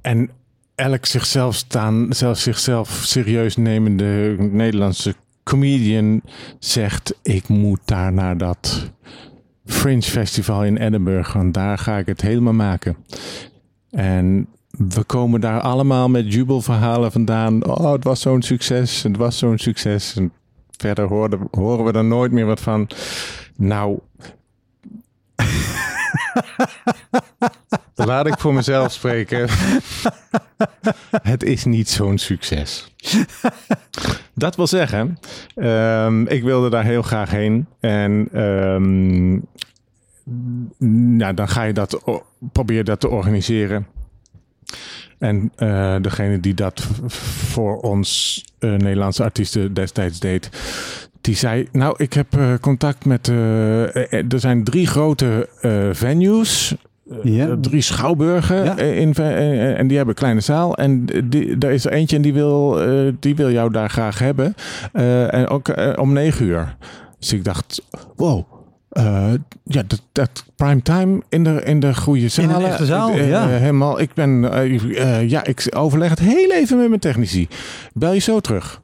En 0.00 0.30
elk 0.74 1.06
zichzelf 1.06 1.54
staan, 1.54 2.06
zelfs 2.10 2.42
zichzelf 2.42 3.00
serieus 3.04 3.56
nemende 3.56 4.36
Nederlandse 4.38 5.14
comedian 5.42 6.22
zegt: 6.58 7.14
Ik 7.22 7.48
moet 7.48 7.80
daar 7.84 8.12
naar 8.12 8.38
dat 8.38 8.90
Fringe 9.66 10.02
Festival 10.02 10.64
in 10.64 10.76
Edinburgh, 10.76 11.34
want 11.34 11.54
daar 11.54 11.78
ga 11.78 11.98
ik 11.98 12.06
het 12.06 12.20
helemaal 12.20 12.52
maken. 12.52 12.96
En 13.90 14.46
we 14.70 15.04
komen 15.04 15.40
daar 15.40 15.60
allemaal 15.60 16.08
met 16.08 16.32
jubelverhalen 16.32 17.12
vandaan. 17.12 17.66
Oh, 17.66 17.92
het 17.92 18.04
was 18.04 18.20
zo'n 18.20 18.42
succes, 18.42 19.02
het 19.02 19.16
was 19.16 19.38
zo'n 19.38 19.58
succes. 19.58 20.16
En 20.16 20.32
verder 20.76 21.06
hoorden, 21.06 21.48
horen 21.50 21.84
we 21.84 21.92
er 21.92 22.04
nooit 22.04 22.32
meer 22.32 22.46
wat 22.46 22.60
van. 22.60 22.88
Nou, 23.56 23.98
Laat 28.06 28.26
ik 28.26 28.38
voor 28.38 28.54
mezelf 28.54 28.92
spreken. 28.92 29.48
Het 31.22 31.42
is 31.42 31.64
niet 31.64 31.88
zo'n 31.88 32.18
succes. 32.18 32.92
Dat 34.34 34.56
wil 34.56 34.66
zeggen, 34.66 35.18
ehm, 35.54 36.26
ik 36.26 36.42
wilde 36.42 36.70
daar 36.70 36.84
heel 36.84 37.02
graag 37.02 37.30
heen. 37.30 37.66
En 37.80 38.28
ehm, 38.32 39.32
ja, 41.18 41.32
dan 41.32 41.48
ga 41.48 41.62
je 41.62 41.72
dat, 41.72 42.20
probeer 42.52 42.84
dat 42.84 43.00
te 43.00 43.08
organiseren. 43.08 43.86
En 45.18 45.52
eh, 45.56 45.96
degene 46.00 46.40
die 46.40 46.54
dat 46.54 46.80
voor 47.46 47.80
ons 47.80 48.44
eh, 48.58 48.70
Nederlandse 48.70 49.22
artiesten 49.22 49.74
destijds 49.74 50.20
deed, 50.20 50.50
die 51.20 51.36
zei: 51.36 51.68
Nou, 51.72 51.94
ik 51.96 52.12
heb 52.12 52.36
eh, 52.36 52.54
contact 52.60 53.04
met. 53.04 53.28
er 53.28 54.40
zijn 54.40 54.64
drie 54.64 54.86
grote 54.86 55.48
venues. 55.92 56.74
Ja. 57.22 57.48
Eh, 57.48 57.52
drie 57.60 57.80
schouwburgen 57.80 58.64
Ja. 58.64 58.76
eh, 58.78 58.98
in, 58.98 59.14
eh, 59.14 59.78
en 59.78 59.86
die 59.86 59.96
hebben 59.96 60.14
een 60.14 60.20
kleine 60.20 60.40
zaal. 60.40 60.76
En 60.76 61.04
die, 61.24 61.58
daar 61.58 61.72
is 61.72 61.84
er 61.84 61.92
eentje 61.92 62.16
en 62.16 62.22
die 62.22 62.32
wil, 62.32 62.80
eh, 62.82 63.12
die 63.20 63.36
wil 63.36 63.50
jou 63.50 63.72
daar 63.72 63.90
graag 63.90 64.18
hebben. 64.18 64.54
Eh, 64.92 65.34
en 65.34 65.48
ook 65.48 65.68
eh, 65.68 65.92
om 66.02 66.12
negen 66.12 66.46
uur. 66.46 66.76
Dus 67.18 67.32
ik 67.32 67.44
dacht, 67.44 67.82
wow. 68.16 68.44
eh, 68.90 69.32
ja, 69.64 69.82
dat, 69.86 70.02
dat 70.12 70.44
prime 70.56 70.82
time 70.82 71.22
in 71.28 71.44
de, 71.44 71.62
in 71.64 71.80
de 71.80 71.94
goede 71.94 72.28
zalen. 72.28 72.64
echte 72.64 72.84
zaal, 72.86 73.10
Eh, 73.10 73.28
ja. 73.28 73.42
eh, 73.42 73.56
helemaal. 73.56 74.00
Ik 74.00 74.14
ben, 74.14 74.52
eh, 74.52 75.18
eh, 75.18 75.28
ja, 75.30 75.44
ik 75.44 75.66
overleg 75.76 76.10
het 76.10 76.18
heel 76.18 76.50
even 76.52 76.78
met 76.78 76.88
mijn 76.88 77.00
technici. 77.00 77.48
Bel 77.92 78.12
je 78.12 78.20
zo 78.20 78.40
terug. 78.40 78.80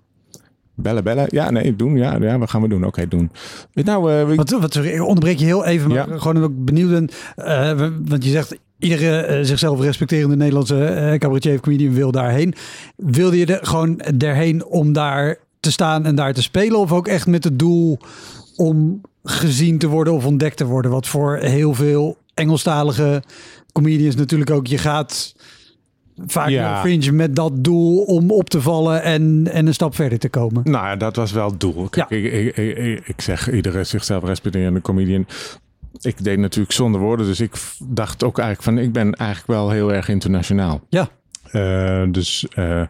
Bellen, 0.76 1.04
bellen. 1.04 1.26
Ja, 1.30 1.50
nee, 1.50 1.76
doen. 1.76 1.96
Ja, 1.96 2.16
ja 2.20 2.38
wat 2.38 2.50
gaan 2.50 2.62
we 2.62 2.68
doen? 2.68 2.84
Oké, 2.84 3.08
doen. 3.08 3.30
Nou, 3.72 4.12
eh, 4.12 4.26
we- 4.26 4.34
Wat, 4.34 4.50
wat, 4.50 4.72
sorry, 4.72 4.88
ik 4.90 5.02
onderbreek 5.02 5.38
je 5.38 5.44
heel 5.44 5.64
even, 5.64 5.88
maar 5.88 6.08
Ja. 6.08 6.18
gewoon 6.18 6.42
ook 6.42 6.64
benieuwd. 6.64 6.90
ben, 6.90 7.08
eh, 7.36 7.88
want 8.08 8.24
je 8.24 8.30
zegt, 8.30 8.56
iedere 8.78 9.44
zichzelf 9.44 9.80
respecterende 9.80 10.36
Nederlandse 10.36 11.16
cabaretier 11.18 11.54
of 11.54 11.60
comedian 11.60 11.94
wil 11.94 12.10
daarheen. 12.10 12.54
Wilde 12.96 13.38
je 13.38 13.46
er 13.46 13.66
gewoon 13.66 14.00
erheen 14.00 14.64
om 14.64 14.92
daar 14.92 15.36
te 15.60 15.70
staan 15.72 16.04
en 16.06 16.14
daar 16.14 16.32
te 16.34 16.42
spelen? 16.42 16.78
Of 16.78 16.92
ook 16.92 17.08
echt 17.08 17.26
met 17.26 17.44
het 17.44 17.58
doel 17.58 17.98
om 18.56 19.00
gezien 19.24 19.78
te 19.78 19.88
worden 19.88 20.12
of 20.12 20.26
ontdekt 20.26 20.56
te 20.56 20.64
worden? 20.66 20.90
Wat 20.90 21.06
voor 21.06 21.36
heel 21.36 21.74
veel 21.74 22.16
Engelstalige 22.34 23.22
comedians 23.72 24.14
natuurlijk 24.16 24.50
ook. 24.50 24.66
Je 24.66 24.78
gaat 24.78 25.35
vaak 26.26 26.48
Ja. 26.48 26.70
naar 26.70 26.80
Fringe 26.80 27.12
met 27.12 27.36
dat 27.36 27.52
doel 27.64 28.02
om 28.02 28.30
op 28.30 28.48
te 28.50 28.60
vallen 28.60 29.02
en, 29.02 29.48
en 29.52 29.66
een 29.66 29.74
stap 29.74 29.94
verder 29.94 30.18
te 30.18 30.28
komen. 30.28 30.62
Nou 30.64 30.86
ja, 30.86 30.96
dat 30.96 31.16
was 31.16 31.32
wel 31.32 31.50
het 31.50 31.60
doel. 31.60 31.88
Kijk, 31.88 32.10
ik, 32.10 32.32
ik, 32.32 32.56
ik, 32.56 33.06
ik 33.06 33.20
zeg 33.20 33.52
iedere 33.52 33.84
zichzelf 33.84 34.24
respecterende 34.24 34.80
comedian. 34.80 35.26
Ik 36.00 36.24
deed 36.24 36.38
natuurlijk 36.38 36.72
zonder 36.74 37.00
woorden, 37.00 37.26
dus 37.26 37.40
ik 37.40 37.52
dacht 37.84 38.24
ook 38.24 38.38
eigenlijk 38.38 38.76
van 38.76 38.84
ik 38.84 38.92
ben 38.92 39.12
eigenlijk 39.14 39.48
wel 39.60 39.70
heel 39.70 39.92
erg 39.92 40.08
internationaal. 40.08 40.80
Ja. 40.88 41.08
Eh, 41.50 42.02
dus 42.10 42.46
eh, 42.54 42.82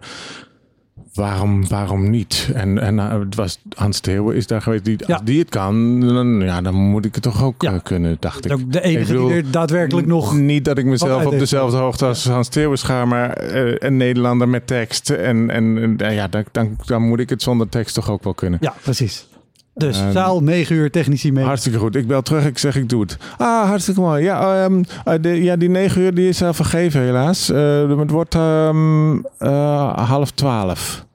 waarom, 1.17 1.69
waarom 1.69 2.11
niet? 2.11 2.51
En, 2.55 2.79
en 2.79 2.95
nou, 2.95 3.25
het 3.25 3.35
was 3.35 3.59
Hans 3.75 4.01
Theeuwen 4.01 4.37
is 4.37 4.47
daar 4.47 4.63
geweest. 4.63 4.85
Die, 4.85 4.97
Ja. 5.07 5.15
Als 5.15 5.25
die 5.25 5.39
het 5.39 5.49
kan, 5.49 6.01
dan, 6.01 6.41
ja, 6.41 6.61
dan 6.61 6.75
moet 6.75 7.05
ik 7.05 7.15
het 7.15 7.23
toch 7.23 7.43
ook 7.45 7.63
Ja. 7.63 7.73
eh, 7.73 7.79
kunnen, 7.83 8.17
dacht 8.21 8.45
ik. 8.45 8.53
Ook 8.53 8.73
de 8.73 8.83
enige 8.83 9.01
Ik 9.01 9.07
bedoel, 9.07 9.27
die 9.29 9.37
er 9.37 9.51
daadwerkelijk 9.51 10.07
nog 10.07 10.35
Niet 10.35 10.65
dat 10.65 10.79
ik 10.79 10.85
mezelf 10.85 11.27
op 11.27 11.39
dezelfde 11.39 11.77
hoogte 11.77 12.05
als 12.07 12.25
Hans 12.29 12.49
Theeuwen 12.49 12.79
schaar, 12.79 13.09
maar 13.09 13.31
eh, 13.31 13.75
een 13.79 13.97
Nederlander 13.97 14.49
met 14.49 14.67
tekst. 14.67 15.11
En, 15.11 15.51
en 15.51 15.95
ja, 15.99 16.29
dan, 16.29 16.45
dan, 16.53 16.77
dan 16.85 17.03
moet 17.03 17.21
ik 17.21 17.29
het 17.31 17.43
zonder 17.43 17.69
tekst 17.69 17.95
toch 17.95 18.11
ook 18.11 18.25
wel 18.25 18.35
kunnen. 18.35 18.59
Ja, 18.63 18.75
precies. 18.83 19.27
Dus 19.75 19.99
Ehm, 20.01 20.13
zaal 20.13 20.43
9 20.43 20.77
uur 20.77 20.91
technici 20.91 21.33
mee. 21.33 21.45
Hartstikke 21.45 21.79
goed. 21.79 21.97
Ik 21.97 22.07
bel 22.07 22.23
terug. 22.23 22.47
Ik 22.47 22.59
zeg, 22.59 22.77
ik 22.77 22.89
doe 22.89 23.01
het. 23.01 23.17
Ah, 23.39 23.69
hartstikke 23.69 24.01
mooi. 24.01 24.23
Ja, 24.25 24.65
ehm, 24.65 24.83
eh, 25.05 25.15
de- 25.21 25.43
ja 25.43 25.57
die 25.57 25.69
negen 25.69 26.01
uur 26.03 26.15
die 26.15 26.29
is 26.29 26.43
al 26.43 26.55
vergeven 26.55 27.01
helaas. 27.01 27.51
Eh, 27.51 27.99
het 27.99 28.11
wordt 28.11 28.35
eh, 28.35 30.09
half 30.09 30.31
twaalf. 30.31 31.06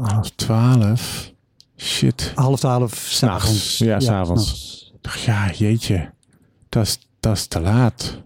Half 0.00 0.30
twaalf? 0.30 1.32
Shit. 1.76 2.32
Half 2.34 2.58
twaalf 2.58 2.94
s'avonds. 2.94 3.78
Ja, 3.78 4.00
s'avonds. 4.00 4.92
dacht, 5.00 5.20
ja, 5.20 5.50
jeetje. 5.50 6.10
Dat 6.68 6.98
is, 7.32 7.46
te 7.46 7.60
laat. 7.60 8.22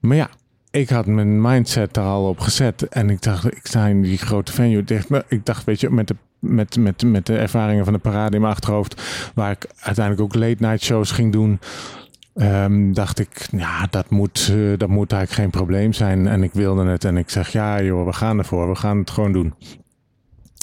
Maar 0.00 0.16
ja, 0.16 0.30
ik 0.70 0.88
had 0.88 1.06
mijn 1.06 1.40
mindset 1.40 1.96
er 1.96 2.02
al 2.02 2.28
op 2.28 2.38
gezet. 2.38 2.88
En 2.88 3.10
ik 3.10 3.22
dacht, 3.22 3.44
ik 3.44 3.66
sta 3.66 3.86
in 3.86 4.02
die 4.02 4.18
grote 4.18 4.52
venue. 4.52 4.78
Ik 4.78 4.88
dacht, 4.88 5.24
ik 5.28 5.46
dacht 5.46 5.64
weet 5.64 5.80
je, 5.80 5.90
met 5.90 6.08
de 6.08 6.16
met, 6.40 6.76
met, 6.76 7.02
met 7.02 7.26
de 7.26 7.36
ervaringen 7.36 7.84
van 7.84 7.92
de 7.92 7.98
parade 7.98 8.34
in 8.34 8.40
mijn 8.40 8.52
achterhoofd, 8.52 9.02
waar 9.34 9.50
ik 9.50 9.66
uiteindelijk 9.80 10.24
ook 10.24 10.42
late 10.42 10.56
night 10.58 10.82
shows 10.82 11.10
ging 11.10 11.32
doen, 11.32 11.60
ehm, 12.34 12.92
dacht 12.92 13.18
ik, 13.18 13.48
ja, 13.50 13.86
dat 13.90 14.10
moet, 14.10 14.48
eh, 14.50 14.78
dat 14.78 14.88
moet 14.88 15.12
eigenlijk 15.12 15.42
geen 15.42 15.60
probleem 15.60 15.92
zijn. 15.92 16.26
En 16.26 16.42
ik 16.42 16.52
wilde 16.52 16.84
het 16.84 17.04
en 17.04 17.16
ik 17.16 17.30
zeg, 17.30 17.48
ja 17.48 17.82
joh, 17.82 18.06
we 18.06 18.12
gaan 18.12 18.38
ervoor, 18.38 18.68
we 18.68 18.74
gaan 18.74 18.98
het 18.98 19.10
gewoon 19.10 19.32
doen. 19.32 19.54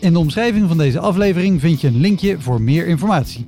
In 0.00 0.12
de 0.12 0.18
omschrijving 0.18 0.68
van 0.68 0.78
deze 0.78 0.98
aflevering 0.98 1.60
vind 1.60 1.80
je 1.80 1.88
een 1.88 2.00
linkje 2.00 2.40
voor 2.40 2.62
meer 2.62 2.86
informatie. 2.86 3.46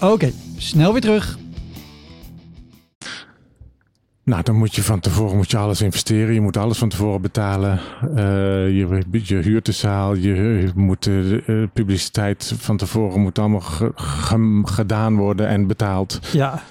Oké, 0.00 0.32
snel 0.56 0.92
weer 0.92 1.00
terug. 1.00 1.38
Nou, 4.24 4.42
dan 4.42 4.56
moet 4.56 4.74
je 4.74 4.82
van 4.82 5.00
tevoren 5.00 5.36
moet 5.36 5.50
je 5.50 5.56
alles 5.56 5.80
investeren. 5.80 6.34
Je 6.34 6.40
moet 6.40 6.56
alles 6.56 6.78
van 6.78 6.88
tevoren 6.88 7.20
betalen. 7.20 7.80
Uh, 8.02 8.16
je, 8.68 9.02
je 9.10 9.36
huurt 9.36 9.66
de 9.66 9.72
zaal. 9.72 10.14
Je, 10.14 10.34
je 10.34 10.70
moet 10.74 11.02
de 11.02 11.42
uh, 11.46 11.66
publiciteit 11.72 12.54
van 12.58 12.76
tevoren 12.76 13.20
moet 13.20 13.38
allemaal 13.38 13.60
ge, 13.60 13.92
ge, 13.94 14.62
gedaan 14.64 15.16
worden 15.16 15.48
en 15.48 15.66
betaald. 15.66 16.20
Ja, 16.32 16.62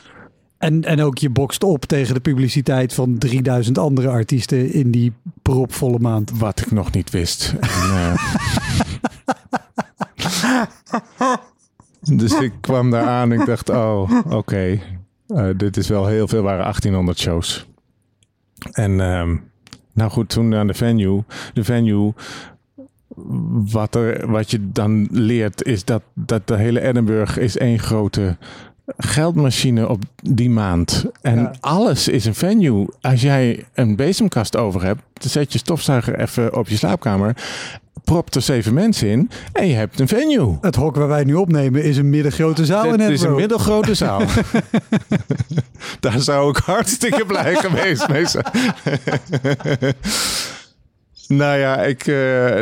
en, 0.57 0.83
en 0.83 1.01
ook 1.01 1.17
je 1.17 1.29
bokst 1.29 1.63
op 1.63 1.85
tegen 1.85 2.13
de 2.13 2.19
publiciteit 2.19 2.93
van 2.93 3.17
3000 3.17 3.77
andere 3.77 4.09
artiesten 4.09 4.73
in 4.73 4.91
die 4.91 5.13
propvolle 5.41 5.99
maand. 5.99 6.31
Wat 6.37 6.59
ik 6.59 6.71
nog 6.71 6.91
niet 6.91 7.09
wist. 7.09 7.55
En, 7.59 7.69
uh, 7.69 8.13
dus 12.19 12.33
ik 12.33 12.53
kwam 12.61 12.91
daar 12.91 13.07
aan 13.07 13.31
en 13.31 13.39
ik 13.39 13.45
dacht, 13.45 13.69
oh, 13.69 14.11
oké. 14.29 14.79
Uh, 15.27 15.49
dit 15.57 15.77
is 15.77 15.87
wel 15.87 16.07
heel 16.07 16.27
veel, 16.27 16.41
waren 16.41 16.61
1800 16.61 17.19
shows. 17.19 17.67
En 18.71 18.99
um, 18.99 19.51
nou 19.93 20.11
goed, 20.11 20.29
toen 20.29 20.55
aan 20.55 20.67
de 20.67 20.73
venue. 20.73 21.23
De 21.53 21.63
venue, 21.63 22.13
wat, 23.71 23.95
er, 23.95 24.31
wat 24.31 24.51
je 24.51 24.71
dan 24.71 25.07
leert, 25.11 25.63
is 25.63 25.85
dat, 25.85 26.01
dat 26.13 26.47
de 26.47 26.55
hele 26.55 26.81
Edinburgh 26.81 27.37
is 27.37 27.57
één 27.57 27.79
grote 27.79 28.37
geldmachine 28.97 29.89
op 29.89 30.03
die 30.15 30.49
maand. 30.49 31.05
En 31.21 31.39
ja. 31.39 31.51
alles 31.59 32.07
is 32.07 32.25
een 32.25 32.35
venue. 32.35 32.87
Als 33.01 33.21
jij 33.21 33.65
een 33.73 33.95
bezemkast 33.95 34.57
over 34.57 34.83
hebt, 34.83 35.01
zet 35.19 35.53
je 35.53 35.59
stofzuiger 35.59 36.19
even 36.19 36.57
op 36.57 36.67
je 36.67 36.77
slaapkamer. 36.77 37.35
Propt 38.03 38.35
er 38.35 38.41
zeven 38.41 38.73
mensen 38.73 39.07
in 39.07 39.29
en 39.53 39.67
je 39.67 39.73
hebt 39.73 39.99
een 39.99 40.07
venue. 40.07 40.57
Het 40.61 40.75
hok 40.75 40.95
waar 40.95 41.07
wij 41.07 41.23
nu 41.23 41.33
opnemen 41.33 41.83
is 41.83 41.97
een 41.97 42.09
middelgrote 42.09 42.65
zaal. 42.65 42.91
Het 42.91 43.01
is 43.01 43.21
een 43.21 43.35
middelgrote 43.35 43.93
zaal. 43.93 44.21
Daar 45.99 46.19
zou 46.19 46.49
ik 46.49 46.57
hartstikke 46.57 47.25
blij 47.25 47.55
geweest 47.55 48.07
mee 48.07 48.25
zijn. 48.27 48.45
Nou 51.37 51.57
ja, 51.57 51.81
ik, 51.81 52.07
uh, 52.07 52.59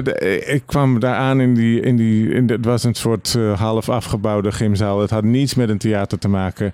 ik 0.53 0.61
kwam 0.65 0.99
daar 0.99 1.15
aan 1.15 1.41
in 1.41 1.53
die. 1.53 1.81
In 1.81 1.95
die 1.95 2.29
in 2.29 2.47
de, 2.47 2.53
het 2.53 2.65
was 2.65 2.83
een 2.83 2.93
soort 2.93 3.33
uh, 3.37 3.59
half 3.59 3.89
afgebouwde 3.89 4.51
gymzaal. 4.51 4.99
Het 4.99 5.09
had 5.09 5.23
niets 5.23 5.55
met 5.55 5.69
een 5.69 5.77
theater 5.77 6.17
te 6.19 6.27
maken. 6.27 6.73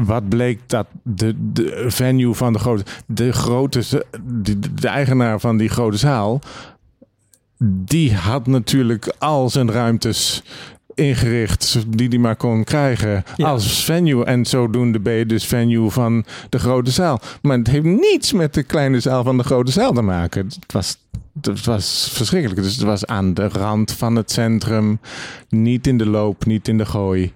Wat 0.00 0.28
bleek 0.28 0.58
dat 0.66 0.86
de, 1.02 1.34
de 1.52 1.84
venue 1.86 2.34
van 2.34 2.52
de 2.52 2.58
grote. 2.58 2.82
De 3.06 3.32
grote. 3.32 4.04
De, 4.22 4.58
de 4.74 4.88
eigenaar 4.88 5.40
van 5.40 5.56
die 5.56 5.68
grote 5.68 5.96
zaal. 5.96 6.40
Die 7.60 8.14
had 8.14 8.46
natuurlijk 8.46 9.14
al 9.18 9.50
zijn 9.50 9.70
ruimtes 9.70 10.42
ingericht 10.98 11.84
die 11.88 12.08
hij 12.08 12.18
maar 12.18 12.36
kon 12.36 12.64
krijgen 12.64 13.24
ja. 13.36 13.48
als 13.48 13.84
venue. 13.84 14.24
En 14.24 14.46
zodoende 14.46 15.00
ben 15.00 15.12
je 15.12 15.26
dus 15.26 15.44
venue 15.44 15.90
van 15.90 16.24
de 16.48 16.58
grote 16.58 16.90
zaal. 16.90 17.20
Maar 17.42 17.58
het 17.58 17.66
heeft 17.66 17.84
niets 17.84 18.32
met 18.32 18.54
de 18.54 18.62
kleine 18.62 19.00
zaal 19.00 19.24
van 19.24 19.36
de 19.36 19.44
grote 19.44 19.72
zaal 19.72 19.92
te 19.92 20.02
maken. 20.02 20.44
Het 20.44 20.72
was, 20.72 20.98
het 21.40 21.64
was 21.64 22.08
verschrikkelijk. 22.12 22.62
Dus 22.62 22.74
het 22.74 22.84
was 22.84 23.06
aan 23.06 23.34
de 23.34 23.48
rand 23.48 23.92
van 23.92 24.16
het 24.16 24.30
centrum. 24.30 25.00
Niet 25.48 25.86
in 25.86 25.98
de 25.98 26.06
loop, 26.06 26.44
niet 26.44 26.68
in 26.68 26.78
de 26.78 26.86
gooi. 26.86 27.32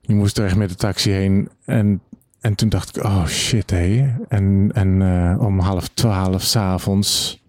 Je 0.00 0.14
moest 0.14 0.38
er 0.38 0.44
echt 0.44 0.56
met 0.56 0.68
de 0.68 0.74
taxi 0.74 1.10
heen. 1.10 1.48
En, 1.64 2.00
en 2.40 2.54
toen 2.54 2.68
dacht 2.68 2.96
ik, 2.96 3.04
oh 3.04 3.26
shit 3.26 3.70
hé. 3.70 3.76
Hey. 3.76 4.16
En, 4.28 4.70
en 4.74 5.00
uh, 5.00 5.36
om 5.40 5.58
half 5.58 5.88
twaalf 5.88 6.42
s'avonds 6.42 7.44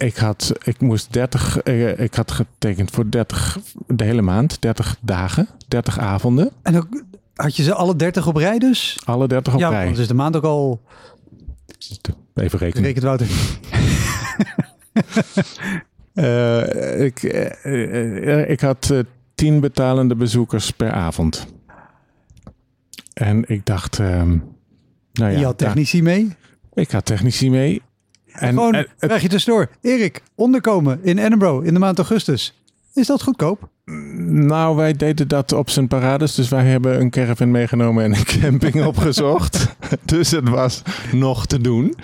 ik 0.00 0.16
had, 0.16 0.52
ik 0.64 0.80
moest 0.80 1.12
30, 1.12 1.62
ik 1.96 2.14
had 2.14 2.30
getekend 2.30 2.90
voor 2.90 3.10
30, 3.10 3.58
de 3.86 4.04
hele 4.04 4.22
maand, 4.22 4.60
30 4.60 4.96
dagen, 5.00 5.48
30 5.68 5.98
avonden. 5.98 6.50
En 6.62 6.76
ook, 6.76 7.02
had 7.34 7.56
je 7.56 7.62
ze 7.62 7.74
alle 7.74 7.96
30 7.96 8.26
op 8.26 8.36
rij 8.36 8.58
dus? 8.58 8.98
Alle 9.04 9.28
30 9.28 9.54
op 9.54 9.60
ja, 9.60 9.68
rij. 9.68 9.88
Dus 9.88 9.98
is 9.98 10.08
de 10.08 10.14
maand 10.14 10.36
ook 10.36 10.44
al. 10.44 10.80
Even 12.34 12.58
rekenen. 12.58 12.84
Rekent 12.84 13.04
Wouter. 13.04 13.26
uh, 16.14 17.04
ik, 17.04 17.22
uh, 17.64 18.50
ik 18.54 18.60
had 18.60 18.92
10 19.34 19.60
betalende 19.60 20.14
bezoekers 20.14 20.70
per 20.70 20.90
avond. 20.90 21.46
En 23.12 23.44
ik 23.46 23.66
dacht. 23.66 23.98
Um, 23.98 24.42
nou 25.12 25.32
ja, 25.32 25.38
je 25.38 25.44
had 25.44 25.58
technici 25.58 26.02
mee? 26.02 26.36
Ik 26.74 26.90
had 26.90 27.04
technici 27.04 27.50
mee. 27.50 27.82
En, 28.32 28.48
Gewoon, 28.54 28.74
en, 28.74 28.86
krijg 28.98 29.22
je 29.22 29.28
tussendoor. 29.28 29.68
Erik, 29.80 30.22
onderkomen 30.34 30.98
in 31.02 31.18
Edinburgh 31.18 31.66
in 31.66 31.74
de 31.74 31.80
maand 31.80 31.98
augustus. 31.98 32.59
Is 32.94 33.06
dat 33.06 33.22
goedkoop? 33.22 33.68
Nou, 34.26 34.76
wij 34.76 34.92
deden 34.92 35.28
dat 35.28 35.52
op 35.52 35.70
zijn 35.70 35.88
parades. 35.88 36.34
Dus 36.34 36.48
wij 36.48 36.64
hebben 36.64 37.00
een 37.00 37.10
caravan 37.10 37.50
meegenomen 37.50 38.04
en 38.04 38.14
een 38.14 38.24
camping 38.24 38.84
opgezocht. 38.86 39.76
dus 40.04 40.30
het 40.30 40.48
was 40.48 40.82
nog 41.12 41.46
te 41.46 41.60
doen. 41.60 41.94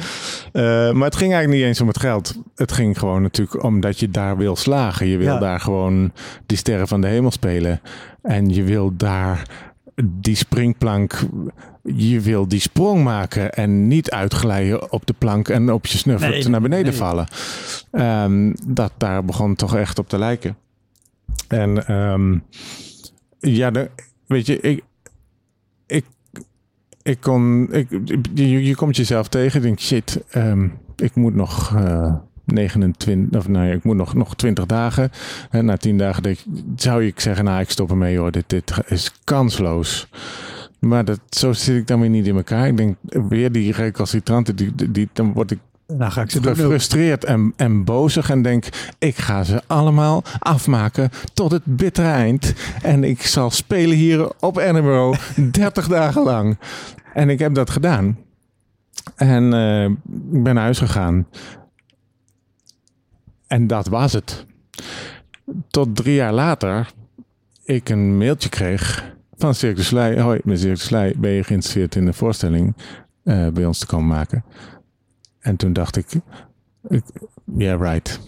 Uh, 0.53 0.62
maar 0.93 1.05
het 1.05 1.16
ging 1.16 1.32
eigenlijk 1.32 1.49
niet 1.49 1.62
eens 1.62 1.80
om 1.80 1.89
het 1.89 1.99
geld. 1.99 2.34
Het 2.55 2.72
ging 2.72 2.99
gewoon 2.99 3.22
natuurlijk 3.22 3.62
omdat 3.62 3.99
je 3.99 4.11
daar 4.11 4.37
wil 4.37 4.57
slagen. 4.57 5.07
Je 5.07 5.16
wil 5.16 5.34
ja. 5.34 5.39
daar 5.39 5.61
gewoon 5.61 6.12
die 6.47 6.59
sterren 6.59 6.89
van 6.89 7.01
de 7.01 7.07
hemel 7.07 7.30
spelen. 7.30 7.80
En 8.22 8.49
je 8.49 8.62
wil 8.62 8.97
daar 8.97 9.49
die 10.05 10.37
springplank 10.37 11.20
je 11.82 12.20
wil 12.20 12.49
die 12.49 12.61
sprong 12.61 13.05
maken 13.05 13.53
en 13.53 13.89
niet 13.89 14.11
uitglijden 14.11 14.93
op 14.93 15.07
de 15.07 15.14
plank 15.18 15.49
en 15.49 15.72
op 15.72 15.87
je 15.87 15.99
snuffert 15.99 16.30
nee, 16.30 16.49
naar 16.49 16.61
beneden 16.61 16.87
nee. 16.87 16.97
vallen. 16.97 17.26
Um, 17.91 18.55
dat 18.66 18.93
daar 18.97 19.24
begon 19.24 19.55
toch 19.55 19.76
echt 19.76 19.99
op 19.99 20.09
te 20.09 20.18
lijken. 20.18 20.57
En 21.49 21.94
um, 21.94 22.42
ja, 23.38 23.72
weet 24.26 24.47
je, 24.47 24.61
ik, 24.61 24.84
ik, 25.86 26.05
ik 27.03 27.20
kon, 27.20 27.72
ik, 27.72 27.88
je, 28.34 28.74
komt 28.74 28.97
jezelf 28.97 29.28
tegen, 29.28 29.62
denk 29.62 29.80
shit, 29.80 30.24
um, 30.34 30.72
ik 30.97 31.14
moet 31.14 31.34
nog. 31.34 31.74
Uh, 31.76 32.14
29, 32.47 33.38
of 33.38 33.49
nou 33.49 33.66
ja, 33.66 33.72
ik 33.72 33.84
moet 33.84 33.97
nog, 33.97 34.14
nog 34.14 34.36
20 34.36 34.66
dagen. 34.66 35.11
En 35.51 35.64
na 35.64 35.76
10 35.76 35.99
dagen 35.99 36.22
denk, 36.22 36.38
zou 36.76 37.05
ik 37.05 37.20
zeggen, 37.20 37.44
nou, 37.44 37.61
ik 37.61 37.70
stop 37.70 37.90
ermee 37.90 38.18
hoor, 38.18 38.30
dit, 38.30 38.49
dit 38.49 38.72
is 38.86 39.12
kansloos. 39.24 40.09
Maar 40.78 41.05
dat, 41.05 41.20
zo 41.28 41.53
zit 41.53 41.76
ik 41.76 41.86
dan 41.86 42.01
weer 42.01 42.11
niet 42.11 42.26
in 42.26 42.36
elkaar. 42.36 42.66
Ik 42.66 42.76
denk, 42.76 42.97
weer 43.28 43.53
die 43.53 43.72
recalcitranten, 43.72 44.57
die, 44.57 44.90
die, 44.90 45.09
dan 45.12 45.32
word 45.32 45.51
ik 45.51 45.59
nou 45.87 46.12
ga 46.12 46.22
ik 46.22 46.30
ze 46.30 46.43
gefrustreerd 46.43 47.24
en, 47.24 47.53
en 47.57 47.84
bozig 47.84 48.30
en 48.30 48.43
denk, 48.43 48.68
ik 48.99 49.16
ga 49.16 49.45
ze 49.45 49.62
allemaal 49.66 50.22
afmaken 50.39 51.11
tot 51.34 51.51
het 51.51 51.62
bittere 51.64 52.09
eind. 52.09 52.55
En 52.82 53.05
ik 53.05 53.22
zal 53.22 53.51
spelen 53.51 53.97
hier 53.97 54.30
op 54.41 54.57
Edinburgh 54.57 55.20
30 55.51 55.89
dagen 55.89 56.22
lang. 56.22 56.59
En 57.14 57.28
ik 57.28 57.39
heb 57.39 57.55
dat 57.55 57.70
gedaan. 57.70 58.18
En 59.14 59.55
uh, 59.55 59.84
ik 60.32 60.43
ben 60.43 60.55
naar 60.55 60.62
huis 60.62 60.78
gegaan. 60.78 61.26
En 63.47 63.66
dat 63.66 63.87
was 63.87 64.12
het. 64.12 64.47
Tot 65.68 65.97
drie 65.97 66.14
jaar 66.14 66.32
later 66.32 66.93
ik 67.64 67.89
een 67.89 68.16
mailtje 68.16 68.49
kreeg 68.49 69.14
van 69.37 69.55
Cirque 69.55 69.76
du 69.76 69.82
Soleil. 69.82 70.18
Hoi, 70.18 70.41
met 70.45 70.59
Cirque 70.59 70.76
du 70.76 70.82
Soleil 70.82 71.12
ben 71.16 71.30
je 71.30 71.45
geïnteresseerd 71.45 71.95
in 71.95 72.05
de 72.05 72.12
voorstelling 72.12 72.76
uh, 73.24 73.49
bij 73.49 73.64
ons 73.64 73.78
te 73.78 73.87
komen 73.87 74.07
maken. 74.07 74.45
En 75.47 75.57
toen 75.57 75.72
dacht 75.72 75.97
ik, 75.97 76.07
ik 76.88 77.03
yeah 77.57 77.80
right. 77.80 78.20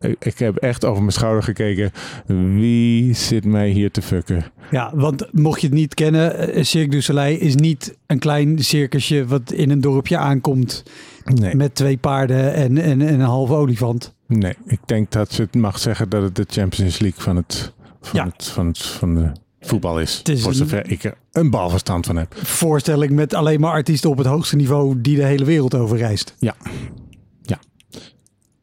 Ik, 0.00 0.16
ik, 0.18 0.38
heb 0.38 0.56
echt 0.56 0.84
over 0.84 1.00
mijn 1.00 1.12
schouder 1.12 1.42
gekeken. 1.42 1.92
Wie 2.26 3.14
zit 3.14 3.44
mij 3.44 3.68
hier 3.70 3.90
te 3.90 4.02
fucken? 4.02 4.44
Ja, 4.70 4.90
want 4.94 5.32
mocht 5.32 5.60
je 5.60 5.66
het 5.66 5.76
niet 5.76 5.94
kennen, 5.94 6.66
Cirque 6.66 6.90
du 6.90 7.00
Soleil 7.00 7.38
is 7.38 7.54
niet 7.54 7.96
een 8.06 8.18
klein 8.18 8.64
circusje 8.64 9.26
wat 9.26 9.52
in 9.52 9.70
een 9.70 9.80
dorpje 9.80 10.16
aankomt. 10.16 10.82
Nee. 11.24 11.54
Met 11.54 11.74
twee 11.74 11.96
paarden 11.96 12.54
en, 12.54 12.78
en, 12.78 13.00
en 13.02 13.14
een 13.14 13.20
halve 13.20 13.54
olifant. 13.54 14.14
Nee, 14.26 14.54
ik 14.66 14.80
denk 14.84 15.10
dat 15.10 15.32
ze 15.32 15.42
het 15.42 15.54
mag 15.54 15.78
zeggen 15.78 16.08
dat 16.08 16.22
het 16.22 16.36
de 16.36 16.46
Champions 16.48 16.98
League 16.98 17.22
van 17.22 17.36
het, 17.36 17.72
van 18.00 18.20
Ja. 18.20 18.24
het, 18.24 18.46
van 18.46 18.66
het, 18.66 18.78
van 18.78 19.14
de 19.14 19.32
voetbal 19.66 20.00
is. 20.00 20.22
Voor 20.34 20.54
zover 20.54 20.90
ik 20.90 21.04
er 21.04 21.14
een 21.32 21.50
balverstand 21.50 22.06
van 22.06 22.16
heb. 22.16 22.34
Voorstelling 22.36 23.12
met 23.12 23.34
alleen 23.34 23.60
maar 23.60 23.72
artiesten 23.72 24.10
op 24.10 24.18
het 24.18 24.26
hoogste 24.26 24.56
niveau 24.56 25.00
die 25.00 25.16
de 25.16 25.24
hele 25.24 25.44
wereld 25.44 25.74
over 25.74 25.96
reist. 25.96 26.34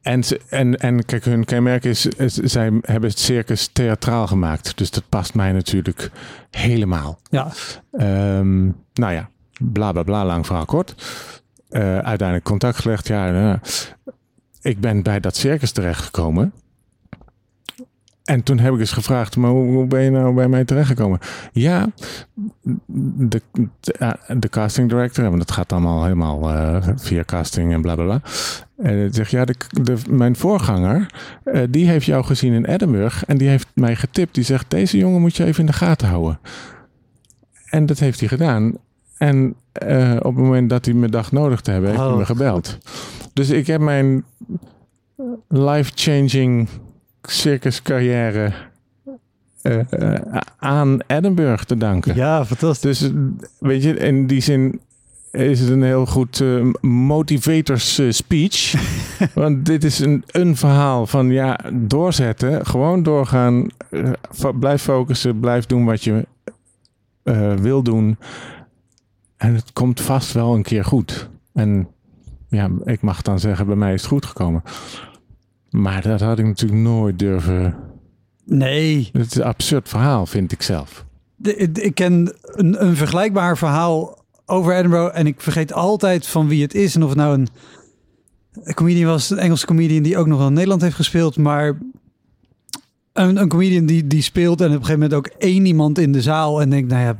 En, 0.02 0.24
ze, 0.24 0.40
en, 0.48 0.76
en 0.76 1.04
kijk, 1.04 1.24
hun 1.24 1.44
kenmerk 1.44 1.84
is, 1.84 2.06
is, 2.06 2.34
zij 2.34 2.72
hebben 2.80 3.10
het 3.10 3.18
circus 3.18 3.68
theatraal 3.72 4.26
gemaakt. 4.26 4.78
Dus 4.78 4.90
dat 4.90 5.04
past 5.08 5.34
mij 5.34 5.52
natuurlijk 5.52 6.10
helemaal. 6.50 7.20
Ja, 7.30 7.52
Ehm, 7.92 8.64
nou 8.92 9.12
ja, 9.12 9.28
bla 9.58 9.92
bla 9.92 10.02
bla, 10.02 10.24
lang 10.24 10.46
verhaal 10.46 10.64
kort. 10.64 10.94
Eh, 11.68 11.98
uiteindelijk 11.98 12.44
contact 12.44 12.76
gelegd. 12.76 13.06
Ja, 13.06 13.52
eh, 13.52 13.58
ik 14.60 14.80
ben 14.80 15.02
bij 15.02 15.20
dat 15.20 15.36
circus 15.36 15.72
terechtgekomen. 15.72 16.52
En 18.30 18.42
toen 18.42 18.58
heb 18.58 18.74
ik 18.74 18.80
eens 18.80 18.92
gevraagd, 18.92 19.36
maar 19.36 19.50
hoe, 19.50 19.66
hoe 19.66 19.86
ben 19.86 20.02
je 20.02 20.10
nou 20.10 20.34
bij 20.34 20.48
mij 20.48 20.64
terechtgekomen? 20.64 21.18
Ja, 21.52 21.88
de, 22.86 23.42
de, 23.80 24.16
de 24.38 24.48
casting 24.48 24.88
director, 24.88 25.24
want 25.24 25.38
dat 25.38 25.50
gaat 25.50 25.72
allemaal 25.72 26.02
helemaal 26.02 26.50
eh, 26.50 26.88
via 26.96 27.24
casting 27.24 27.72
en 27.72 27.82
bla 27.82 27.94
bla 27.94 28.04
bla. 28.04 28.20
En 28.76 28.96
hij 28.96 29.08
zegt, 29.12 29.30
ja, 29.30 29.44
de, 29.44 29.54
de, 29.82 29.96
mijn 30.08 30.36
voorganger, 30.36 31.06
eh, 31.44 31.62
die 31.70 31.88
heeft 31.88 32.06
jou 32.06 32.24
gezien 32.24 32.52
in 32.52 32.64
Edinburgh 32.64 33.22
en 33.26 33.38
die 33.38 33.48
heeft 33.48 33.68
mij 33.74 33.96
getipt. 33.96 34.34
Die 34.34 34.44
zegt, 34.44 34.70
deze 34.70 34.98
jongen 34.98 35.20
moet 35.20 35.36
je 35.36 35.44
even 35.44 35.60
in 35.60 35.66
de 35.66 35.72
gaten 35.72 36.08
houden. 36.08 36.38
En 37.64 37.86
dat 37.86 37.98
heeft 37.98 38.20
hij 38.20 38.28
gedaan. 38.28 38.74
En 39.18 39.54
eh, 39.72 40.16
op 40.16 40.34
het 40.34 40.44
moment 40.44 40.70
dat 40.70 40.84
hij 40.84 40.94
me 40.94 41.08
dacht 41.08 41.32
nodig 41.32 41.60
te 41.60 41.70
hebben, 41.70 41.90
heeft 41.90 42.02
hij 42.02 42.12
Oh, 42.12 42.18
me 42.18 42.24
gebeld. 42.24 42.78
Dus 43.32 43.50
ik 43.50 43.66
heb 43.66 43.80
mijn 43.80 44.24
life-changing 45.48 46.68
circuscarrière 47.22 48.52
eh, 49.62 49.92
eh, 49.92 50.40
aan 50.56 50.98
Edinburgh 51.06 51.64
te 51.64 51.76
danken. 51.76 52.14
ja 52.14 52.44
fantastisch. 52.44 52.98
Dus 52.98 53.10
weet 53.58 53.82
je, 53.82 53.94
in 53.94 54.26
die 54.26 54.40
zin 54.40 54.80
is 55.30 55.60
het 55.60 55.68
een 55.68 55.82
heel 55.82 56.06
goed 56.06 56.40
eh, 56.40 56.66
motivators 56.80 58.00
speech. 58.08 58.74
Want 59.34 59.66
dit 59.66 59.84
is 59.84 59.98
een, 59.98 60.24
een 60.26 60.56
verhaal 60.56 61.06
van 61.06 61.30
ja, 61.30 61.60
doorzetten, 61.72 62.66
gewoon 62.66 63.02
doorgaan, 63.02 63.68
blijf 64.60 64.82
focussen, 64.82 65.40
blijf 65.40 65.66
doen 65.66 65.84
wat 65.84 66.04
je 66.04 66.26
wil 67.60 67.82
doen. 67.82 68.16
En 69.36 69.54
het 69.54 69.72
komt 69.72 70.00
vast 70.00 70.32
wel 70.32 70.54
een 70.54 70.62
keer 70.62 70.84
goed. 70.84 71.28
En 71.52 71.88
ja, 72.48 72.70
ik 72.84 73.02
mag 73.02 73.22
dan 73.22 73.40
zeggen, 73.40 73.66
bij 73.66 73.76
mij 73.76 73.94
is 73.94 74.00
het 74.00 74.10
goed 74.10 74.26
gekomen. 74.26 74.62
Maar 75.70 76.02
dat 76.02 76.20
had 76.20 76.38
ik 76.38 76.44
natuurlijk 76.44 76.80
nooit 76.80 77.18
durven. 77.18 77.74
Nee, 78.44 79.08
Het 79.12 79.26
is 79.26 79.34
een 79.34 79.42
absurd 79.44 79.88
verhaal, 79.88 80.26
vind 80.26 80.52
ik 80.52 80.62
zelf. 80.62 81.04
De- 81.36 81.68
de- 81.72 81.82
ik 81.82 81.94
ken 81.94 82.34
een, 82.42 82.84
een 82.84 82.96
vergelijkbaar 82.96 83.58
verhaal 83.58 84.24
over 84.46 84.76
Edinburgh 84.76 85.18
en 85.18 85.26
ik 85.26 85.40
vergeet 85.40 85.72
altijd 85.72 86.26
van 86.26 86.48
wie 86.48 86.62
het 86.62 86.74
is 86.74 86.94
en 86.94 87.02
of 87.02 87.08
het 87.08 87.18
nou 87.18 87.34
een, 87.38 87.48
een 88.62 88.74
comedian 88.74 89.10
was, 89.10 89.30
een 89.30 89.38
Engelse 89.38 89.66
comedian 89.66 90.02
die 90.02 90.16
ook 90.18 90.26
nog 90.26 90.38
wel 90.38 90.46
in 90.46 90.52
Nederland 90.52 90.82
heeft 90.82 90.94
gespeeld, 90.96 91.36
maar 91.36 91.78
een, 93.12 93.36
een 93.36 93.48
comedian 93.48 93.86
die, 93.86 94.06
die 94.06 94.22
speelt 94.22 94.60
en 94.60 94.66
op 94.66 94.72
een 94.72 94.78
gegeven 94.84 95.00
moment 95.00 95.18
ook 95.18 95.26
één 95.38 95.66
iemand 95.66 95.98
in 95.98 96.12
de 96.12 96.22
zaal 96.22 96.60
en 96.60 96.70
denkt, 96.70 96.90
nou 96.90 97.02
ja, 97.04 97.18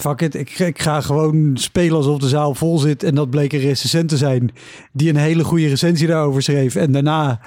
fuck 0.00 0.20
it, 0.20 0.34
ik, 0.34 0.58
ik 0.58 0.82
ga 0.82 1.00
gewoon 1.00 1.56
spelen 1.56 1.96
alsof 1.96 2.18
de 2.18 2.28
zaal 2.28 2.54
vol 2.54 2.78
zit 2.78 3.02
en 3.02 3.14
dat 3.14 3.30
bleek 3.30 3.52
een 3.52 3.60
recensent 3.60 4.08
te 4.08 4.16
zijn 4.16 4.52
die 4.92 5.08
een 5.08 5.16
hele 5.16 5.44
goede 5.44 5.68
recensie 5.68 6.06
daarover 6.06 6.42
schreef 6.42 6.74
en 6.74 6.92
daarna 6.92 7.40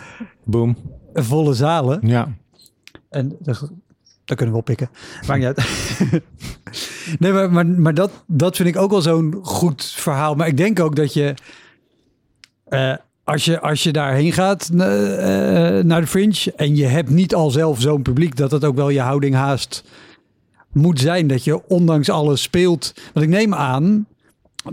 Boom. 0.43 0.77
volle 1.13 1.53
zalen. 1.53 1.99
Ja. 2.07 2.27
En 3.09 3.37
dat, 3.39 3.71
dat 4.25 4.37
kunnen 4.37 4.55
we 4.55 4.61
wel 4.65 4.75
pikken. 4.75 4.89
Maakt 5.27 5.39
niet 5.39 5.47
uit. 5.47 6.21
nee, 7.19 7.31
maar, 7.31 7.51
maar, 7.51 7.67
maar 7.67 7.93
dat, 7.93 8.11
dat 8.27 8.55
vind 8.55 8.69
ik 8.69 8.77
ook 8.77 8.91
wel 8.91 9.01
zo'n 9.01 9.39
goed 9.41 9.85
verhaal. 9.85 10.35
Maar 10.35 10.47
ik 10.47 10.57
denk 10.57 10.79
ook 10.79 10.95
dat 10.95 11.13
je... 11.13 11.33
eh, 12.65 12.95
als 13.23 13.45
je, 13.45 13.59
als 13.59 13.83
je 13.83 13.91
daarheen 13.91 14.31
gaat 14.31 14.69
eh, 14.77 15.77
eh, 15.77 15.85
naar 15.85 16.01
de 16.01 16.07
Fringe... 16.07 16.53
en 16.55 16.75
je 16.75 16.85
hebt 16.85 17.09
niet 17.09 17.35
al 17.35 17.49
zelf 17.49 17.81
zo'n 17.81 18.01
publiek... 18.01 18.35
dat 18.35 18.49
dat 18.49 18.63
ook 18.63 18.75
wel 18.75 18.89
je 18.89 19.01
houding 19.01 19.35
haast 19.35 19.83
moet 20.73 20.99
zijn. 20.99 21.27
Dat 21.27 21.43
je 21.43 21.67
ondanks 21.67 22.09
alles 22.09 22.41
speelt. 22.41 22.93
Want 23.13 23.25
ik 23.25 23.31
neem 23.31 23.53
aan 23.53 24.07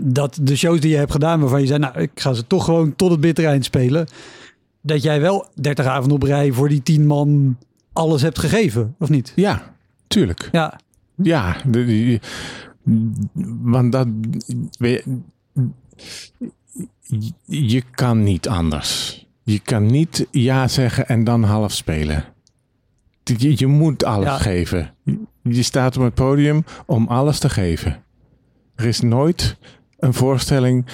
dat 0.01 0.37
de 0.41 0.55
shows 0.55 0.79
die 0.79 0.91
je 0.91 0.97
hebt 0.97 1.11
gedaan... 1.11 1.39
waarvan 1.39 1.61
je 1.61 1.67
zei, 1.67 1.79
nou, 1.79 1.99
ik 1.99 2.11
ga 2.15 2.33
ze 2.33 2.47
toch 2.47 2.65
gewoon 2.65 2.95
tot 2.95 3.11
het 3.11 3.19
bittere 3.21 3.47
eind 3.47 3.65
spelen... 3.65 4.07
dat 4.81 5.03
jij 5.03 5.21
wel 5.21 5.47
30 5.55 5.85
avonden 5.85 6.15
op 6.15 6.23
rij 6.23 6.51
voor 6.51 6.69
die 6.69 6.83
10 6.83 7.05
man 7.07 7.57
alles 7.93 8.21
hebt 8.21 8.39
gegeven, 8.39 8.95
of 8.99 9.09
niet? 9.09 9.33
Ja, 9.35 9.73
tuurlijk. 10.07 10.49
Ja, 10.51 10.79
Ja, 11.15 11.55
de, 11.67 12.19
want 13.61 13.91
dat. 13.91 14.07
je, 14.77 15.03
je 17.45 17.83
kan 17.91 18.23
niet 18.23 18.47
anders. 18.47 19.19
Je 19.43 19.59
kan 19.59 19.85
niet 19.85 20.27
ja 20.31 20.67
zeggen 20.67 21.07
en 21.07 21.23
dan 21.23 21.43
half 21.43 21.71
spelen. 21.71 22.23
Je, 23.23 23.53
je 23.57 23.67
moet 23.67 24.03
alles 24.03 24.25
Ja. 24.27 24.37
geven. 24.37 24.93
Je 25.43 25.63
staat 25.63 25.97
op 25.97 26.03
het 26.03 26.13
podium 26.13 26.63
om 26.85 27.07
alles 27.07 27.39
te 27.39 27.49
geven. 27.49 28.03
Er 28.75 28.85
is 28.85 29.01
nooit 29.01 29.57
een 29.99 30.13
voorstelling 30.13 30.85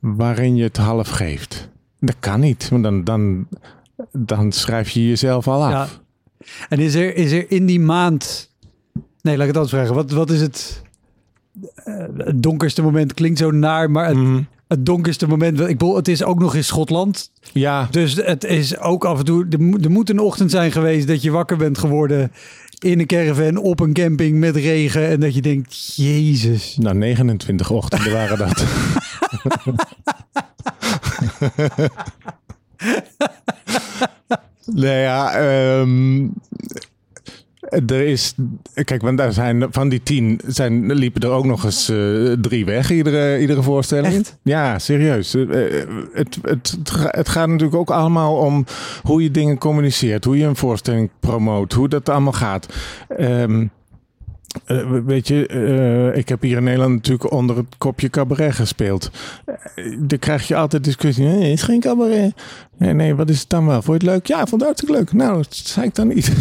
waarin 0.00 0.56
je 0.56 0.62
het 0.62 0.76
half 0.76 1.08
geeft. 1.08 1.68
Dat 2.00 2.16
kan 2.20 2.40
niet, 2.40 2.68
want 2.68 2.82
dan, 2.82 3.04
dan, 3.04 3.48
dan 4.12 4.52
schrijf 4.52 4.88
je 4.90 5.08
jezelf 5.08 5.48
al 5.48 5.64
af. 5.64 5.70
ja. 5.70 5.86
En 6.68 6.78
is 6.78 6.94
er, 6.94 7.16
is 7.16 7.32
er 7.32 7.50
in 7.50 7.66
die 7.66 7.80
maand... 7.80 8.50
Nee, 9.20 9.36
laat 9.36 9.46
ik 9.48 9.54
het 9.54 9.56
anders 9.56 9.70
vragen. 9.74 9.94
Wat, 9.94 10.10
wat 10.10 10.30
is 10.30 10.40
het... 10.40 10.82
eh, 11.74 12.04
het 12.16 12.42
donkerste 12.42 12.82
moment 12.82 13.14
klinkt 13.14 13.38
zo 13.38 13.50
naar, 13.50 13.90
maar 13.90 14.06
het, 14.06 14.16
Mhm. 14.16 14.42
het 14.68 14.86
donkerste 14.86 15.26
moment... 15.26 15.60
Ik 15.60 15.66
bedoel, 15.66 15.96
het 15.96 16.08
is 16.08 16.22
ook 16.22 16.38
nog 16.38 16.54
in 16.54 16.64
Schotland. 16.64 17.30
Ja, 17.52 17.88
Dus 17.90 18.14
het 18.14 18.44
is 18.44 18.78
ook 18.78 19.04
af 19.04 19.18
en 19.18 19.24
toe... 19.24 19.46
Er 19.50 19.60
moet, 19.62 19.84
er 19.84 19.90
moet 19.90 20.10
een 20.10 20.18
ochtend 20.20 20.50
zijn 20.50 20.72
geweest 20.72 21.06
dat 21.06 21.22
je 21.22 21.30
wakker 21.30 21.56
bent 21.56 21.78
geworden... 21.78 22.32
in 22.78 23.00
een 23.00 23.06
caravan 23.06 23.56
op 23.56 23.80
een 23.80 23.92
camping 23.92 24.38
met 24.38 24.56
regen... 24.56 25.08
en 25.08 25.20
dat 25.20 25.34
je 25.34 25.42
denkt, 25.42 25.96
jezus. 25.96 26.76
Nou, 26.80 26.96
29 26.96 27.70
ochtenden 27.70 28.12
waren 28.12 28.38
dat. 28.38 28.64
nee, 34.82 35.00
ja, 35.00 35.32
ehm, 35.32 36.26
er 37.86 38.00
is, 38.06 38.34
kijk, 38.84 39.02
want 39.02 39.18
daar 39.18 39.32
zijn 39.32 39.66
van 39.70 39.88
die 39.88 40.02
tien 40.02 40.40
zijn, 40.46 40.92
liepen 40.92 41.20
er 41.22 41.28
ook 41.30 41.44
nog 41.44 41.64
eens 41.64 41.88
eh, 41.88 42.32
drie 42.40 42.64
weg 42.64 42.90
iedere, 42.90 43.40
iedere 43.40 43.62
voorstelling. 43.62 44.14
Echt? 44.14 44.38
Ja, 44.42 44.78
serieus. 44.78 45.34
Eh, 45.34 45.42
eh, 45.80 45.88
het, 46.12 46.38
het, 46.42 46.76
het, 46.78 46.90
ga- 46.90 47.08
het 47.16 47.28
gaat 47.28 47.48
natuurlijk 47.48 47.74
ook 47.78 47.90
allemaal 47.90 48.36
om 48.36 48.64
hoe 49.02 49.22
je 49.22 49.30
dingen 49.30 49.58
communiceert, 49.58 50.24
hoe 50.24 50.38
je 50.38 50.44
een 50.46 50.56
voorstelling 50.56 51.10
promoot, 51.20 51.72
hoe 51.72 51.88
dat 51.88 52.08
allemaal 52.08 52.32
gaat. 52.32 52.66
Ehm, 53.08 53.66
eh, 54.64 54.90
weet 55.04 55.28
je, 55.28 55.46
eh, 55.46 56.18
ik 56.18 56.28
heb 56.28 56.42
hier 56.42 56.56
in 56.56 56.64
Nederland 56.64 56.94
natuurlijk 56.94 57.32
onder 57.32 57.56
het 57.56 57.76
kopje 57.78 58.10
cabaret 58.10 58.54
gespeeld. 58.54 59.10
Uh, 59.76 59.96
dan 59.98 60.18
krijg 60.18 60.48
je 60.48 60.56
altijd 60.56 60.84
discussie. 60.84 61.24
Nee, 61.24 61.42
het 61.42 61.58
is 61.58 61.62
geen 61.62 61.80
cabaret. 61.80 62.34
Nee, 62.78 62.92
nee, 62.92 63.14
wat 63.14 63.30
is 63.30 63.40
het 63.40 63.48
dan 63.48 63.66
wel? 63.66 63.82
Vond 63.82 64.02
je 64.02 64.08
het 64.08 64.16
leuk? 64.16 64.26
Ja, 64.26 64.36
vond 64.36 64.50
het 64.50 64.62
hartstikke 64.62 64.94
leuk. 64.94 65.12
Nou, 65.12 65.36
dat 65.36 65.54
zei 65.54 65.86
ik 65.86 65.94
dan 65.94 66.08
niet. 66.08 66.32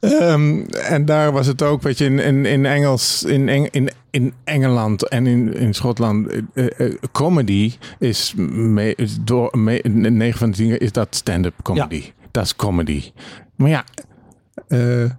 Ehm, 0.00 0.60
en 0.70 1.04
daar 1.04 1.32
was 1.32 1.46
het 1.46 1.62
ook, 1.62 1.82
weet 1.82 1.98
je, 1.98 2.04
in, 2.04 2.18
in, 2.18 2.44
in 2.44 2.66
Engels, 2.66 3.22
in, 3.22 3.48
Eng, 3.48 3.68
in, 3.70 3.90
in 4.10 4.34
Engeland 4.44 5.08
en 5.08 5.26
in, 5.26 5.54
in 5.54 5.74
Schotland, 5.74 6.28
eh, 6.54 6.80
eh, 6.80 6.94
comedy 7.12 7.72
is, 7.98 8.34
door 9.20 9.58
me, 9.58 9.80
9 9.84 10.38
van 10.38 10.50
de 10.50 10.56
10 10.56 10.78
is 10.78 10.92
dat 10.92 11.14
stand-up 11.14 11.54
comedy. 11.62 12.12
Dat 12.30 12.44
is 12.44 12.56
comedy. 12.56 13.12
Maar 13.56 13.68
ja, 13.68 13.84
eh, 14.68 15.10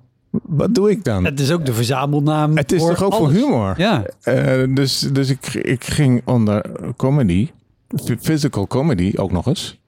wat 0.43 0.75
doe 0.75 0.89
ik 0.89 1.03
dan? 1.03 1.25
Het 1.25 1.39
is 1.39 1.51
ook 1.51 1.65
de 1.65 1.73
verzamelnaam 1.73 2.57
Het 2.57 2.71
is 2.71 2.81
toch 2.81 3.03
ook 3.03 3.13
voor 3.13 3.31
humor? 3.31 3.73
Ja, 3.77 4.03
Eh, 4.21 4.63
dus 4.75 4.99
dus 4.99 5.29
ik, 5.29 5.53
ik 5.53 5.83
ging 5.83 6.21
onder 6.25 6.65
comedy, 6.95 7.49
physical 8.19 8.67
comedy 8.67 9.13
ook 9.15 9.31
nog 9.31 9.45
eens. 9.47 9.79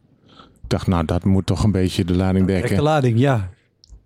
Ik 0.63 0.75
dacht, 0.75 0.87
nou, 0.87 1.05
dat 1.05 1.23
moet 1.23 1.45
toch 1.45 1.63
een 1.63 1.71
beetje 1.71 2.05
de 2.05 2.15
lading 2.15 2.45
de 2.47 2.53
dekken. 2.53 2.81
lading, 2.81 3.19
ja. 3.19 3.49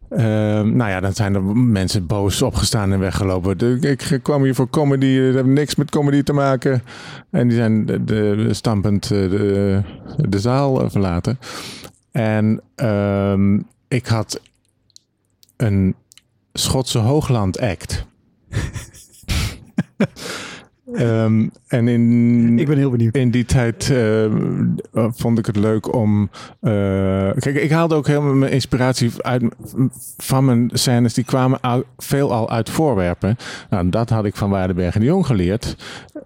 Ehm, 0.10 0.76
nou 0.76 0.90
ja, 0.90 1.00
dan 1.00 1.14
zijn 1.14 1.36
er 1.36 1.44
mensen 1.58 2.06
boos 2.08 2.42
opgestaan 2.42 2.92
en 2.94 3.00
weggelopen. 3.00 3.58
De- 3.58 3.78
ik 3.80 4.20
kwam 4.22 4.44
hier 4.44 4.56
voor 4.56 4.70
comedy, 4.70 5.20
dat 5.26 5.34
heeft 5.34 5.46
niks 5.46 5.76
met 5.76 5.90
comedy 5.90 6.24
te 6.24 6.34
maken. 6.34 6.84
En 7.30 7.48
die 7.48 7.58
zijn 7.58 7.86
de, 7.86 8.04
de, 8.04 8.48
stampend 8.52 9.04
eh, 9.04 9.10
de, 9.10 9.82
de 10.30 10.40
zaal 10.40 10.82
eh, 10.84 10.90
verlaten. 10.90 11.40
En 12.12 12.62
ehm, 12.76 13.60
ik 13.88 14.06
had 14.08 14.40
een 15.58 15.96
Schotse 16.54 17.00
hoogland 17.00 17.60
act. 17.60 18.06
Ehm, 20.94 21.48
en 21.68 21.88
in, 21.88 22.60
Ik 22.60 22.68
ben 22.68 22.78
heel 22.78 22.90
benieuwd. 22.90 23.16
in 23.16 23.32
die 23.32 23.46
tijd 23.46 23.90
eh, 23.90 24.26
vond 24.94 25.38
ik 25.40 25.46
het 25.46 25.56
leuk 25.56 25.94
om. 25.94 26.30
eh, 26.60 26.72
kijk, 27.32 27.56
ik 27.56 27.72
haalde 27.72 27.96
ook 27.96 28.08
helemaal 28.08 28.34
mijn 28.34 28.52
inspiratie 28.52 29.12
uit, 29.18 29.44
van 30.18 30.46
mijn 30.46 30.70
scènes. 30.74 31.14
Die 31.14 31.24
kwamen 31.24 31.58
uit, 31.62 31.86
veelal 31.98 32.50
uit 32.50 32.70
voorwerpen. 32.70 33.38
Nou, 33.70 33.90
dat 33.90 34.10
had 34.10 34.26
ik 34.26 34.36
van 34.36 34.50
Waardenberg 34.50 34.94
en 34.94 35.00
de 35.00 35.06
Jong 35.06 35.26
geleerd. 35.26 35.76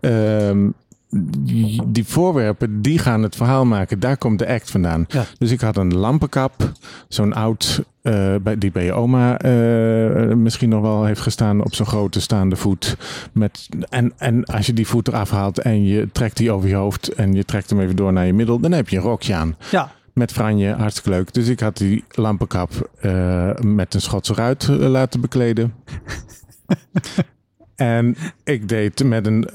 Ehm, 0.01 0.67
die, 1.10 2.05
voorwerpen, 2.05 2.82
die 2.82 2.99
gaan 2.99 3.24
het 3.24 3.36
verhaal 3.36 3.66
maken. 3.66 3.99
Daar 3.99 4.18
komt 4.18 4.39
de 4.39 4.47
act 4.47 4.72
vandaan. 4.72 5.05
Ja. 5.08 5.26
Dus 5.38 5.51
ik 5.51 5.62
had 5.62 5.78
een 5.78 5.95
lampenkap, 5.95 6.72
zo'n 7.08 7.34
oud, 7.34 7.84
eh, 8.01 8.36
die 8.58 8.72
bij 8.72 8.84
je 8.84 8.93
oma 8.93 9.39
eh, 9.39 10.36
misschien 10.36 10.70
nog 10.70 10.82
wel 10.82 11.05
heeft 11.05 11.22
gestaan 11.22 11.64
op 11.64 11.76
zo'n 11.76 11.86
grote 11.86 12.22
staande 12.22 12.55
voet. 12.55 12.97
Met, 13.32 13.70
en, 13.89 14.14
en 14.18 14.45
als 14.45 14.66
je 14.66 14.74
die 14.74 14.88
voet 14.88 15.08
eraf 15.08 15.30
haalt 15.30 15.60
en 15.60 15.86
je 15.86 16.10
trekt 16.12 16.38
die 16.38 16.51
over 16.51 16.70
je 16.70 16.76
hoofd 16.76 17.14
en 17.14 17.34
je 17.34 17.45
trekt 17.45 17.70
hem 17.70 17.80
even 17.80 17.95
door 17.95 18.14
naar 18.14 18.26
je 18.26 18.34
middel, 18.34 18.60
dan 18.60 18.72
heb 18.72 18.89
je 18.89 18.97
een 18.97 19.03
rokje 19.03 19.36
aan. 19.36 19.55
Ja, 19.72 19.91
Met 20.14 20.32
franje, 20.32 20.74
hartstikke 20.74 21.10
leuk. 21.10 21.34
Dus 21.34 21.47
ik 21.47 21.60
had 21.60 21.78
die 21.78 22.03
lampenkap 22.10 22.89
eh, 22.99 23.55
met 23.55 23.93
een 23.93 24.01
Schotse 24.01 24.34
ruit 24.34 24.68
laten 24.68 25.22
bekleden. 25.22 25.74
en 27.76 28.16
ik 28.43 28.70
deed 28.70 29.03
met 29.03 29.26
een 29.26 29.49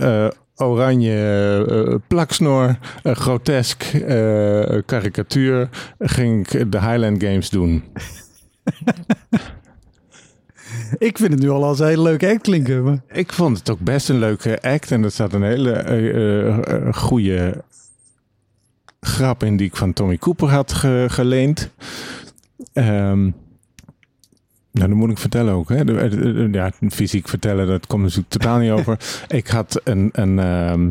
oranje 0.66 1.64
eh, 1.68 1.94
plaksnor, 2.06 2.78
een 3.02 3.16
grotesk 3.16 3.82
eh, 3.82 4.78
karikatuur, 4.86 5.68
ging 5.98 6.48
ik 6.48 6.72
de 6.72 6.80
Highland 6.80 7.22
Games 7.22 7.50
doen. 7.50 7.84
ik 10.98 11.18
vind 11.18 11.32
het 11.32 11.42
nu 11.42 11.50
al 11.50 11.64
als 11.64 11.78
een 11.78 11.86
hele 11.86 12.02
leuke 12.02 12.28
act 12.30 12.40
klinken. 12.42 12.84
Maar... 12.84 12.98
Ik 13.12 13.32
vond 13.32 13.58
het 13.58 13.70
ook 13.70 13.80
best 13.80 14.08
een 14.08 14.18
leuke 14.18 14.62
act. 14.62 14.90
En 14.90 15.04
er 15.04 15.10
zat 15.10 15.32
een 15.32 15.42
hele 15.42 15.72
eh 15.72 16.92
goede 16.94 17.64
grap 19.00 19.42
in 19.42 19.56
die 19.56 19.66
ik 19.66 19.76
van 19.76 19.92
Tommy 19.92 20.18
Cooper 20.18 20.48
had 20.48 20.72
ge- 20.72 21.06
geleend. 21.08 21.70
Ehm, 22.72 23.30
nou, 24.72 24.88
dat 24.88 24.96
moet 24.96 25.10
ik 25.10 25.18
vertellen 25.18 25.54
ook. 25.54 25.68
Hè. 25.68 25.80
Ja, 26.50 26.70
fysiek 26.90 27.28
vertellen, 27.28 27.66
dat 27.66 27.86
komt 27.86 28.02
natuurlijk 28.02 28.30
totaal 28.30 28.58
niet 28.58 28.70
over. 28.78 28.98
Ik 29.28 29.46
had 29.46 29.80
een, 29.84 30.08
een 30.12 30.38
ehm, 30.38 30.90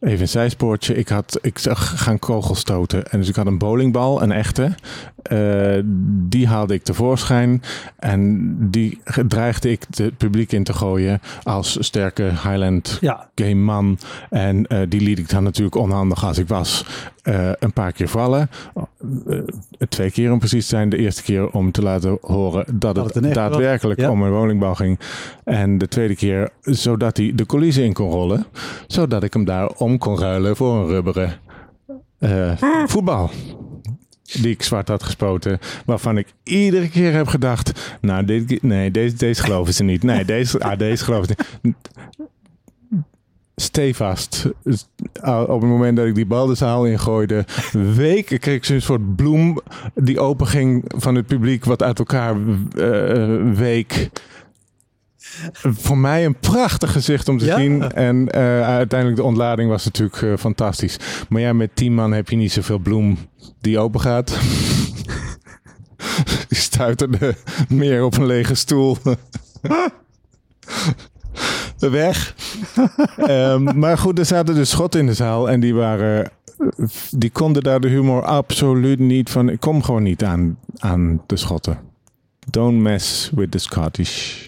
even 0.00 0.20
een 0.20 0.28
zijspoortje. 0.28 0.94
Ik, 0.94 1.08
had, 1.08 1.38
ik 1.42 1.58
zag 1.58 2.02
gaan 2.04 2.18
kogelstoten. 2.18 3.10
En 3.10 3.18
dus 3.18 3.28
ik 3.28 3.36
had 3.36 3.46
een 3.46 3.58
bowlingbal, 3.58 4.22
een 4.22 4.32
echte. 4.32 4.74
Eh, 5.28 5.82
die 6.28 6.46
haalde 6.48 6.74
ik 6.74 6.82
tevoorschijn. 6.82 7.62
En 7.98 8.56
die 8.70 9.00
dreigde 9.26 9.70
ik 9.70 9.84
het 9.90 10.16
publiek 10.16 10.52
in 10.52 10.64
te 10.64 10.72
gooien 10.72 11.20
als 11.42 11.76
sterke 11.80 12.22
Highland 12.22 12.98
Ja, 13.00 13.28
game 13.34 13.54
man. 13.54 13.98
En 14.30 14.66
eh, 14.66 14.80
die 14.88 15.00
liet 15.00 15.18
ik 15.18 15.28
dan 15.30 15.42
natuurlijk 15.42 15.76
onhandig 15.76 16.24
als 16.24 16.38
ik 16.38 16.48
was 16.48 16.84
eh, 17.22 17.50
een 17.58 17.72
paar 17.72 17.92
keer 17.92 18.08
vallen. 18.08 18.50
Eh, 19.28 19.38
twee 19.88 20.10
keer 20.10 20.32
om 20.32 20.38
precies 20.38 20.62
te 20.62 20.76
zijn. 20.76 20.88
De 20.88 20.96
eerste 20.96 21.22
keer 21.22 21.50
om 21.50 21.72
te 21.72 21.82
laten 21.82 22.18
horen 22.20 22.64
dat, 22.78 22.94
Dat 22.94 23.14
het, 23.14 23.34
daadwerkelijk 23.34 24.00
Ja. 24.00 24.10
om 24.10 24.22
een 24.22 24.30
woningbal 24.32 24.74
ging. 24.74 24.98
En 25.44 25.78
de 25.78 25.88
tweede 25.88 26.16
keer 26.16 26.48
zodat 26.60 27.16
hij 27.16 27.32
de 27.34 27.46
coulissen 27.46 27.84
in 27.84 27.92
kon 27.92 28.10
rollen. 28.10 28.46
Zodat 28.86 29.22
ik 29.22 29.32
hem 29.32 29.44
daar 29.44 29.68
om 29.68 29.98
kon 29.98 30.18
ruilen 30.18 30.56
voor 30.56 30.74
een 30.76 30.86
rubberen 30.86 31.32
eh, 32.18 32.52
voetbal. 32.86 33.30
Die 34.32 34.50
ik 34.50 34.62
zwart 34.62 34.88
had 34.88 35.02
gespoten. 35.02 35.58
Waarvan 35.84 36.18
ik 36.18 36.32
iedere 36.42 36.88
keer 36.88 37.12
heb 37.12 37.26
gedacht. 37.26 37.96
Nou, 38.00 38.46
nee, 38.60 38.90
deze, 38.90 39.16
deze 39.16 39.42
geloven 39.42 39.74
ze 39.74 39.82
niet. 39.84 40.02
Nee, 40.02 40.24
deze, 40.24 40.60
ah, 40.60 40.78
deze 40.78 41.04
geloven 41.04 41.26
ze 41.26 41.44
niet. 41.62 41.76
Stevast. 43.60 44.46
Op 45.22 45.60
het 45.60 45.70
moment 45.70 45.96
dat 45.96 46.06
ik 46.06 46.14
die 46.14 46.26
bal 46.26 46.46
de 46.46 46.54
zaal 46.54 46.86
ingooide, 46.86 47.44
weken 47.72 48.38
kreeg 48.38 48.56
ik 48.56 48.64
zo'n 48.64 48.80
soort 48.80 49.16
bloem 49.16 49.60
die 49.94 50.20
openging 50.20 50.84
van 50.96 51.14
het 51.14 51.26
publiek, 51.26 51.64
wat 51.64 51.82
uit 51.82 51.98
elkaar 51.98 52.36
eh, 52.76 53.52
week. 53.54 54.10
Voor 55.84 55.98
mij 55.98 56.24
een 56.24 56.38
prachtig 56.38 56.92
gezicht 56.92 57.28
om 57.28 57.38
te 57.38 57.44
Ja? 57.44 57.56
zien. 57.56 57.92
En 57.92 58.28
eh, 58.30 58.62
uiteindelijk 58.62 59.20
de 59.20 59.26
ontlading 59.26 59.70
was 59.70 59.84
natuurlijk 59.84 60.22
eh, 60.22 60.32
fantastisch. 60.36 60.96
Maar 61.28 61.40
ja, 61.40 61.52
met 61.52 61.76
tien 61.76 61.94
man 61.94 62.12
heb 62.12 62.28
je 62.28 62.36
niet 62.36 62.52
zoveel 62.52 62.78
bloem 62.78 63.18
die 63.60 63.78
open 63.78 64.00
gaat. 64.00 64.38
die 66.48 66.58
stuiterde 66.58 67.34
meer 67.68 68.04
op 68.04 68.16
een 68.16 68.26
lege 68.26 68.54
stoel. 68.54 68.96
Weg. 71.78 72.34
Ehm, 73.16 73.78
maar 73.78 73.98
goed, 73.98 74.18
er 74.18 74.24
zaten 74.24 74.54
dus 74.54 74.70
schotten 74.70 75.00
in 75.00 75.06
de 75.06 75.14
zaal 75.14 75.50
en 75.50 75.60
die 75.60 75.74
waren. 75.74 76.30
Die 77.10 77.30
konden 77.30 77.62
daar 77.62 77.80
de 77.80 77.88
humor 77.88 78.24
absoluut 78.24 78.98
niet 78.98 79.30
van. 79.30 79.48
Ik 79.48 79.60
kom 79.60 79.82
gewoon 79.82 80.02
niet 80.02 80.24
aan, 80.24 80.58
aan 80.78 81.22
de 81.26 81.36
schotten. 81.36 81.78
Don't 82.50 82.80
mess 82.80 83.30
with 83.34 83.50
the 83.50 83.58
Scottish. 83.58 84.47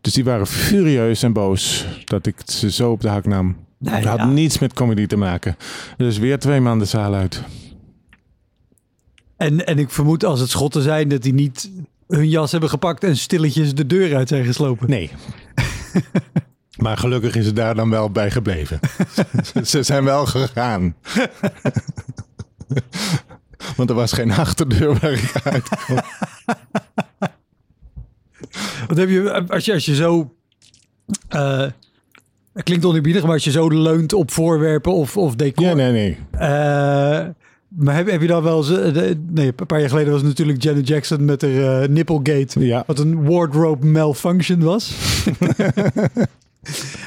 Dus 0.00 0.12
die 0.12 0.24
waren 0.24 0.46
furieus 0.46 1.22
en 1.22 1.32
boos 1.32 1.86
dat 2.04 2.26
ik 2.26 2.36
ze 2.44 2.70
zo 2.70 2.90
op 2.90 3.00
de 3.00 3.08
hak 3.08 3.26
nam. 3.26 3.56
Nee, 3.78 3.94
Het 3.94 4.04
had 4.04 4.18
ja. 4.18 4.26
niets 4.26 4.58
met 4.58 4.72
comedy 4.72 5.06
te 5.06 5.16
maken. 5.16 5.56
Dus 5.96 6.18
weer 6.18 6.38
twee 6.38 6.60
man 6.60 6.78
de 6.78 6.84
zaal 6.84 7.14
uit. 7.14 7.42
En, 9.36 9.66
en 9.66 9.78
ik 9.78 9.90
vermoed 9.90 10.24
als 10.24 10.40
het 10.40 10.50
schotten 10.50 10.82
zijn 10.82 11.08
dat 11.08 11.22
die 11.22 11.34
niet 11.34 11.70
hun 12.08 12.28
jas 12.28 12.50
hebben 12.50 12.70
gepakt 12.70 13.04
en 13.04 13.16
stilletjes 13.16 13.74
de 13.74 13.86
deur 13.86 14.16
uit 14.16 14.28
zijn 14.28 14.44
geslopen. 14.44 14.90
Nee. 14.90 15.10
maar 16.82 16.96
gelukkig 16.96 17.34
is 17.34 17.46
het 17.46 17.56
daar 17.56 17.74
dan 17.74 17.90
wel 17.90 18.10
bij 18.10 18.30
gebleven. 18.30 18.80
Ze 19.64 19.82
zijn 19.82 20.04
wel 20.04 20.26
gegaan. 20.26 20.94
Want 23.76 23.90
er 23.90 23.96
was 23.96 24.12
geen 24.12 24.30
achterdeur 24.30 24.98
waar 24.98 25.12
ik 25.12 25.32
uit 25.42 25.68
kon. 25.86 25.98
Wat 28.88 28.96
heb 28.96 29.08
je, 29.08 29.46
als 29.48 29.64
je, 29.64 29.72
als 29.72 29.84
je 29.84 29.94
zo, 29.94 30.34
eh, 31.28 31.66
het 32.52 32.62
klinkt 32.64 32.84
oneerbiedig, 32.84 33.22
maar 33.22 33.32
als 33.32 33.44
je 33.44 33.50
zo 33.50 33.68
leunt 33.68 34.12
op 34.12 34.30
voorwerpen 34.30 34.92
of, 34.92 35.16
of 35.16 35.34
decor. 35.34 35.64
Ja, 35.66 35.74
nee, 35.74 35.92
nee. 35.92 36.16
Eh, 36.32 37.26
maar 37.68 37.94
heb, 37.94 38.10
heb 38.10 38.20
je 38.20 38.26
dan 38.26 38.42
wel 38.42 38.56
eens, 38.56 38.70
eh, 38.70 38.94
de- 38.94 39.20
nee, 39.30 39.52
een 39.56 39.66
paar 39.66 39.80
jaar 39.80 39.88
geleden 39.88 40.12
was 40.12 40.22
natuurlijk 40.22 40.62
Janet 40.62 40.88
Jackson 40.88 41.24
met 41.24 41.42
haar 41.42 41.82
eh, 41.82 41.88
Nipplegate. 41.88 42.66
Ja. 42.66 42.84
Wat 42.86 42.98
een 42.98 43.24
wardrobe 43.24 43.86
malfunction 43.86 44.60
was. 44.60 44.90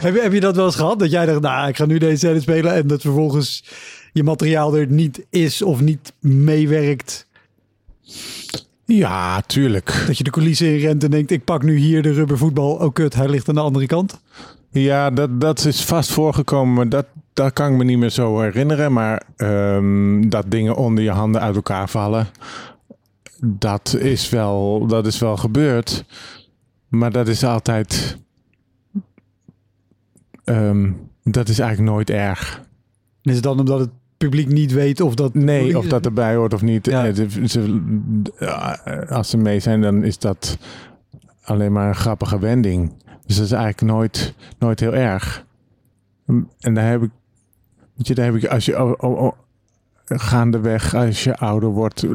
heb, 0.05 0.15
je, 0.15 0.19
heb 0.21 0.33
je 0.33 0.39
dat 0.39 0.55
wel 0.55 0.65
eens 0.65 0.75
gehad? 0.75 0.99
Dat 0.99 1.11
jij 1.11 1.25
dacht, 1.25 1.41
nou, 1.41 1.67
ik 1.67 1.77
ga 1.77 1.85
nu 1.85 1.97
deze 1.97 2.17
scène 2.17 2.39
spelen 2.39 2.73
en 2.73 2.87
dat 2.87 3.01
vervolgens 3.01 3.63
je 4.13 4.23
materiaal 4.23 4.77
er 4.77 4.87
niet 4.87 5.25
is 5.29 5.61
of 5.61 5.81
niet 5.81 6.13
meewerkt. 6.19 7.27
Ja, 8.95 9.41
tuurlijk. 9.41 10.03
Dat 10.07 10.17
je 10.17 10.23
de 10.23 10.29
coulissen 10.29 10.67
in 10.67 10.79
rent 10.79 11.03
en 11.03 11.11
denkt, 11.11 11.31
ik 11.31 11.43
pak 11.43 11.63
nu 11.63 11.75
hier 11.77 12.01
de 12.01 12.11
rubbervoetbal. 12.13 12.71
Oh 12.71 12.93
kut, 12.93 13.13
hij 13.13 13.29
ligt 13.29 13.49
aan 13.49 13.55
de 13.55 13.61
andere 13.61 13.85
kant. 13.85 14.21
Ja, 14.71 15.09
dat, 15.09 15.41
dat 15.41 15.65
is 15.65 15.85
vast 15.85 16.11
voorgekomen, 16.11 16.73
maar 16.73 16.89
dat, 16.89 17.05
dat 17.33 17.53
kan 17.53 17.71
ik 17.71 17.77
me 17.77 17.83
niet 17.83 17.97
meer 17.97 18.09
zo 18.09 18.39
herinneren. 18.39 18.93
Maar 18.93 19.23
ehm, 19.35 20.29
dat 20.29 20.51
dingen 20.51 20.75
onder 20.75 21.03
je 21.03 21.11
handen 21.11 21.41
uit 21.41 21.55
elkaar 21.55 21.89
vallen, 21.89 22.27
dat 23.43 23.95
is 23.99 24.29
wel, 24.29 24.85
dat 24.87 25.05
is 25.05 25.19
wel 25.19 25.37
gebeurd. 25.37 26.05
Maar 26.87 27.11
dat 27.11 27.27
is 27.27 27.43
altijd. 27.43 28.17
ehm, 30.43 30.91
dat 31.23 31.49
is 31.49 31.59
eigenlijk 31.59 31.91
nooit 31.91 32.09
erg. 32.09 32.61
Is 33.21 33.33
het 33.33 33.43
dan 33.43 33.59
omdat 33.59 33.79
het 33.79 33.89
publiek 34.21 34.47
niet 34.47 34.71
weet 34.71 35.01
of 35.01 35.15
dat... 35.15 35.33
Nee, 35.33 35.77
of 35.77 35.87
dat 35.87 36.05
erbij 36.05 36.35
hoort 36.35 36.53
of 36.53 36.61
niet. 36.61 36.85
Ja. 36.85 37.05
Eh, 38.37 39.09
als 39.09 39.29
ze 39.29 39.37
mee 39.37 39.59
zijn, 39.59 39.81
dan 39.81 40.03
is 40.03 40.19
dat 40.19 40.57
alleen 41.43 41.71
maar 41.71 41.87
een 41.87 41.95
grappige 41.95 42.39
wending. 42.39 42.93
Dus 43.25 43.35
dat 43.35 43.45
is 43.45 43.51
eigenlijk 43.51 43.93
nooit, 43.93 44.33
nooit 44.59 44.79
heel 44.79 44.93
erg. 44.93 45.45
En 46.59 46.73
daar 46.73 46.89
heb 46.89 47.03
ik, 47.03 47.09
weet 47.95 48.07
je, 48.07 48.15
daar 48.15 48.25
heb 48.25 48.35
ik, 48.35 48.45
als 48.45 48.65
je 48.65 48.83
oh, 48.83 48.93
oh, 48.97 49.21
oh, 49.21 49.33
gaandeweg, 50.05 50.95
als 50.95 51.23
je 51.23 51.37
ouder 51.37 51.69
wordt, 51.69 52.05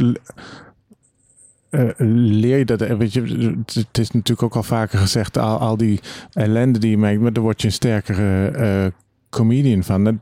eh, 1.71 1.91
leer 1.99 2.59
je 2.59 2.65
dat. 2.65 2.81
Weet 2.81 3.13
je, 3.13 3.55
het 3.65 3.99
is 3.99 4.11
natuurlijk 4.11 4.43
ook 4.43 4.57
al 4.57 4.63
vaker 4.63 4.99
gezegd, 4.99 5.39
al, 5.39 5.59
al 5.59 5.77
die 5.77 6.01
ellende 6.33 6.79
die 6.79 6.91
je 6.91 6.99
meekt, 6.99 7.21
maar 7.21 7.33
daar 7.33 7.43
word 7.43 7.61
je 7.61 7.67
een 7.67 7.73
sterkere 7.73 8.49
eh, 8.49 8.87
comedian 9.31 9.83
van. 9.83 10.05
Dat, 10.05 10.15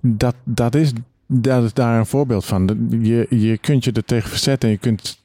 dat, 0.00 0.34
dat, 0.44 0.74
is, 0.74 0.92
dat 1.26 1.64
is 1.64 1.72
daar 1.72 1.98
een 1.98 2.06
voorbeeld 2.06 2.44
van. 2.44 2.88
Je, 2.90 3.26
je 3.30 3.58
kunt 3.58 3.84
je 3.84 3.92
er 3.92 4.04
tegen 4.04 4.30
verzetten 4.30 4.68
en 4.68 4.74
je 4.74 4.80
kunt 4.80 5.20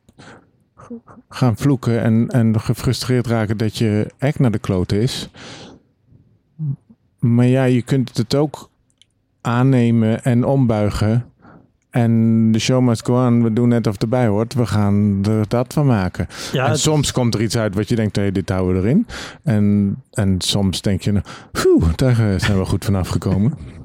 gaan 1.30 1.58
vloeken 1.58 2.02
en, 2.02 2.28
en 2.30 2.60
gefrustreerd 2.60 3.28
raken 3.28 3.58
dat 3.58 3.78
je 3.78 4.08
act 4.20 4.40
naar 4.40 4.52
de 4.52 4.60
klote 4.60 5.00
is. 5.00 5.30
Maar 7.20 7.46
ja, 7.46 7.64
je 7.64 7.82
kunt 7.82 8.18
het 8.18 8.36
ook 8.36 8.70
aannemen 9.42 10.24
en 10.24 10.46
ombuigen 10.46 11.26
En 11.90 12.52
de 12.52 12.60
show 12.60 12.82
must 12.82 13.06
go 13.06 13.26
on. 13.28 13.44
We 13.44 13.54
doen 13.54 13.68
net 13.68 13.88
of 13.88 13.94
het 13.94 14.02
erbij 14.02 14.28
hoort. 14.28 14.54
We 14.54 14.66
gaan 14.66 15.26
er 15.26 15.48
dat 15.48 15.74
van 15.74 15.86
maken. 15.86 16.28
Ja, 16.52 16.68
en 16.68 16.78
soms 16.80 17.12
komt 17.12 17.34
er 17.34 17.42
iets 17.42 17.58
uit 17.58 17.76
wat 17.76 17.90
je 17.90 17.96
denkt, 17.96 18.16
nee, 18.16 18.32
dit 18.32 18.50
houden 18.50 18.82
we 18.82 18.88
erin. 18.88 19.08
En, 19.44 19.96
en 20.12 20.36
soms 20.42 20.82
denk 20.82 21.02
je, 21.02 21.12
nou, 21.12 21.26
"Phew, 21.52 21.84
daar 21.96 22.34
eh, 22.34 22.40
zijn 22.40 22.58
we 22.58 22.66
goed 22.66 22.86
vanaf 22.86 23.08
gekomen. 23.08 23.54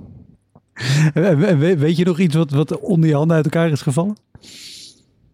We- 1.15 1.57
we- 1.57 1.77
Weet 1.77 1.97
je 1.97 2.05
nog 2.05 2.19
iets 2.19 2.35
wat, 2.35 2.51
wat 2.51 2.79
onder 2.81 3.09
je 3.09 3.15
handen 3.15 3.37
uit 3.37 3.45
elkaar 3.45 3.71
is 3.71 3.83
gevallen? 3.83 4.17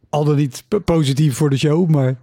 Al 0.09 0.25
dan 0.25 0.37
niet 0.37 0.65
positief 0.85 1.37
voor 1.37 1.51
de 1.51 1.57
show, 1.59 1.89
maar... 1.89 2.15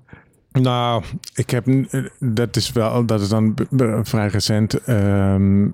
Nou, 0.51 1.03
ik 1.33 1.49
heb 1.49 1.67
eh, 1.67 2.03
dat 2.19 2.55
is 2.55 2.71
wel 2.71 3.05
dat 3.05 3.21
is 3.21 3.29
dan 3.29 3.55
vrij 4.03 4.27
recent. 4.27 4.73
ehm, 4.83 5.69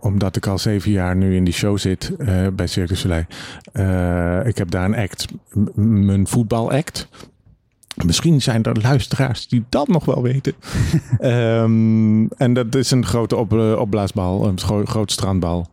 omdat 0.00 0.36
ik 0.36 0.46
al 0.46 0.58
zeven 0.58 0.90
jaar 0.90 1.16
nu 1.16 1.36
in 1.36 1.44
die 1.44 1.54
show 1.54 1.78
zit 1.78 2.12
eh, 2.18 2.46
bij 2.52 2.66
Circus 2.66 3.00
Soleil. 3.00 3.24
Eh, 3.72 4.46
ik 4.46 4.58
heb 4.58 4.70
daar 4.70 4.84
een 4.84 4.96
act, 4.96 5.26
mijn 5.74 6.26
voetbalact. 6.26 7.08
Misschien 8.04 8.42
zijn 8.42 8.62
er 8.62 8.80
luisteraars 8.80 9.48
die 9.48 9.64
dat 9.68 9.88
nog 9.88 10.04
wel 10.04 10.22
weten. 10.22 10.54
Ehm, 11.18 12.26
en 12.26 12.52
dat 12.52 12.74
is 12.74 12.90
een 12.90 13.06
grote 13.06 13.36
op, 13.36 13.52
eh, 13.52 13.78
opblaasbal, 13.78 14.46
een 14.46 14.60
gro- 14.60 14.84
groot 14.84 15.12
strandbal. 15.12 15.70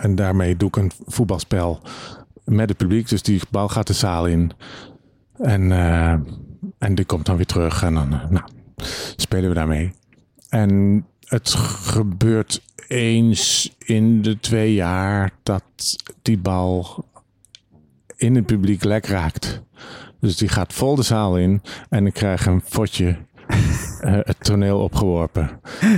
En 0.00 0.14
daarmee 0.14 0.56
doe 0.56 0.68
ik 0.68 0.76
een 0.76 0.90
voetbalspel 1.06 1.80
met 2.44 2.68
het 2.68 2.78
publiek. 2.78 3.08
Dus 3.08 3.22
die 3.22 3.40
bal 3.50 3.68
gaat 3.68 3.86
de 3.86 3.92
zaal 3.92 4.26
in. 4.26 4.52
En, 5.38 5.72
eh, 5.72 6.12
en 6.78 6.94
die 6.94 7.04
komt 7.04 7.26
dan 7.26 7.36
weer 7.36 7.46
terug. 7.46 7.82
En 7.82 7.94
dan 7.94 8.12
eh, 8.12 8.28
nou, 8.28 8.44
spelen 9.16 9.48
we 9.48 9.54
daarmee. 9.54 9.92
En 10.48 11.04
het 11.24 11.50
gebeurt 11.54 12.62
eens 12.88 13.74
in 13.78 14.22
de 14.22 14.40
twee 14.40 14.74
jaar 14.74 15.30
dat 15.42 15.62
die 16.22 16.38
bal 16.38 17.04
in 18.16 18.34
het 18.34 18.46
publiek 18.46 18.84
lek 18.84 19.06
raakt. 19.06 19.62
Dus 20.20 20.36
die 20.36 20.48
gaat 20.48 20.72
vol 20.72 20.94
de 20.94 21.02
zaal 21.02 21.38
in. 21.38 21.62
En 21.88 22.06
ik 22.06 22.12
krijg 22.12 22.46
een 22.46 22.62
fotje 22.64 23.16
eh, 24.00 24.12
het 24.12 24.44
toneel 24.44 24.80
opgeworpen. 24.80 25.50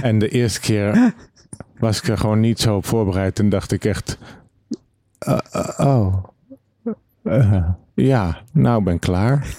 En 0.03 0.19
de 0.19 0.29
eerste 0.29 0.61
keer 0.61 1.15
was 1.79 1.99
ik 1.99 2.09
er 2.09 2.19
gewoon 2.19 2.41
niet 2.41 2.61
zo 2.61 2.77
op 2.77 2.87
voorbereid. 2.87 3.39
En 3.39 3.49
dacht 3.49 3.73
ik 3.73 3.85
echt... 3.85 4.19
eh, 5.19 5.39
eh, 5.53 5.87
oh. 5.87 6.25
Ja, 7.95 8.43
nou 8.53 8.83
ben 8.83 8.95
ik 8.95 9.01
klaar. 9.01 9.47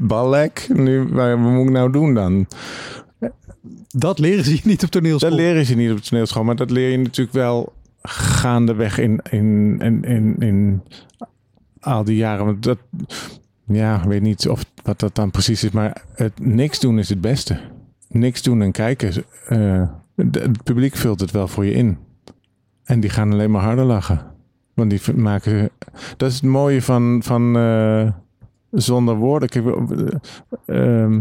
Ballek, 0.00 0.68
nu, 0.74 1.08
wat 1.08 1.36
moet 1.36 1.66
ik 1.66 1.72
nou 1.72 1.92
doen 1.92 2.14
dan? 2.14 2.46
Dat 3.88 4.18
leren 4.18 4.44
ze 4.44 4.54
je 4.54 4.60
niet 4.64 4.84
op 4.84 4.90
toneelschool. 4.90 5.30
Dat 5.30 5.38
leren 5.38 5.64
ze 5.64 5.74
niet 5.74 5.90
op 5.90 5.98
toneelschool, 5.98 6.44
maar 6.44 6.56
dat 6.56 6.70
leer 6.70 6.90
je 6.90 6.98
natuurlijk 6.98 7.36
wel 7.36 7.72
gaandeweg 8.02 8.98
in, 8.98 9.20
in, 9.30 9.78
in, 9.78 10.04
in, 10.04 10.36
in 10.38 10.82
al 11.88 12.04
die 12.04 12.16
jaren. 12.16 12.44
Want 12.44 12.62
dat, 12.62 12.78
ja, 13.66 13.96
ik 13.98 14.08
weet 14.08 14.22
niet 14.22 14.48
of 14.48 14.64
wat 14.82 15.00
dat 15.00 15.14
dan 15.14 15.30
precies 15.30 15.64
is, 15.64 15.70
maar 15.70 16.02
het 16.14 16.40
niks 16.40 16.80
doen 16.80 16.98
is 16.98 17.08
het 17.08 17.20
beste. 17.20 17.60
Niks 18.08 18.42
doen 18.42 18.62
en 18.62 18.72
kijken. 18.72 19.24
eh, 19.46 19.88
het 20.14 20.62
publiek 20.62 20.96
vult 20.96 21.20
het 21.20 21.30
wel 21.30 21.48
voor 21.48 21.64
je 21.64 21.72
in. 21.72 21.98
En 22.84 23.00
die 23.00 23.10
gaan 23.10 23.32
alleen 23.32 23.50
maar 23.50 23.62
harder 23.62 23.84
lachen. 23.84 24.26
Want 24.74 24.90
die 24.90 25.14
maken. 25.14 25.70
Dat 26.16 26.30
is 26.30 26.34
het 26.34 26.44
mooie 26.44 26.82
van, 26.82 27.20
van 27.24 27.56
eh, 27.56 28.12
zonder 28.70 29.14
woorden. 29.14 29.48
Kijk, 29.48 29.66
eh, 29.66 31.02
ehm, 31.02 31.20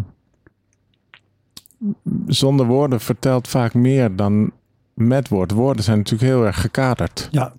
zonder 2.27 2.65
woorden 2.65 2.99
vertelt 2.99 3.47
vaak 3.47 3.73
meer 3.73 4.15
dan 4.15 4.51
met 4.93 5.27
woord. 5.27 5.51
Woorden 5.51 5.83
zijn 5.83 5.97
natuurlijk 5.97 6.31
heel 6.31 6.45
erg 6.45 6.61
gekaderd. 6.61 7.27
Ja, 7.31 7.53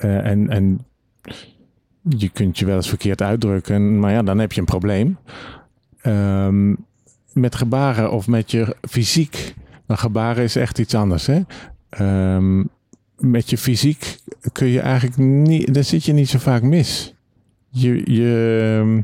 en, 0.00 0.48
en 0.48 0.86
je 2.08 2.28
kunt 2.28 2.58
je 2.58 2.64
wel 2.64 2.76
eens 2.76 2.88
verkeerd 2.88 3.22
uitdrukken, 3.22 3.98
maar 3.98 4.12
ja, 4.12 4.22
dan 4.22 4.38
heb 4.38 4.52
je 4.52 4.60
een 4.60 4.66
probleem. 4.66 5.18
Ehm, 6.00 6.74
met 7.32 7.54
gebaren 7.54 8.10
of 8.12 8.28
met 8.28 8.50
je 8.50 8.76
fysiek. 8.80 9.54
Maar 9.86 9.98
gebaren 9.98 10.44
is 10.44 10.56
echt 10.56 10.78
iets 10.78 10.94
anders. 10.94 11.26
Hè? 11.26 11.40
Ehm, 11.88 12.64
met 13.16 13.50
je 13.50 13.58
fysiek 13.58 14.18
kun 14.52 14.66
je 14.66 14.80
eigenlijk 14.80 15.16
niet, 15.16 15.74
dan 15.74 15.84
zit 15.84 16.04
je 16.04 16.12
niet 16.12 16.28
zo 16.28 16.38
vaak 16.38 16.62
mis. 16.62 17.14
Je, 17.68 18.12
je, 18.12 18.58
ehm, 18.80 19.02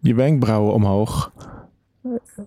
je 0.00 0.14
wenkbrauwen 0.14 0.74
omhoog. 0.74 1.32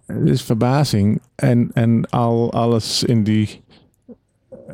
Het 0.05 0.29
is 0.29 0.41
verbazing. 0.41 1.21
En, 1.35 1.69
en 1.73 2.09
al 2.09 2.53
alles 2.53 3.03
in 3.03 3.23
die 3.23 3.63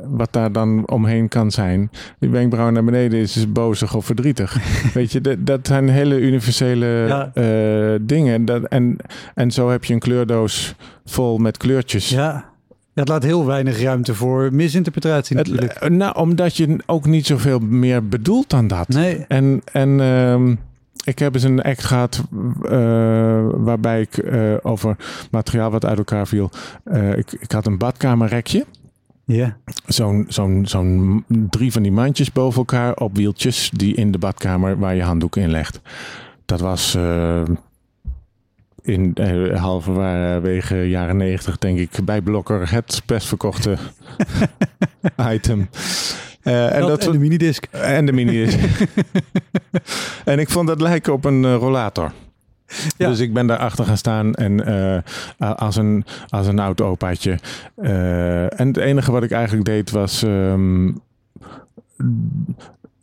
wat 0.07 0.33
daar 0.33 0.51
dan 0.51 0.87
omheen 0.87 1.27
kan 1.27 1.51
zijn. 1.51 1.89
Die 2.19 2.29
wenkbrauw 2.29 2.69
naar 2.69 2.83
beneden 2.83 3.19
is, 3.19 3.37
is 3.37 3.51
bozig 3.51 3.95
of 3.95 4.05
verdrietig. 4.05 4.57
Weet 4.93 5.11
je, 5.11 5.21
dat, 5.21 5.45
dat 5.45 5.67
zijn 5.67 5.89
hele 5.89 6.19
universele 6.19 6.85
Ja. 7.07 7.31
eh, 7.33 7.99
dingen. 8.01 8.45
Dat, 8.45 8.63
en, 8.63 8.97
en 9.35 9.51
zo 9.51 9.69
heb 9.69 9.83
je 9.83 9.93
een 9.93 9.99
kleurdoos 9.99 10.75
vol 11.05 11.37
met 11.37 11.57
kleurtjes. 11.57 12.09
ja. 12.09 12.49
Het 12.93 13.07
laat 13.07 13.23
heel 13.23 13.45
weinig 13.45 13.81
ruimte 13.81 14.15
voor 14.15 14.49
misinterpretatie 14.53 15.35
natuurlijk. 15.35 15.71
eh, 15.73 15.89
nou, 15.89 16.15
omdat 16.15 16.57
je 16.57 16.77
ook 16.85 17.05
niet 17.05 17.25
zoveel 17.25 17.59
meer 17.59 18.07
bedoelt 18.07 18.49
dan 18.49 18.67
dat. 18.67 18.87
Nee, 18.87 19.25
En, 19.27 19.61
en 19.71 19.99
ehm, 19.99 20.55
ik 21.03 21.19
heb 21.19 21.33
eens 21.33 21.43
een 21.43 21.61
act 21.61 21.83
gehad 21.83 22.23
eh, 22.63 23.45
waarbij 23.53 24.01
ik 24.01 24.23
over 24.61 24.95
materiaal 25.31 25.71
wat 25.71 25.85
uit 25.85 25.97
elkaar 25.97 26.27
viel. 26.27 26.49
ik, 27.15 27.31
ik 27.39 27.51
had 27.51 27.65
een 27.65 27.77
badkamerrekje. 27.77 28.65
Ja. 29.35 29.57
zo'n 29.85 30.25
zo'n 30.27 30.65
zo'n 30.65 31.23
drie 31.27 31.71
van 31.71 31.81
die 31.81 31.91
mandjes 31.91 32.31
boven 32.31 32.57
elkaar 32.57 32.95
op 32.95 33.15
wieltjes 33.15 33.71
die 33.73 33.95
in 33.95 34.11
de 34.11 34.17
badkamer 34.17 34.79
waar 34.79 34.95
je 34.95 35.03
handdoeken 35.03 35.41
in 35.41 35.51
legt. 35.51 35.79
Dat 36.45 36.59
was 36.59 36.95
eh, 36.95 37.43
in 38.81 39.13
eh, 39.13 39.61
halverwege 39.61 40.75
jaren 40.75 41.17
negentig 41.17 41.57
denk 41.57 41.79
ik 41.79 42.05
bij 42.05 42.21
Blokker 42.21 42.71
het 42.71 43.01
best 43.05 43.27
verkochte 43.27 43.77
item. 45.33 45.69
Eh, 46.41 46.75
en, 46.75 46.79
dat, 46.79 46.89
dat, 46.89 47.05
en 47.05 47.11
de 47.11 47.17
minidisc. 47.17 47.65
en 47.71 48.05
de 48.05 48.11
mini 48.11 48.41
is. 48.41 48.55
en 50.25 50.39
ik 50.39 50.49
vond 50.49 50.67
dat 50.67 50.81
lijken 50.81 51.13
op 51.13 51.25
een 51.25 51.55
rollator. 51.55 52.11
Dus 52.97 53.19
ik 53.19 53.33
ben 53.33 53.47
daarachter 53.47 53.85
gaan 53.85 53.97
staan 53.97 54.33
en 54.33 54.65
eh, 55.37 55.51
als, 55.55 55.75
een, 55.75 56.05
als 56.29 56.47
een 56.47 56.59
oud 56.59 56.81
opaatje. 56.81 57.39
Eh, 57.75 58.59
en 58.59 58.67
het 58.67 58.77
enige 58.77 59.11
wat 59.11 59.23
ik 59.23 59.31
eigenlijk 59.31 59.65
deed 59.65 59.91
was. 59.91 60.23
ehm, 60.23 60.87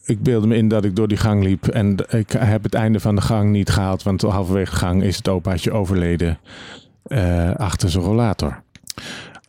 ik 0.04 0.22
beelde 0.22 0.46
me 0.46 0.56
in 0.56 0.68
dat 0.68 0.84
ik 0.84 0.96
door 0.96 1.08
die 1.08 1.16
gang 1.16 1.42
liep. 1.42 1.66
En 1.66 1.96
ik 2.08 2.32
heb 2.32 2.62
het 2.62 2.74
einde 2.74 3.00
van 3.00 3.14
de 3.14 3.20
gang 3.20 3.50
niet 3.50 3.70
gehaald. 3.70 4.02
Want 4.02 4.22
halverwege 4.22 4.70
de 4.70 4.76
gang 4.76 5.02
is 5.02 5.16
het 5.16 5.28
opaatje 5.28 5.72
overleden. 5.72 6.38
eh, 7.02 7.54
achter 7.54 7.90
zijn 7.90 8.04
rollator. 8.04 8.62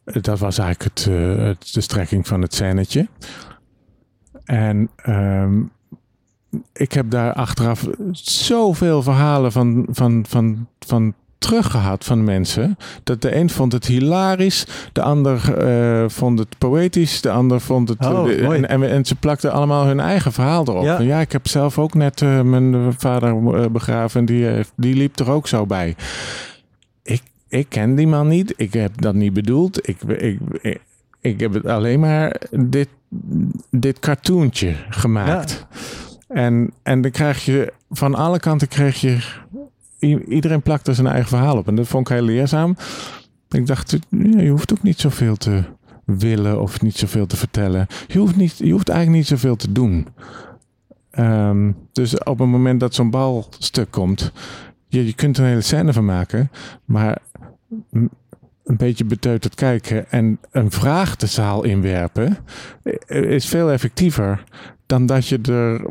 Dat 0.04 0.40
was 0.40 0.58
eigenlijk 0.58 0.96
het, 0.96 1.06
het, 1.40 1.74
de 1.74 1.82
strekking 1.82 2.28
van 2.28 2.42
het 2.42 2.54
scènetje. 2.54 3.08
En 4.46 4.90
ehm, 4.96 5.62
ik 6.74 6.92
heb 6.92 7.10
daar 7.10 7.34
achteraf 7.34 7.88
zoveel 8.12 9.04
verhalen 9.04 9.52
van, 9.52 9.86
van, 9.90 10.26
van, 10.28 10.68
van 10.80 11.14
teruggehad 11.38 12.06
van 12.06 12.24
mensen. 12.24 12.78
Dat 13.04 13.22
de 13.22 13.36
een 13.36 13.50
vond 13.50 13.72
het 13.72 13.86
hilarisch, 13.86 14.66
de 14.94 15.02
ander 15.02 15.58
eh, 15.58 16.10
vond 16.10 16.40
het 16.40 16.58
poëtisch, 16.58 17.22
de 17.22 17.32
ander 17.32 17.62
vond 17.62 17.90
het... 17.90 18.06
Oh, 18.06 18.26
de- 18.26 18.42
mooi. 18.42 18.58
en, 18.58 18.70
en, 18.70 18.90
en 18.90 19.06
ze 19.06 19.16
plakten 19.16 19.52
allemaal 19.52 19.86
hun 19.86 20.00
eigen 20.00 20.32
verhaal 20.34 20.68
erop. 20.68 20.84
Ja. 20.84 21.00
Ja, 21.00 21.20
ik 21.20 21.32
heb 21.32 21.48
zelf 21.48 21.78
ook 21.78 21.94
net 21.94 22.22
eh, 22.22 22.42
mijn 22.42 22.94
vader 22.98 23.54
eh, 23.56 23.70
begraven 23.70 24.20
en 24.20 24.26
die, 24.26 24.48
die 24.76 24.96
liep 24.96 25.20
er 25.20 25.32
ook 25.32 25.48
zo 25.48 25.66
bij. 25.66 25.96
Ik, 27.04 27.22
ik 27.48 27.66
ken 27.70 27.96
die 27.96 28.08
man 28.08 28.28
niet, 28.28 28.54
ik 28.58 28.74
heb 28.74 29.02
dat 29.02 29.14
niet 29.14 29.34
bedoeld. 29.34 29.88
Ik, 29.88 30.02
ik, 30.02 30.40
ik, 30.62 30.82
ik 31.22 31.40
heb 31.40 31.54
het 31.54 31.66
alleen 31.66 32.00
maar 32.00 32.42
dit, 32.52 32.88
dit 33.72 34.00
cartoontje 34.00 34.76
gemaakt. 34.90 35.66
En, 36.30 36.74
en 36.84 37.02
dan 37.02 37.12
krijg 37.12 37.46
je 37.46 37.74
van 37.90 38.16
alle 38.16 38.40
kanten 38.40 38.68
kreeg 38.68 39.02
je. 39.02 39.18
Iedereen 40.28 40.62
plakt 40.62 40.88
er 40.88 40.96
zijn 40.96 41.08
eigen 41.08 41.30
verhaal 41.30 41.58
op. 41.58 41.68
En 41.68 41.76
dat 41.76 41.88
vond 41.88 42.10
ik 42.10 42.16
heel 42.16 42.26
leerzaam. 42.26 42.76
Ik 43.50 43.68
dacht, 43.68 43.98
je 44.10 44.50
hoeft 44.50 44.72
ook 44.72 44.84
niet 44.84 45.00
zoveel 45.00 45.36
te 45.36 45.64
willen 46.06 46.62
of 46.62 46.82
niet 46.82 46.96
zoveel 46.98 47.26
te 47.26 47.38
vertellen. 47.38 47.88
Je 48.08 48.20
hoeft, 48.20 48.36
niet, 48.36 48.58
je 48.58 48.72
hoeft 48.72 48.90
eigenlijk 48.90 49.20
niet 49.20 49.40
zoveel 49.40 49.56
te 49.56 49.72
doen. 49.72 50.08
Ehm, 51.12 51.72
dus 51.92 52.18
op 52.18 52.40
het 52.40 52.48
moment 52.48 52.80
dat 52.80 52.94
zo'n 52.94 53.10
balstuk 53.10 53.92
komt, 53.92 54.32
je, 54.88 55.06
je 55.06 55.14
kunt 55.14 55.38
er 55.38 55.44
een 55.44 55.50
hele 55.50 55.62
scène 55.62 55.94
van 55.94 56.06
maken, 56.06 56.52
maar 56.86 57.18
een 57.90 58.78
beetje 58.78 59.06
beteuterd 59.06 59.56
kijken 59.56 60.12
en 60.12 60.40
een 60.52 60.72
vraag 60.72 61.16
de 61.16 61.28
zaal 61.28 61.64
inwerpen 61.64 62.38
is 63.08 63.48
veel 63.48 63.72
effectiever 63.72 64.44
dan 64.90 65.06
dat 65.06 65.28
je 65.28 65.40
er 65.42 65.82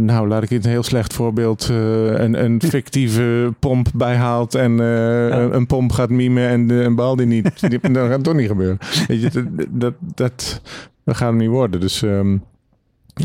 nou, 0.00 0.28
laat 0.28 0.42
ik 0.42 0.48
het 0.48 0.64
een 0.64 0.70
heel 0.70 0.82
slecht 0.82 1.12
voorbeeld. 1.12 1.68
eh, 1.70 2.18
een, 2.18 2.44
een 2.44 2.60
fictieve 2.74 3.54
pomp 3.58 3.88
bijhaalt 3.94 4.54
en 4.54 4.80
eh, 4.80 5.26
een, 5.26 5.54
een 5.54 5.66
pomp 5.66 5.92
gaat 5.92 6.10
mimen 6.10 6.48
en 6.48 6.66
de, 6.66 6.74
een 6.74 6.94
bal 6.94 7.16
die 7.16 7.26
niet. 7.26 7.70
Die, 7.70 7.80
dat 7.92 8.08
gaat 8.08 8.24
toch 8.24 8.34
niet 8.34 8.48
gebeuren. 8.48 8.78
Weet 9.06 9.20
je, 9.20 9.30
dat, 9.30 9.66
dat, 9.70 9.94
dat, 10.14 10.60
dat 11.04 11.16
gaat 11.16 11.28
hem 11.28 11.36
niet 11.36 11.48
worden. 11.48 11.80
Dus 11.80 12.02
ehm, 12.02 12.36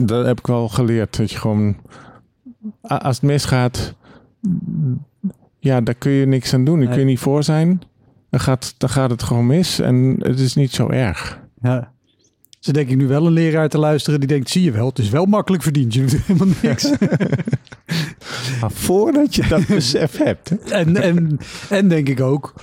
dat 0.04 0.26
heb 0.26 0.40
ik 0.40 0.48
wel 0.48 0.70
geleerd. 0.70 1.18
Dat 1.18 1.32
je 1.32 1.38
gewoon, 1.38 1.76
als 2.82 3.16
het 3.16 3.26
misgaat, 3.26 3.96
ja, 5.60 5.82
daar 5.82 5.96
kun 5.96 6.12
je 6.12 6.26
niks 6.26 6.54
aan 6.54 6.66
doen. 6.66 6.80
Daar 6.80 6.90
kun 6.90 7.00
je 7.00 7.06
niet 7.06 7.20
voor 7.20 7.44
zijn. 7.44 7.82
Dan 8.30 8.40
gaat, 8.40 8.76
dan 8.78 8.90
gaat 8.90 9.10
het 9.10 9.24
gewoon 9.24 9.48
mis 9.48 9.80
en 9.80 10.16
het 10.20 10.40
is 10.40 10.56
niet 10.56 10.72
zo 10.72 10.90
erg. 10.90 11.40
Ja. 11.62 11.94
Ze 12.66 12.74
denk 12.74 12.90
ik 12.90 12.98
nu 12.98 13.08
wel 13.08 13.26
een 13.26 13.34
leraar 13.34 13.70
te 13.70 13.78
luisteren 13.78 14.20
die 14.20 14.30
denkt, 14.30 14.50
zie 14.50 14.64
je 14.64 14.72
wel, 14.72 14.88
het 14.88 15.00
is 15.00 15.10
wel 15.10 15.26
makkelijk 15.26 15.64
verdiend. 15.64 15.94
Je 15.94 16.02
doet 16.02 16.22
helemaal 16.26 16.56
niks. 16.62 16.92
Maar 18.62 18.72
voordat 18.72 19.36
je 19.36 19.48
dat 19.48 19.68
besef 19.68 20.18
hebt. 20.18 20.70
en, 20.70 20.96
en, 21.02 21.38
en 21.70 21.88
denk 21.88 22.10
ik 22.10 22.22
ook, 22.22 22.54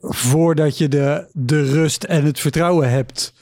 voordat 0.00 0.78
je 0.78 0.88
de, 0.88 1.26
de 1.32 1.62
rust 1.62 2.04
en 2.04 2.24
het 2.24 2.40
vertrouwen 2.40 2.90
hebt, 2.90 3.34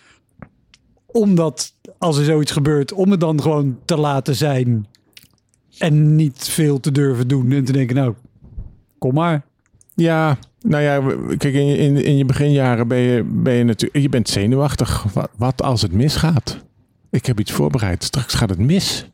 omdat 1.07 1.72
als 1.99 2.18
er 2.18 2.24
zoiets 2.24 2.53
gebeurt, 2.53 2.92
om 2.92 3.11
het 3.11 3.20
dan 3.20 3.42
gewoon 3.42 3.78
te 3.84 3.96
laten 3.96 4.34
zijn 4.34 4.86
en 5.78 6.16
niet 6.16 6.49
veel 6.49 6.80
te 6.80 6.92
durven 6.92 7.28
doen 7.28 7.53
en 7.53 7.64
te 7.64 7.72
denken, 7.72 7.96
nou, 7.96 8.14
kom 8.99 9.14
maar. 9.14 9.44
Ja, 9.94 10.38
nou 10.68 10.82
ja, 10.82 11.00
kijk, 11.36 11.54
in 11.54 11.76
in, 11.76 12.04
in 12.04 12.16
je 12.16 12.24
beginjaren 12.24 12.88
ben 12.88 12.98
je, 12.98 13.24
ben 13.24 13.54
je 13.54 13.64
natuurlijk, 13.64 14.02
je 14.02 14.08
bent 14.08 14.28
zenuwachtig. 14.28 15.02
Wat, 15.12 15.30
wat 15.36 15.62
als 15.62 15.82
het 15.82 15.92
misgaat? 15.92 16.58
Ik 17.10 17.26
heb 17.26 17.40
iets 17.40 17.52
voorbereid, 17.52 18.04
straks 18.04 18.34
gaat 18.34 18.48
het 18.50 18.58
mis. 18.58 19.10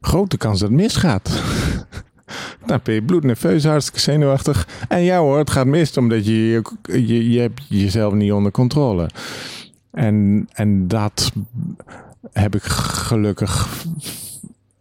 Grote 0.00 0.36
kans 0.36 0.60
dat 0.60 0.68
het 0.68 0.78
misgaat. 0.78 1.30
Dan 2.66 2.80
ben 2.82 2.94
je 2.94 3.02
bloednerveus, 3.02 3.64
hartstikke 3.64 4.00
zenuwachtig. 4.00 4.68
En 4.88 5.02
ja 5.02 5.18
hoor, 5.18 5.38
het 5.38 5.50
gaat 5.50 5.66
mis, 5.66 5.96
omdat 5.96 6.26
je, 6.26 6.48
je, 6.82 7.06
je, 7.06 7.30
je 7.30 7.40
hebt 7.40 7.62
jezelf 7.68 8.14
niet 8.14 8.32
onder 8.32 8.52
controle. 8.52 9.10
En, 9.90 10.48
en 10.52 10.88
dat 10.88 11.32
heb 12.32 12.54
ik 12.54 12.62
gelukkig 12.62 13.84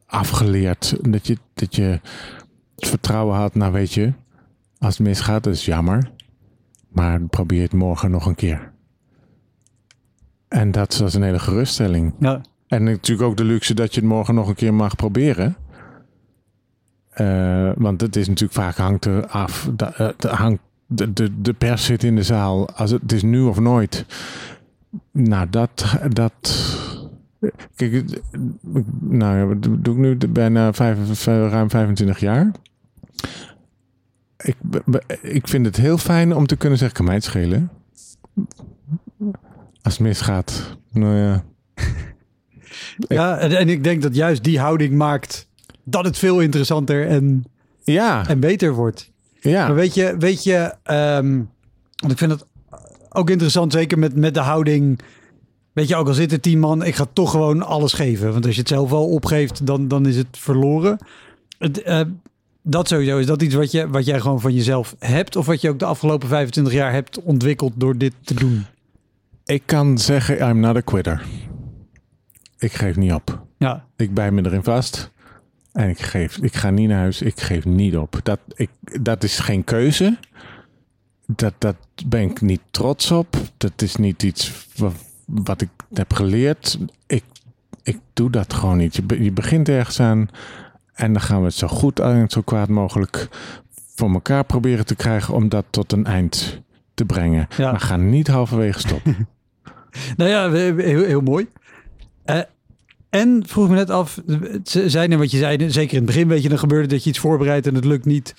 afgeleerd. 0.05 0.95
Dat 1.01 1.27
je, 1.27 1.37
dat 1.53 1.75
je 1.75 1.99
het 2.75 2.89
vertrouwen 2.89 3.35
had, 3.35 3.55
nou 3.55 3.71
weet 3.71 3.93
je, 3.93 4.13
als 4.81 4.97
het 4.97 5.07
misgaat, 5.07 5.43
dat 5.43 5.53
is 5.53 5.65
jammer. 5.65 6.11
Maar 6.89 7.21
probeer 7.21 7.61
het 7.61 7.73
morgen 7.73 8.11
nog 8.11 8.25
een 8.25 8.35
keer. 8.35 8.71
En 10.47 10.71
dat 10.71 11.01
is 11.05 11.13
een 11.13 11.23
hele 11.23 11.39
geruststelling. 11.39 12.13
Ja, 12.19 12.41
En 12.67 12.83
natuurlijk 12.83 13.29
ook 13.29 13.37
de 13.37 13.43
luxe 13.43 13.73
dat 13.73 13.93
je 13.93 13.99
het 13.99 14.09
morgen 14.09 14.35
nog 14.35 14.47
een 14.47 14.55
keer 14.55 14.73
mag 14.73 14.95
proberen. 14.95 15.55
Eh, 17.09 17.71
want 17.75 18.01
het 18.01 18.15
is 18.15 18.27
natuurlijk 18.27 18.59
vaak 18.59 18.75
hangt 18.75 19.05
er 19.05 19.27
af. 19.27 19.69
Eh, 19.77 20.09
de, 20.17 20.27
hangt, 20.27 20.61
de, 20.85 21.13
de, 21.13 21.41
de 21.41 21.53
pers 21.53 21.85
zit 21.85 22.03
in 22.03 22.15
de 22.15 22.23
zaal. 22.23 22.69
Als 22.69 22.91
het, 22.91 23.01
het 23.01 23.11
is 23.11 23.23
nu 23.23 23.41
of 23.41 23.59
nooit. 23.59 24.05
Nou, 25.11 25.49
dat. 25.49 25.97
dat 26.09 26.69
kijk, 27.75 28.21
nou, 28.99 29.45
wat 29.45 29.63
doe 29.63 29.93
ik 29.93 29.99
nu 29.99 30.17
bijna 30.29 30.73
vijf, 30.73 31.25
ruim 31.25 31.69
25 31.69 32.19
jaar. 32.19 32.51
Ik, 34.41 34.55
ik 35.21 35.47
vind 35.47 35.65
het 35.65 35.75
heel 35.75 35.97
fijn 35.97 36.35
om 36.35 36.47
te 36.47 36.55
kunnen 36.55 36.77
zeggen: 36.77 36.97
kan 36.97 37.05
mij 37.05 37.15
het 37.15 37.23
schelen. 37.23 37.71
Als 39.81 39.93
het 39.93 39.99
misgaat, 39.99 40.77
nou 40.91 41.15
ja. 41.15 41.43
ja 43.17 43.37
en, 43.37 43.57
en 43.57 43.69
ik 43.69 43.83
denk 43.83 44.01
dat 44.01 44.15
juist 44.15 44.43
die 44.43 44.59
houding 44.59 44.93
maakt 44.93 45.47
dat 45.83 46.05
het 46.05 46.17
veel 46.17 46.39
interessanter 46.39 47.07
en, 47.07 47.45
Ja, 47.83 48.27
en 48.27 48.39
beter 48.39 48.73
wordt. 48.73 49.11
Maar 49.41 49.51
ja. 49.53 49.73
weet 49.73 49.93
je, 49.93 50.15
weet 50.17 50.43
je 50.43 50.73
ehm, 50.83 51.41
want 52.01 52.11
ik 52.11 52.17
vind 52.17 52.31
het 52.31 52.45
ook 53.09 53.29
interessant, 53.29 53.71
zeker 53.71 53.99
met, 53.99 54.15
met 54.15 54.33
de 54.33 54.39
houding. 54.39 54.99
Weet 55.73 55.87
je, 55.87 55.95
ook 55.95 56.07
al 56.07 56.13
zit 56.13 56.31
er 56.31 56.39
tien 56.39 56.59
man, 56.59 56.83
ik 56.83 56.95
ga 56.95 57.05
toch 57.13 57.31
gewoon 57.31 57.61
alles 57.61 57.93
geven. 57.93 58.31
Want 58.31 58.45
als 58.45 58.53
je 58.53 58.59
het 58.59 58.69
zelf 58.69 58.91
al 58.91 59.09
opgeeft, 59.09 59.65
dan, 59.65 59.87
dan 59.87 60.05
is 60.05 60.17
het 60.17 60.27
verloren. 60.31 60.97
Het, 61.57 61.81
eh, 61.81 62.01
dat 62.61 62.87
sowieso, 62.87 63.17
is 63.17 63.25
dat 63.25 63.41
iets 63.41 63.55
wat, 63.55 63.71
je, 63.71 63.89
wat 63.89 64.05
jij 64.05 64.19
gewoon 64.19 64.41
van 64.41 64.53
jezelf 64.53 64.95
hebt? 64.99 65.35
Of 65.35 65.45
wat 65.45 65.61
je 65.61 65.69
ook 65.69 65.79
de 65.79 65.85
afgelopen 65.85 66.27
25 66.27 66.73
jaar 66.73 66.91
hebt 66.91 67.21
ontwikkeld 67.21 67.73
door 67.75 67.97
dit 67.97 68.13
te 68.21 68.33
doen? 68.33 68.65
Ik 69.45 69.63
kan 69.65 69.97
zeggen, 69.97 70.49
I'm 70.49 70.59
not 70.59 70.75
a 70.75 70.81
quitter. 70.81 71.25
Ik 72.57 72.73
geef 72.73 72.95
niet 72.95 73.13
op. 73.13 73.45
Ja, 73.57 73.85
Ik 73.95 74.13
bij 74.13 74.31
me 74.31 74.45
erin 74.45 74.63
vast. 74.63 75.11
En 75.71 75.89
ik 75.89 76.01
geef, 76.01 76.37
ik 76.37 76.55
ga 76.55 76.69
niet 76.69 76.87
naar 76.87 76.99
huis. 76.99 77.21
Ik 77.21 77.39
geef 77.39 77.65
niet 77.65 77.97
op. 77.97 78.19
Dat, 78.23 78.39
ik, 78.55 78.69
dat 79.01 79.23
is 79.23 79.39
geen 79.39 79.63
keuze. 79.63 80.17
Dat, 81.25 81.53
dat 81.57 81.75
ben 82.05 82.21
ik 82.21 82.41
niet 82.41 82.61
trots 82.71 83.11
op. 83.11 83.35
Dat 83.57 83.81
is 83.81 83.95
niet 83.95 84.23
iets 84.23 84.67
wat, 84.75 84.93
wat 85.25 85.61
ik 85.61 85.69
heb 85.93 86.13
geleerd. 86.13 86.77
Ik, 87.07 87.23
ik 87.83 87.99
doe 88.13 88.29
dat 88.29 88.53
gewoon 88.53 88.77
niet. 88.77 88.95
Je, 88.95 89.23
je 89.23 89.31
begint 89.31 89.69
ergens 89.69 89.99
aan. 89.99 90.29
En 91.01 91.13
dan 91.13 91.21
gaan 91.21 91.39
we 91.39 91.45
het 91.45 91.53
zo 91.53 91.67
goed 91.67 91.99
en 91.99 92.29
zo 92.29 92.41
kwaad 92.41 92.69
mogelijk 92.69 93.27
voor 93.95 94.11
elkaar 94.13 94.43
proberen 94.43 94.85
te 94.85 94.95
krijgen 94.95 95.33
om 95.33 95.49
dat 95.49 95.65
tot 95.69 95.91
een 95.91 96.05
eind 96.05 96.61
te 96.93 97.05
brengen. 97.05 97.47
Ja. 97.57 97.71
Maar 97.71 97.79
ga 97.79 97.95
niet 97.95 98.27
halverwege 98.27 98.79
stoppen. 98.79 99.27
nou 100.17 100.29
ja, 100.29 100.49
we- 100.49 100.73
we- 100.73 100.83
heel, 100.83 101.03
heel 101.03 101.21
mooi. 101.21 101.47
Eh, 102.23 102.39
en 103.09 103.43
vroeg 103.47 103.69
me 103.69 103.75
net 103.75 103.89
af, 103.89 104.21
zijn 104.63 105.11
er 105.11 105.17
wat 105.17 105.31
je 105.31 105.37
zei, 105.37 105.71
zeker 105.71 105.91
in 105.91 105.97
het 105.97 106.05
begin 106.05 106.27
weet 106.27 106.43
je, 106.43 106.49
dan 106.49 106.59
gebeurde 106.59 106.87
dat 106.87 107.03
je 107.03 107.09
iets 107.09 107.19
voorbereidt 107.19 107.67
en 107.67 107.75
het 107.75 107.85
lukt 107.85 108.05
niet. 108.05 108.35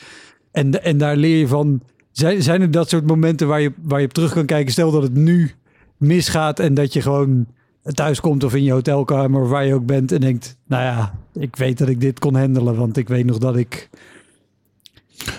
En, 0.53 0.83
en 0.85 0.99
daar 0.99 1.17
leer 1.17 1.39
je 1.39 1.49
van. 1.49 1.81
Zijn, 2.13 2.43
zijn 2.43 2.61
er 2.61 2.71
dat 2.71 2.89
soort 2.89 3.07
momenten 3.07 3.49
waar 3.49 3.61
je, 3.61 3.73
waar 3.83 4.01
je 4.01 4.07
op 4.07 4.13
terug 4.13 4.33
kan 4.33 4.47
kijken? 4.47 4.73
Stel 4.73 4.91
dat 4.91 5.03
het 5.03 5.15
nu 5.15 5.51
misgaat 5.97 6.59
en 6.61 6.75
dat 6.75 6.93
je 6.93 7.03
gewoon 7.03 7.47
thuis 7.83 8.21
komt 8.21 8.45
of 8.45 8.55
in 8.55 8.63
je 8.63 8.73
hotelkamer 8.73 9.49
waar 9.49 9.67
je 9.67 9.75
ook 9.75 9.87
bent 9.87 10.13
en 10.13 10.21
denkt, 10.21 10.57
nou 10.67 10.83
ja, 10.83 11.15
ik 11.35 11.57
weet 11.57 11.79
dat 11.79 11.89
ik 11.89 12.01
dit 12.01 12.19
kon 12.19 12.35
handelen, 12.35 12.77
want 12.77 12.97
ik 12.97 13.09
weet 13.09 13.25
nog 13.25 13.39
dat 13.39 13.57
ik... 13.57 13.89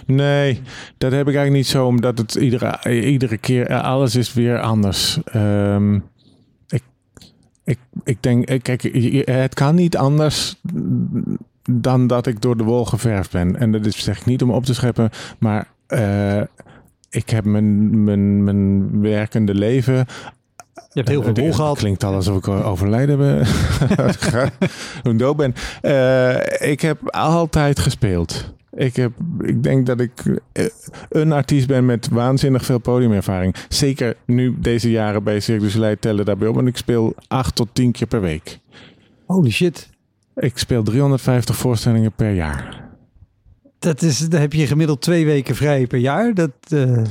Nee, 0.06 0.62
dat 0.98 1.12
heb 1.12 1.28
ik 1.28 1.36
eigenlijk 1.36 1.56
niet 1.56 1.68
zo, 1.68 1.86
omdat 1.86 2.18
het 2.18 2.36
iedere, 2.36 3.02
iedere 3.02 3.38
keer, 3.38 3.68
eh, 3.68 3.84
alles 3.84 4.16
is 4.16 4.34
weer 4.34 4.60
anders. 4.60 5.20
Ehm, 5.24 5.96
ik, 6.68 6.84
ik, 7.64 7.80
ik 8.04 8.24
denk, 8.24 8.46
eh, 8.46 8.62
kijk, 8.62 8.82
het 9.26 9.54
kan 9.54 9.76
niet 9.76 9.98
anders 9.98 10.56
dan 11.72 12.08
dat 12.08 12.28
ik 12.28 12.42
door 12.42 12.58
de 12.58 12.64
wol 12.64 12.86
geverfd 12.86 13.32
ben. 13.32 13.56
En 13.56 13.72
dat 13.72 13.86
is 13.86 14.04
zeg 14.04 14.20
ik 14.20 14.26
niet 14.26 14.42
om 14.42 14.52
op 14.52 14.66
te 14.66 14.74
scheppen, 14.74 15.10
maar 15.40 15.68
eh, 15.88 16.42
ik 17.10 17.30
heb 17.30 17.46
mijn, 17.46 18.04
mijn, 18.04 18.44
mijn 18.44 19.02
werkende 19.02 19.56
leven 19.56 20.06
Je 20.94 21.00
hebt 21.00 21.10
heel 21.10 21.24
veel 21.24 21.34
wol 21.34 21.54
gehad. 21.54 21.78
Klinkt 21.78 22.04
al 22.04 22.14
alsof 22.14 22.38
ik 22.38 22.48
overlijden 22.48 23.18
ben. 23.18 23.46
Hoe 25.04 25.16
dood 25.16 25.36
ben. 25.36 25.54
Eh, 25.82 26.72
ik 26.72 26.82
heb 26.82 27.10
altijd 27.10 27.80
gespeeld. 27.80 28.54
Ik, 28.76 28.96
heb, 28.96 29.12
ik 29.42 29.64
denk 29.64 29.86
dat 29.86 30.00
ik 30.00 30.42
eh, 30.52 30.66
een 31.10 31.32
artiest 31.32 31.68
ben 31.68 31.86
met 31.86 32.10
waanzinnig 32.10 32.66
veel 32.66 32.80
podiumervaring. 32.80 33.56
Zeker 33.70 34.16
nu 34.26 34.56
deze 34.60 34.92
jaren 34.92 35.24
bij 35.24 35.40
Cirque 35.40 35.66
du 35.66 35.72
Soleil 35.72 35.96
tellen 36.00 36.26
daarbij 36.26 36.48
op. 36.48 36.56
Want 36.56 36.68
ik 36.68 36.78
speel 36.78 37.16
acht 37.28 37.56
tot 37.56 37.68
tien 37.74 37.92
keer 37.92 38.08
per 38.08 38.22
week. 38.22 38.60
Holy 39.26 39.52
shit. 39.52 39.90
Ik 40.36 40.58
speel 40.58 40.84
350 40.84 41.56
voorstellingen 41.56 42.12
per 42.12 42.34
jaar. 42.34 42.90
Dat 43.80 44.02
is, 44.02 44.20
dan 44.20 44.40
heb 44.40 44.54
je 44.54 44.68
gemiddeld 44.68 45.02
twee 45.02 45.26
weken 45.26 45.56
vrij 45.56 45.88
per 45.88 46.00
jaar. 46.00 46.34
Dat, 46.34 46.52
eh, 46.68 47.02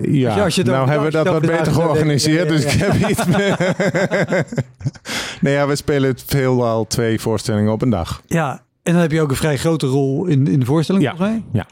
Ja, 0.00 0.36
nou 0.64 0.88
hebben 0.88 1.02
we 1.06 1.10
dat 1.10 1.26
wat 1.28 1.40
beter 1.40 1.72
georganiseerd. 1.72 2.48
Dus 2.48 2.64
ik 2.64 2.70
heb 2.70 3.08
iets 3.08 3.24
meer. 3.26 3.74
nee, 5.40 5.54
ja, 5.54 5.66
we 5.66 5.76
spelen 5.76 6.14
veelal 6.26 6.86
twee 6.86 7.20
voorstellingen 7.20 7.72
op 7.72 7.82
een 7.82 7.90
dag. 7.90 8.22
ja, 8.26 8.62
en 8.82 8.92
dan 8.92 9.02
heb 9.02 9.12
je 9.12 9.20
ook 9.20 9.30
een 9.30 9.36
vrij 9.36 9.56
grote 9.56 9.86
rol 9.86 10.24
in, 10.26 10.46
in 10.46 10.60
de 10.60 10.66
voorstelling. 10.66 11.04
Ja, 11.04 11.16
volgens 11.16 11.30
mij. 11.30 11.44
ja. 11.52 11.66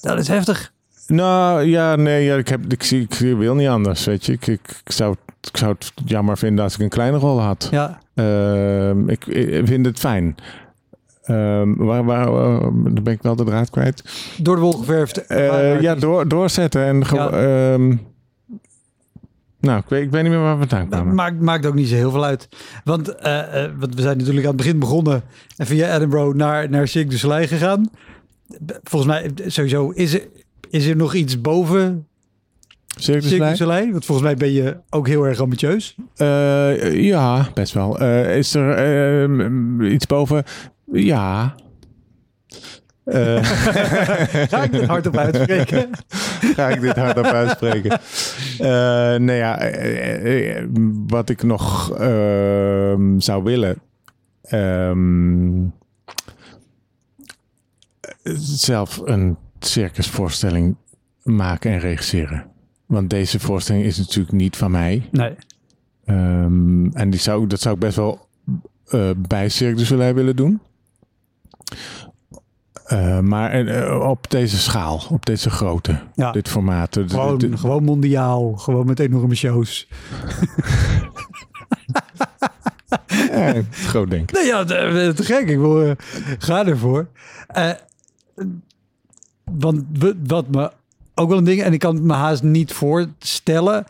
Dat 0.00 0.18
is 0.18 0.28
heftig. 0.28 0.72
Nou 1.06 1.62
ja, 1.62 1.96
nee, 1.96 2.24
ja, 2.24 2.36
ik, 2.36 2.48
heb, 2.48 2.72
ik, 2.72 2.82
zie, 2.82 3.00
ik 3.02 3.14
wil 3.18 3.54
niet 3.54 3.68
anders. 3.68 4.04
Weet 4.04 4.26
je, 4.26 4.32
ik, 4.32 4.46
ik, 4.46 4.80
ik 4.84 4.92
zou, 4.92 5.10
het- 5.10 5.50
ik 5.50 5.56
zou 5.56 5.72
het 5.78 5.92
jammer 6.04 6.38
vinden 6.38 6.64
als 6.64 6.74
ik 6.74 6.80
een 6.80 6.88
kleine 6.88 7.16
rol 7.18 7.40
had. 7.40 7.68
Ja, 7.70 7.98
Ehm, 8.14 9.08
ik, 9.08 9.26
ik 9.26 9.66
vind 9.66 9.86
het 9.86 9.98
fijn. 9.98 10.34
Ehm, 11.24 11.74
waar, 11.76 12.04
waar, 12.04 12.26
eh, 12.26 12.60
dan 12.84 13.02
ben 13.02 13.12
ik 13.12 13.22
wel 13.22 13.36
de 13.36 13.44
draad 13.44 13.70
kwijt. 13.70 14.04
door 14.38 14.54
de 14.54 14.60
wol 14.62 14.72
geverfd. 14.72 15.26
Eh, 15.26 15.80
ja, 15.80 15.94
door, 15.94 16.28
doorzetten. 16.28 16.84
En 16.84 17.02
Ja. 17.12 17.30
ehm, 17.30 17.96
nou, 19.60 19.78
ik 19.78 19.84
weet, 19.88 20.02
ik 20.02 20.10
weet 20.10 20.22
niet 20.22 20.30
meer 20.32 20.40
waar 20.40 20.58
we 20.58 20.66
vandaan 20.68 20.88
kwamen. 20.88 21.14
maakt, 21.14 21.40
maakt 21.40 21.66
ook 21.66 21.74
niet 21.74 21.88
zo 21.88 21.94
heel 21.94 22.10
veel 22.10 22.24
uit. 22.24 22.48
Want, 22.84 23.06
want 23.78 23.94
we 23.94 24.02
zijn 24.02 24.16
natuurlijk 24.18 24.46
aan 24.46 24.52
het 24.52 24.62
begin 24.62 24.78
begonnen 24.78 25.22
en 25.56 25.66
via 25.66 25.94
Edinburgh 25.96 26.34
naar, 26.36 26.70
naar 26.70 26.88
Cirque 26.88 27.10
du 27.10 27.16
Soleil 27.18 27.46
gegaan. 27.46 27.90
Volgens 28.82 29.12
mij, 29.12 29.30
sowieso, 29.46 29.90
is 29.90 30.14
er, 30.14 30.22
is 30.70 30.86
er 30.86 30.96
nog 30.96 31.14
iets 31.14 31.40
boven 31.40 32.06
Cirque 32.96 33.20
du 33.20 33.28
Cirque 33.28 33.48
du 33.50 33.56
Soleil? 33.56 33.56
Soleil? 33.56 33.90
Want 33.92 34.04
volgens 34.04 34.26
mij 34.26 34.36
ben 34.36 34.52
je 34.52 34.76
ook 34.90 35.06
heel 35.08 35.24
erg 35.24 35.40
ambitieus. 35.40 35.96
Ja, 36.92 37.48
best 37.54 37.72
wel. 37.72 38.02
Is 38.28 38.54
er 38.54 38.70
eh, 39.22 39.28
m- 39.28 39.82
iets 39.82 40.06
boven? 40.06 40.44
Ja. 40.92 41.54
Eh, 43.04 43.44
Ga 44.50 44.62
ik 44.62 44.72
dit 44.72 44.84
hardop 44.86 45.16
uitspreken? 45.16 45.90
Ga 46.56 46.68
ik 46.68 46.80
dit 46.80 46.96
hardop 46.96 47.24
uitspreken? 47.24 48.00
Eh 48.58 49.14
nee, 49.16 49.36
ja, 49.36 49.58
eh, 49.58 50.64
wat 51.06 51.28
ik 51.28 51.42
nog 51.42 51.92
ehm, 51.98 53.18
zou 53.20 53.42
willen. 53.42 53.78
ehm, 54.42 55.62
zelf 58.44 59.00
een 59.04 59.36
circusvoorstelling 59.58 60.76
maken 61.22 61.70
en 61.72 61.78
regisseren. 61.78 62.46
Want 62.86 63.10
deze 63.10 63.40
voorstelling 63.40 63.84
is 63.84 63.98
natuurlijk 63.98 64.32
niet 64.32 64.56
van 64.56 64.70
mij. 64.70 65.08
Nee. 65.10 65.34
Ehm, 66.04 66.86
en 66.86 67.10
die 67.10 67.20
zou, 67.20 67.46
dat 67.46 67.60
zou 67.60 67.74
ik 67.74 67.80
best 67.80 67.96
wel 67.96 68.28
eh, 68.86 69.10
bij 69.28 69.48
Cirque 69.48 69.76
du 69.76 69.84
Soleil 69.84 70.14
willen 70.14 70.36
doen. 70.36 70.60
Eh, 72.84 73.18
maar 73.18 73.50
eh, 73.50 74.08
op 74.08 74.30
deze 74.30 74.58
schaal, 74.58 75.02
op 75.10 75.26
deze 75.26 75.50
grootte, 75.50 76.00
Ja. 76.14 76.32
dit 76.32 76.48
formaat. 76.48 76.98
Gewoon, 77.06 77.58
gewoon 77.58 77.84
mondiaal. 77.84 78.52
Gewoon 78.52 78.86
met 78.86 78.98
enorme 79.00 79.34
shows. 79.34 79.88
ja, 83.32 83.62
groot 83.70 84.10
denk 84.10 84.30
ik. 84.30 84.36
Nee, 84.36 84.46
ja, 84.46 84.64
te, 84.64 85.12
gek. 85.16 85.48
Ik 85.48 85.58
wil, 85.58 85.82
eh, 85.82 85.90
ga 86.38 86.66
ervoor. 86.66 87.08
Eh, 87.46 87.70
want 89.44 89.84
wat 90.26 90.48
me 90.48 90.70
ook 91.14 91.28
wel 91.28 91.38
een 91.38 91.44
ding, 91.44 91.62
en 91.62 91.72
ik 91.72 91.78
kan 91.78 91.94
het 91.94 92.04
me 92.04 92.12
haast 92.12 92.42
niet 92.42 92.72
voorstellen. 92.72 93.84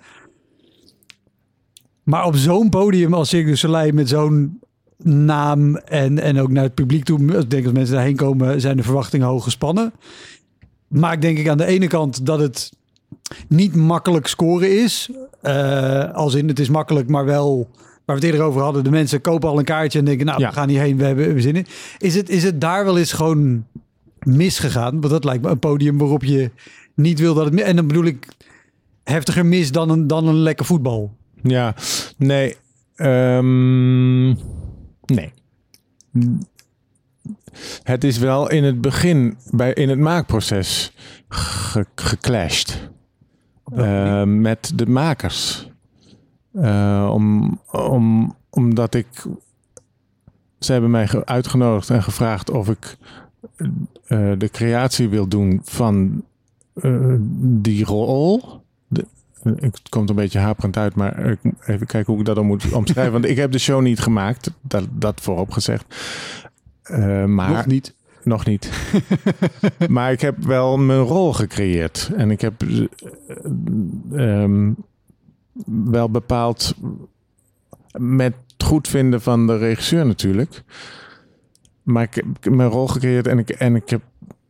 Maar 2.02 2.24
op 2.24 2.36
zo'n 2.36 2.68
podium 2.68 3.14
als 3.14 3.28
Cirque 3.28 3.50
du 3.50 3.56
Soleil 3.56 3.92
met 3.92 4.08
zo'n 4.08 4.60
naam 5.04 5.76
en, 5.76 6.18
en 6.18 6.40
ook 6.40 6.50
naar 6.50 6.62
het 6.62 6.74
publiek 6.74 7.04
toe, 7.04 7.38
ik 7.38 7.50
denk 7.50 7.64
als 7.64 7.72
mensen 7.72 7.94
daarheen 7.94 8.16
komen, 8.16 8.60
zijn 8.60 8.76
de 8.76 8.82
verwachtingen 8.82 9.26
hoog 9.26 9.44
gespannen. 9.44 9.92
Maakt 10.88 11.22
denk 11.22 11.38
ik 11.38 11.48
aan 11.48 11.58
de 11.58 11.66
ene 11.66 11.86
kant 11.86 12.26
dat 12.26 12.38
het 12.38 12.72
niet 13.48 13.74
makkelijk 13.74 14.26
scoren 14.26 14.82
is. 14.82 15.10
Eh, 15.42 16.12
als 16.12 16.34
in 16.34 16.48
het 16.48 16.58
is 16.58 16.68
makkelijk, 16.68 17.08
maar 17.08 17.24
wel 17.24 17.68
waar 18.04 18.16
we 18.16 18.22
het 18.22 18.24
eerder 18.24 18.46
over 18.46 18.62
hadden. 18.62 18.84
De 18.84 18.90
mensen 18.90 19.20
kopen 19.20 19.48
al 19.48 19.58
een 19.58 19.64
kaartje 19.64 19.98
en 19.98 20.04
denken, 20.04 20.26
nou, 20.26 20.40
Ja. 20.40 20.48
we 20.48 20.54
gaan 20.54 20.68
hierheen, 20.68 20.96
we 20.96 21.04
hebben 21.04 21.34
we 21.34 21.40
zin 21.40 21.56
in. 21.56 21.66
Is 21.98 22.14
het, 22.14 22.28
is 22.28 22.42
het 22.42 22.60
daar 22.60 22.84
wel 22.84 22.98
eens 22.98 23.12
gewoon 23.12 23.66
misgegaan? 24.22 25.00
Want 25.00 25.12
dat 25.12 25.24
lijkt 25.24 25.42
me 25.42 25.50
een 25.50 25.58
podium 25.58 25.98
waarop 25.98 26.24
je 26.24 26.50
niet 26.94 27.18
wil 27.18 27.34
dat 27.34 27.44
het... 27.44 27.60
En 27.60 27.76
dan 27.76 27.86
bedoel 27.86 28.04
ik 28.04 28.28
heftiger 29.04 29.46
mis 29.46 29.72
dan 29.72 29.90
een, 29.90 30.06
dan 30.06 30.28
een 30.28 30.34
lekker 30.42 30.66
voetbal. 30.66 31.12
Ja, 31.42 31.74
nee. 32.16 32.56
ehm, 32.96 34.34
nee. 35.06 35.32
Het 37.82 38.04
is 38.04 38.18
wel 38.18 38.50
in 38.50 38.64
het 38.64 38.80
begin, 38.80 39.36
bij, 39.50 39.72
in 39.72 39.88
het 39.88 39.98
maakproces, 39.98 40.92
ge, 41.28 41.86
geclashed. 41.94 42.90
Eh, 43.74 44.22
met 44.22 44.72
de 44.74 44.86
makers. 44.86 45.70
Eh, 46.52 47.10
om, 47.12 47.60
om, 47.70 48.34
omdat 48.50 48.94
ik. 48.94 49.06
Ze 50.58 50.72
hebben 50.72 50.90
mij 50.90 51.08
ge- 51.08 51.26
uitgenodigd 51.26 51.90
en 51.90 52.02
gevraagd 52.02 52.50
of 52.50 52.68
ik 52.68 52.96
eh, 54.04 54.32
de 54.38 54.48
creatie 54.52 55.08
wil 55.08 55.28
doen 55.28 55.60
van 55.64 56.24
die 57.38 57.84
rol. 57.84 58.62
Het 59.44 59.88
komt 59.88 60.08
een 60.10 60.16
beetje 60.16 60.38
haperend 60.38 60.76
uit, 60.76 60.94
maar 60.94 61.18
ik 61.26 61.38
even 61.66 61.86
kijken 61.86 62.12
hoe 62.12 62.20
ik 62.20 62.26
dat 62.26 62.36
dan 62.36 62.46
moet 62.46 62.72
omschrijven. 62.82 63.12
Want 63.12 63.24
ik 63.24 63.36
heb 63.36 63.52
de 63.52 63.58
show 63.58 63.82
niet 63.82 64.00
gemaakt, 64.00 64.50
dat, 64.60 64.84
dat 64.90 65.20
voorop 65.20 65.50
gezegd. 65.50 65.84
Eh, 66.82 67.24
maar 67.24 67.50
Nog 67.50 67.66
niet. 67.66 67.94
nog 68.22 68.46
niet. 68.46 68.70
maar 69.88 70.12
ik 70.12 70.20
heb 70.20 70.44
wel 70.44 70.76
mijn 70.78 71.00
rol 71.00 71.32
gecreëerd. 71.32 72.10
En 72.16 72.30
ik 72.30 72.40
heb 72.40 72.62
eh, 72.62 72.86
ehm, 74.42 74.72
wel 75.84 76.10
bepaald 76.10 76.74
met 77.98 78.34
goed 78.58 78.88
vinden 78.88 79.20
van 79.22 79.46
de 79.46 79.56
regisseur 79.56 80.06
natuurlijk. 80.06 80.62
Maar 81.82 82.02
ik 82.02 82.14
heb 82.14 82.54
mijn 82.54 82.68
rol 82.68 82.88
gecreëerd 82.88 83.26
en 83.26 83.38
ik, 83.38 83.50
en 83.50 83.76
ik 83.76 83.90
heb 83.90 84.00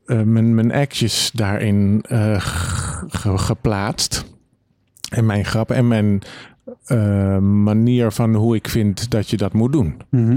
eh, 0.07 0.23
mijn, 0.23 0.55
mijn 0.55 0.73
actjes 0.73 1.31
daarin 1.35 2.05
ge- 2.39 3.39
geplaatst. 3.39 4.33
En 5.15 5.27
mijn 5.27 5.45
grappen 5.45 5.77
en 5.77 5.89
mijn 5.89 6.23
eh, 6.85 7.39
manier 7.39 8.13
van 8.13 8.35
hoe 8.35 8.55
ik 8.55 8.69
vind 8.69 9.11
dat 9.11 9.31
je 9.31 9.37
dat 9.37 9.53
moet 9.53 9.73
doen. 9.73 10.01
Mhm. 10.11 10.37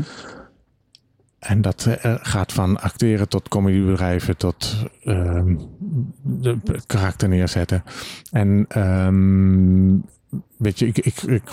En 1.40 1.62
dat 1.62 1.86
eh, 1.86 2.16
gaat 2.22 2.54
van 2.54 2.82
acteren 2.82 3.30
tot 3.30 3.48
comedybedrijven 3.48 4.38
tot 4.38 4.86
ehm, 5.04 5.56
de 6.22 6.58
karakter 6.86 7.30
neerzetten. 7.30 7.84
En 8.32 8.66
ehm, 8.68 9.96
weet 10.58 10.80
je, 10.80 10.88
ik, 10.88 10.98
ik, 10.98 11.22
ik, 11.22 11.44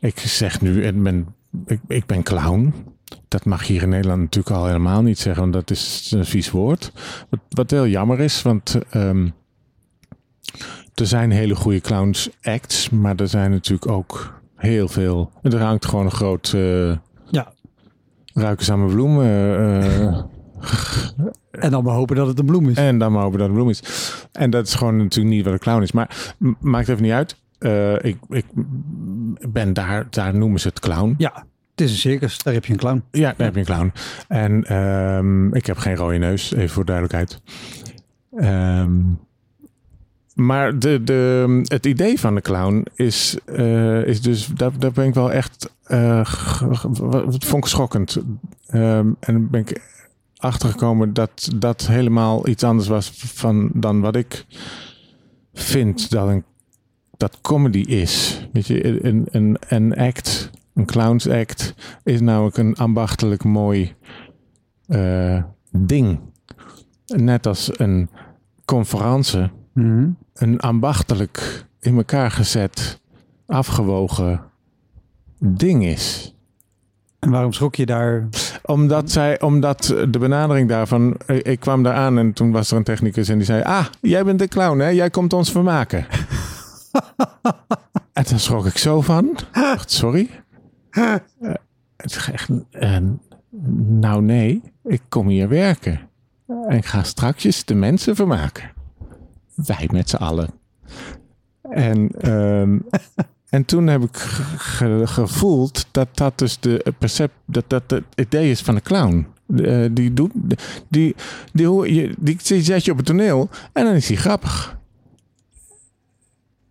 ik 0.00 0.18
zeg 0.18 0.60
nu, 0.60 0.84
ik 0.84 1.02
ben, 1.02 1.26
ik, 1.66 1.80
ik 1.88 2.06
ben 2.06 2.22
clown. 2.22 2.74
Dat 3.28 3.44
mag 3.44 3.66
hier 3.66 3.82
in 3.82 3.88
Nederland 3.88 4.20
natuurlijk 4.20 4.56
al 4.56 4.66
helemaal 4.66 5.02
niet 5.02 5.18
zeggen, 5.18 5.42
want 5.42 5.54
dat 5.54 5.70
is 5.70 6.12
een 6.14 6.24
vies 6.24 6.50
woord. 6.50 6.92
Wat, 7.30 7.40
wat 7.48 7.70
heel 7.70 7.86
jammer 7.86 8.20
is, 8.20 8.42
want 8.42 8.78
ehm, 8.90 9.28
er 11.00 11.06
zijn 11.06 11.30
hele 11.30 11.54
goede 11.54 11.80
clowns 11.80 12.30
acts, 12.42 12.90
maar 12.90 13.16
er 13.16 13.28
zijn 13.28 13.50
natuurlijk 13.50 13.90
ook 13.90 14.40
heel 14.56 14.88
veel. 14.88 15.30
Er 15.42 15.60
hangt 15.62 15.86
gewoon 15.86 16.04
een 16.04 16.10
groot... 16.10 16.52
eh, 16.54 16.96
Ja. 17.30 17.52
ruiken 18.34 18.64
samen 18.64 18.88
bloemen. 18.88 19.24
eh, 19.26 20.18
En 21.50 21.70
dan 21.70 21.84
maar 21.84 21.94
hopen 21.94 22.16
dat 22.16 22.26
het 22.26 22.38
een 22.38 22.46
bloem 22.46 22.68
is. 22.68 22.76
en 22.76 22.98
dan 22.98 23.12
maar 23.12 23.22
hopen 23.22 23.38
dat 23.38 23.46
het 23.48 23.56
bloem 23.56 23.68
is. 23.70 23.82
En 24.32 24.50
dat 24.50 24.66
is 24.66 24.74
gewoon 24.74 24.96
natuurlijk 24.96 25.34
niet 25.34 25.44
wat 25.44 25.52
een 25.52 25.58
clown 25.58 25.82
is. 25.82 25.92
Maar 25.92 26.34
maakt 26.60 26.88
even 26.88 27.02
niet 27.02 27.12
uit. 27.12 27.36
Ik, 28.04 28.16
ik 28.28 28.44
ben 29.52 29.72
daar, 29.72 30.06
daar 30.10 30.34
noemen 30.36 30.60
ze 30.60 30.68
het 30.68 30.80
clown. 30.80 31.14
Ja, 31.18 31.32
het 31.70 31.80
is 31.80 31.90
een 31.90 31.96
circus. 31.98 32.38
Daar 32.42 32.54
heb 32.54 32.64
je 32.64 32.72
een 32.72 32.78
clown. 32.78 33.02
Ja, 33.10 33.34
daar 33.36 33.46
heb 33.46 33.54
je 33.54 33.60
een 33.60 33.66
clown. 33.66 33.92
En 34.28 34.64
ehm, 34.64 35.54
ik 35.54 35.66
heb 35.66 35.76
geen 35.78 35.96
rode 35.96 36.18
neus, 36.18 36.52
even 36.52 36.68
voor 36.68 36.84
duidelijkheid. 36.84 37.40
Ehm, 38.36 38.96
maar 40.38 40.78
de, 40.78 41.04
de, 41.04 41.60
het 41.62 41.86
idee 41.86 42.20
van 42.20 42.34
de 42.34 42.40
clown 42.40 42.86
is, 42.94 43.38
eh, 43.44 44.06
is 44.06 44.20
dus, 44.20 44.46
daar, 44.46 44.78
daar 44.78 44.92
ben 44.92 45.06
ik 45.06 45.14
wel 45.14 45.32
echt, 45.32 45.74
wat 46.98 47.44
vond 47.44 47.64
ik 47.64 47.70
schokkend. 47.70 48.18
Ehm, 48.66 49.10
en 49.20 49.50
ben 49.50 49.60
ik 49.60 49.82
achtergekomen 50.36 51.12
dat 51.12 51.50
dat 51.56 51.86
helemaal 51.86 52.48
iets 52.48 52.64
anders 52.64 52.88
was 52.88 53.10
van, 53.14 53.70
dan 53.74 54.00
wat 54.00 54.16
ik 54.16 54.46
vind 55.52 56.10
dat 56.10 56.28
een 56.28 56.44
dat 57.16 57.38
comedy 57.40 57.80
is. 57.80 58.46
Weet 58.52 58.66
je, 58.66 59.04
een, 59.04 59.26
een, 59.30 59.56
een 59.68 59.96
act, 59.96 60.50
een 60.74 60.86
clowns 60.86 61.28
act, 61.28 61.74
is 62.04 62.20
namelijk 62.20 62.56
een 62.56 62.76
ambachtelijk 62.76 63.44
mooi 63.44 63.94
eh, 64.86 65.42
ding. 65.70 66.18
Net 67.06 67.46
als 67.46 67.78
een 67.78 68.08
conferentie 68.64 69.50
Mhm. 69.78 70.08
Een 70.38 70.60
ambachtelijk 70.60 71.64
in 71.80 71.96
elkaar 71.96 72.30
gezet, 72.30 73.00
afgewogen 73.46 74.42
ding 75.38 75.84
is. 75.84 76.34
En 77.18 77.30
waarom 77.30 77.52
schrok 77.52 77.74
je 77.74 77.86
daar? 77.86 78.28
Omdat, 78.62 79.10
zij, 79.10 79.40
omdat 79.40 79.94
de 80.08 80.18
benadering 80.18 80.68
daarvan, 80.68 81.16
ik, 81.26 81.60
kwam 81.60 81.82
daar 81.82 81.94
aan 81.94 82.18
en 82.18 82.32
toen 82.32 82.52
was 82.52 82.70
er 82.70 82.76
een 82.76 82.84
technicus 82.84 83.28
en 83.28 83.36
die 83.36 83.46
zei, 83.46 83.62
ah, 83.62 83.86
jij 84.00 84.24
bent 84.24 84.38
de 84.38 84.48
clown 84.48 84.78
hè, 84.78 84.88
jij 84.88 85.10
komt 85.10 85.32
ons 85.32 85.50
vermaken. 85.50 86.06
en 88.12 88.26
toen 88.26 88.38
schrok 88.38 88.66
ik 88.66 88.78
zo 88.78 89.00
van, 89.00 89.36
dacht, 89.52 89.90
sorry. 89.90 90.30
Eh, 90.90 91.14
het 91.96 92.10
is 92.10 92.30
echt, 92.32 92.48
eh, 92.70 92.96
nou 93.76 94.22
nee, 94.22 94.62
ik 94.84 95.02
kom 95.08 95.28
hier 95.28 95.48
werken. 95.48 96.00
En 96.46 96.76
ik 96.76 96.84
ga 96.84 97.02
straks 97.02 97.64
de 97.64 97.74
mensen 97.74 98.16
vermaken. 98.16 98.70
Wij 99.66 99.88
met 99.92 100.08
z'n 100.08 100.16
allen. 100.16 100.48
En, 101.62 102.08
ehm, 102.20 102.78
en 103.56 103.64
toen 103.64 103.86
heb 103.86 104.02
ik 104.02 104.16
ge- 104.16 104.58
ge- 104.58 105.06
gevoeld 105.06 105.86
dat 105.90 106.08
dat 106.16 106.38
dus 106.38 106.60
de 106.60 106.92
percep 106.98 107.30
dat 107.44 107.64
dat 107.66 107.82
het 107.86 108.04
idee 108.14 108.50
is 108.50 108.60
van 108.62 108.74
de 108.74 108.80
clown. 108.80 109.26
Eh, 109.56 109.84
die 109.90 110.12
doet, 110.14 110.30
die, 110.88 111.14
die, 111.52 111.66
hoor 111.66 111.88
je, 111.88 112.14
die, 112.18 112.38
die 112.46 112.62
zet 112.62 112.84
je 112.84 112.90
op 112.90 112.96
het 112.96 113.06
toneel 113.06 113.48
en 113.72 113.84
dan 113.84 113.94
is 113.94 114.08
hij 114.08 114.16
grappig. 114.16 114.76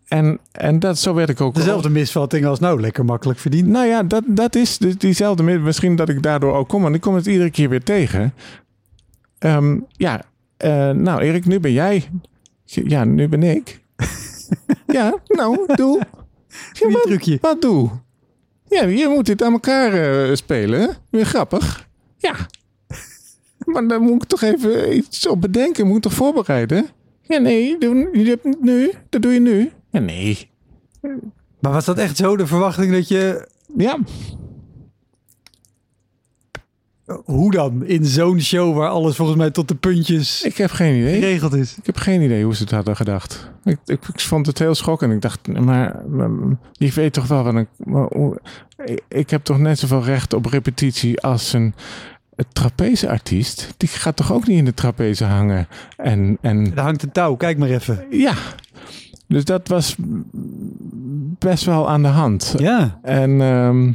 En, 0.07 0.39
en 0.51 0.79
dat, 0.79 0.97
zo 0.99 1.13
werd 1.13 1.29
ik 1.29 1.41
ook. 1.41 1.55
Dezelfde 1.55 1.89
misvatting 1.89 2.45
als 2.45 2.59
nou, 2.59 2.81
lekker 2.81 3.05
makkelijk 3.05 3.39
verdiend. 3.39 3.67
Nou 3.67 3.85
ja, 3.85 4.03
dat, 4.03 4.23
dat 4.27 4.55
is 4.55 4.77
dus 4.77 4.97
diezelfde. 4.97 5.43
mi- 5.43 5.57
Misschien 5.59 5.95
dat 5.95 6.09
ik 6.09 6.23
daardoor 6.23 6.53
ook 6.53 6.67
kom, 6.67 6.81
want 6.81 6.95
ik 6.95 7.01
kom 7.01 7.15
het 7.15 7.25
iedere 7.25 7.49
keer 7.51 7.69
weer 7.69 7.83
tegen. 7.83 8.33
Ehm, 9.39 9.79
ja, 9.91 10.21
eh, 10.57 10.89
nou 10.91 11.21
Erik, 11.21 11.45
nu 11.45 11.59
ben 11.59 11.71
jij. 11.71 12.09
Ja, 12.68 13.03
nu 13.03 13.28
ben 13.28 13.43
ik. 13.43 13.80
Ja, 14.88 15.15
nou, 15.28 15.76
doe. 15.76 16.01
Ja, 16.74 16.89
wat, 16.89 17.01
trucje. 17.01 17.38
wat 17.41 17.61
doe? 17.61 17.89
Ja, 18.70 18.84
je 18.86 19.07
moet 19.07 19.26
dit 19.26 19.41
aan 19.41 19.51
elkaar 19.51 19.93
eh, 19.93 20.36
spelen. 20.36 20.97
Weer 21.09 21.26
grappig. 21.26 21.88
Ja. 22.18 22.36
Maar 23.65 23.88
dan 23.88 24.01
moet 24.01 24.24
ik 24.24 24.30
toch 24.30 24.41
even 24.41 24.95
iets 24.95 25.28
op 25.28 25.41
bedenken. 25.41 25.88
Moet 25.88 25.95
ik 25.95 26.01
toch 26.01 26.13
voorbereiden? 26.13 26.88
Ja, 27.22 27.38
nee. 27.38 27.78
Doe, 27.78 28.09
je 28.13 28.30
hebt 28.30 28.43
het 28.43 28.61
nu. 28.61 28.91
Dat 29.09 29.22
doe 29.22 29.34
je 29.34 29.39
nu. 29.39 29.72
Ja, 29.91 29.99
nee. 29.99 30.49
Maar 31.59 31.72
was 31.72 31.86
dat 31.86 31.97
echt 31.97 32.18
zo 32.18 32.38
de 32.38 32.47
verwachting 32.47 32.91
dat 32.91 33.07
je... 33.07 33.47
Ja, 33.78 33.99
Hoe 37.26 37.51
dan? 37.51 37.86
In 37.86 38.05
zo'n 38.05 38.41
show 38.41 38.78
waar 38.78 38.89
alles 38.89 39.16
volgens 39.16 39.38
mij 39.38 39.51
tot 39.51 39.68
de 39.68 39.76
puntjes 39.76 40.43
ik 40.43 40.58
heb 40.58 40.72
geen 40.72 40.99
idee. 40.99 41.14
geregeld 41.20 41.53
is. 41.53 41.76
Ik 41.78 41.86
heb 41.86 41.97
geen 41.97 42.22
idee 42.22 42.43
hoe 42.43 42.55
ze 42.55 42.62
het 42.64 42.72
hadden 42.72 42.95
gedacht. 42.95 43.49
Ik, 43.64 43.78
ik, 43.86 44.08
ik 44.14 44.20
vond 44.20 44.45
het 44.45 44.60
heel 44.60 44.76
schokkend. 44.76 45.14
Ik 45.14 45.22
dacht, 45.22 45.47
maar, 45.47 46.01
je 46.72 46.91
weet 46.93 47.14
toch 47.14 47.28
wel 47.28 47.43
wat 47.43 47.53
een. 47.53 47.68
ik, 48.86 49.01
ik 49.08 49.30
heb 49.30 49.43
toch 49.43 49.58
net 49.60 49.80
zoveel 49.80 50.03
recht 50.03 50.34
op 50.34 50.45
repetitie 50.45 51.22
als 51.22 51.53
een, 51.53 51.74
een 52.36 52.45
trapezeartiest. 52.53 53.74
Die 53.78 53.89
gaat 53.89 54.16
toch 54.16 54.34
ook 54.34 54.47
niet 54.47 54.58
in 54.58 54.66
de 54.66 54.74
trapeze 54.74 55.26
hangen. 55.26 55.68
En, 55.97 56.38
en 56.41 56.72
Er 56.76 56.82
hangt 56.82 57.03
een 57.03 57.12
touw, 57.12 57.36
kijk 57.36 57.58
maar 57.58 57.70
even. 57.70 58.05
ja, 58.10 58.34
dus 59.28 59.45
dat 59.45 59.68
was 59.68 59.95
best 61.39 61.64
wel 61.66 61.89
aan 61.89 62.01
de 62.01 62.08
hand. 62.08 62.55
Ja. 62.58 62.99
En, 63.03 63.41
ehm, 63.41 63.91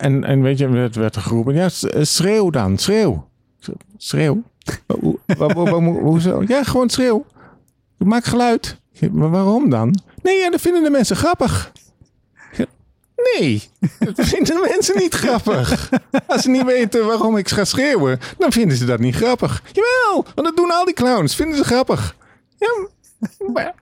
en, 0.00 0.24
en 0.24 0.42
weet 0.42 0.58
je, 0.58 0.68
het 0.68 0.94
werd 0.94 1.16
er 1.16 1.22
geroepen, 1.22 1.54
ja, 1.54 1.68
eh, 1.90 2.02
schreeuw 2.02 2.50
dan, 2.50 2.78
schreeuw. 2.78 3.28
Schreeuw? 3.96 4.42
Hoe- 5.00 5.18
Hoezo? 6.02 6.42
Ja, 6.46 6.62
gewoon 6.64 6.88
schreeuw. 6.90 7.24
Maak 7.98 8.24
geluid. 8.24 8.76
Maar 9.12 9.30
waarom 9.30 9.70
dan? 9.70 10.00
Nee, 10.22 10.36
ja, 10.36 10.50
dat 10.50 10.60
vinden 10.60 10.82
de 10.82 10.90
mensen 10.90 11.16
grappig. 11.16 11.72
Nee, 13.38 13.62
dat 13.98 14.26
vinden 14.34 14.54
de 14.54 14.66
mensen 14.70 14.98
niet 14.98 15.14
grappig. 15.14 15.90
Als 16.26 16.42
ze 16.42 16.50
niet 16.50 16.64
weten 16.64 17.06
waarom 17.06 17.36
ik 17.36 17.48
ga 17.48 17.64
schreeuwen, 17.64 18.18
dan 18.38 18.52
vinden 18.52 18.76
ze 18.76 18.84
dat 18.84 18.98
niet 19.00 19.14
grappig. 19.14 19.62
Jawel, 19.72 20.24
want 20.34 20.46
dat 20.46 20.56
doen 20.56 20.70
al 20.70 20.84
die 20.84 20.94
clowns. 20.94 21.34
Vinden 21.36 21.56
ze 21.56 21.64
grappig. 21.64 22.16
Ja, 22.58 22.68
maar 23.52 23.74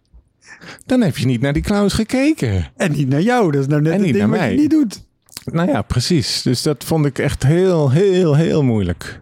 dan 0.87 1.01
heb 1.01 1.17
je 1.17 1.27
niet 1.27 1.41
naar 1.41 1.53
die 1.53 1.63
clowns 1.63 1.93
gekeken. 1.95 2.71
En 2.77 2.93
niet 2.93 3.09
naar 3.09 3.21
jou. 3.21 3.51
Dat 3.53 3.61
is 3.61 3.67
nou 3.67 3.81
net 3.83 3.93
En 3.93 3.99
het 3.99 4.07
niet 4.07 4.15
ding 4.17 4.31
naar 4.31 4.39
wat 4.41 4.51
je 4.51 4.57
niet 4.57 4.71
doet. 4.71 5.07
Nou 5.53 5.69
ja, 5.69 5.83
precies. 5.83 6.43
Dus 6.43 6.63
dat 6.63 6.85
vond 6.85 7.07
ik 7.07 7.19
echt 7.19 7.43
heel, 7.43 7.91
heel, 7.91 8.35
heel 8.35 8.63
moeilijk. 8.63 9.21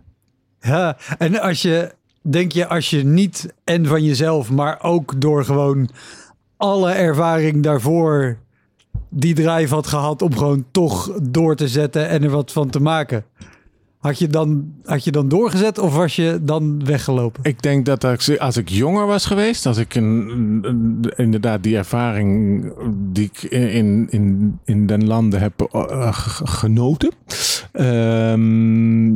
Ja, 0.61 0.97
en 1.19 1.41
als 1.41 1.63
je, 1.63 1.93
denk 2.23 2.53
je, 2.53 2.67
als 2.67 2.91
je 2.91 3.05
niet 3.05 3.53
en 3.65 3.87
van 3.87 4.05
jezelf, 4.05 4.51
maar 4.51 4.83
ook 4.83 5.21
door 5.21 5.45
gewoon 5.45 5.91
alle 6.57 6.91
ervaring 6.91 7.63
daarvoor 7.63 8.39
die 9.09 9.35
drive 9.35 9.75
had 9.75 9.87
gehad 9.87 10.23
om 10.23 10.37
gewoon 10.37 10.65
toch 10.71 11.19
door 11.23 11.57
te 11.57 11.69
zetten 11.69 12.09
en 12.09 12.23
er 12.23 12.31
wat 12.31 12.53
van 12.53 12.71
te 12.71 12.81
maken. 12.81 13.25
Had 14.07 14.19
je 14.19 14.27
dan, 14.29 14.73
had 14.85 15.05
je 15.05 15.11
dan 15.11 15.29
doorgezet 15.29 15.79
of 15.79 15.95
was 15.95 16.17
je 16.17 16.39
dan 16.43 16.85
weggelopen? 16.85 17.45
Ik 17.45 17.63
denk 17.63 17.87
dat 17.87 18.05
als 18.05 18.29
ik, 18.29 18.39
als 18.39 18.57
ik 18.57 18.69
jonger 18.69 19.07
was 19.07 19.27
geweest, 19.27 19.67
als 19.67 19.77
ik 19.77 19.95
een, 19.95 20.29
een- 20.63 21.05
inderdaad 21.17 21.63
die 21.63 21.77
ervaring 21.77 22.65
die 23.13 23.25
ik 23.35 23.43
in, 23.43 24.07
in, 24.11 24.59
in 24.65 24.87
den 24.87 25.07
landen 25.07 25.41
heb 25.41 25.61
eh, 25.73 26.09
genoten. 26.45 27.13
ehm, 27.73 29.15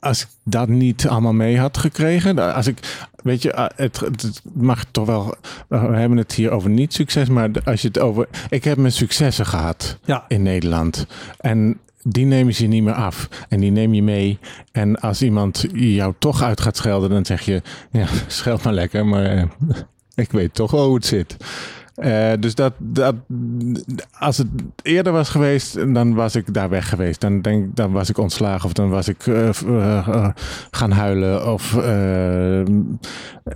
als 0.00 0.22
ik 0.22 0.28
dat 0.44 0.68
niet 0.68 1.08
allemaal 1.08 1.32
mee 1.32 1.58
had 1.58 1.78
gekregen. 1.78 2.54
Als 2.54 2.66
ik, 2.66 3.06
weet 3.22 3.42
je, 3.42 3.52
eh, 3.52 3.64
het, 3.76 4.00
het 4.00 4.42
mag 4.54 4.84
toch 4.90 5.06
wel. 5.06 5.34
We 5.68 5.76
hebben 5.76 6.18
het 6.18 6.32
hier 6.32 6.50
over 6.50 6.70
niet 6.70 6.92
succes, 6.94 7.28
maar 7.28 7.50
als 7.64 7.82
je 7.82 7.88
het 7.88 7.98
over. 7.98 8.28
Ik 8.50 8.64
heb 8.64 8.76
mijn 8.76 8.92
successen 8.92 9.46
gehad. 9.46 9.98
Ja, 10.04 10.24
in 10.28 10.42
Nederland. 10.42 11.06
En 11.38 11.78
die 12.02 12.26
nemen 12.26 12.54
ze 12.54 12.66
niet 12.66 12.82
meer 12.82 12.94
af. 12.94 13.28
En 13.48 13.60
die 13.60 13.70
neem 13.70 13.94
je 13.94 14.02
mee. 14.02 14.38
En 14.72 15.00
als 15.00 15.22
iemand 15.22 15.66
jou 15.72 16.14
toch 16.18 16.42
uit 16.42 16.60
gaat 16.60 16.76
schelden, 16.76 17.10
dan 17.10 17.24
zeg 17.24 17.40
je: 17.40 17.62
Ja, 17.90 18.06
scheld 18.26 18.62
maar 18.62 18.72
lekker, 18.72 19.06
maar 19.06 19.24
eh, 19.24 19.44
ik 20.14 20.32
weet 20.32 20.54
toch 20.54 20.70
hoe 20.70 20.94
het 20.94 21.06
zit. 21.06 21.36
Eh, 21.94 22.32
dus 22.40 22.54
dat, 22.54 22.72
dat, 22.78 23.14
als 24.18 24.38
het 24.38 24.48
eerder 24.82 25.12
was 25.12 25.28
geweest, 25.28 25.94
dan 25.94 26.14
was 26.14 26.36
ik 26.36 26.54
daar 26.54 26.68
weg 26.68 26.88
geweest. 26.88 27.20
Dan, 27.20 27.40
denk, 27.40 27.76
dan 27.76 27.92
was 27.92 28.08
ik 28.08 28.18
ontslagen 28.18 28.64
of 28.64 28.72
dan 28.72 28.88
was 28.88 29.08
ik 29.08 29.26
eh, 29.26 30.28
gaan 30.70 30.90
huilen. 30.90 31.52
Of 31.52 31.78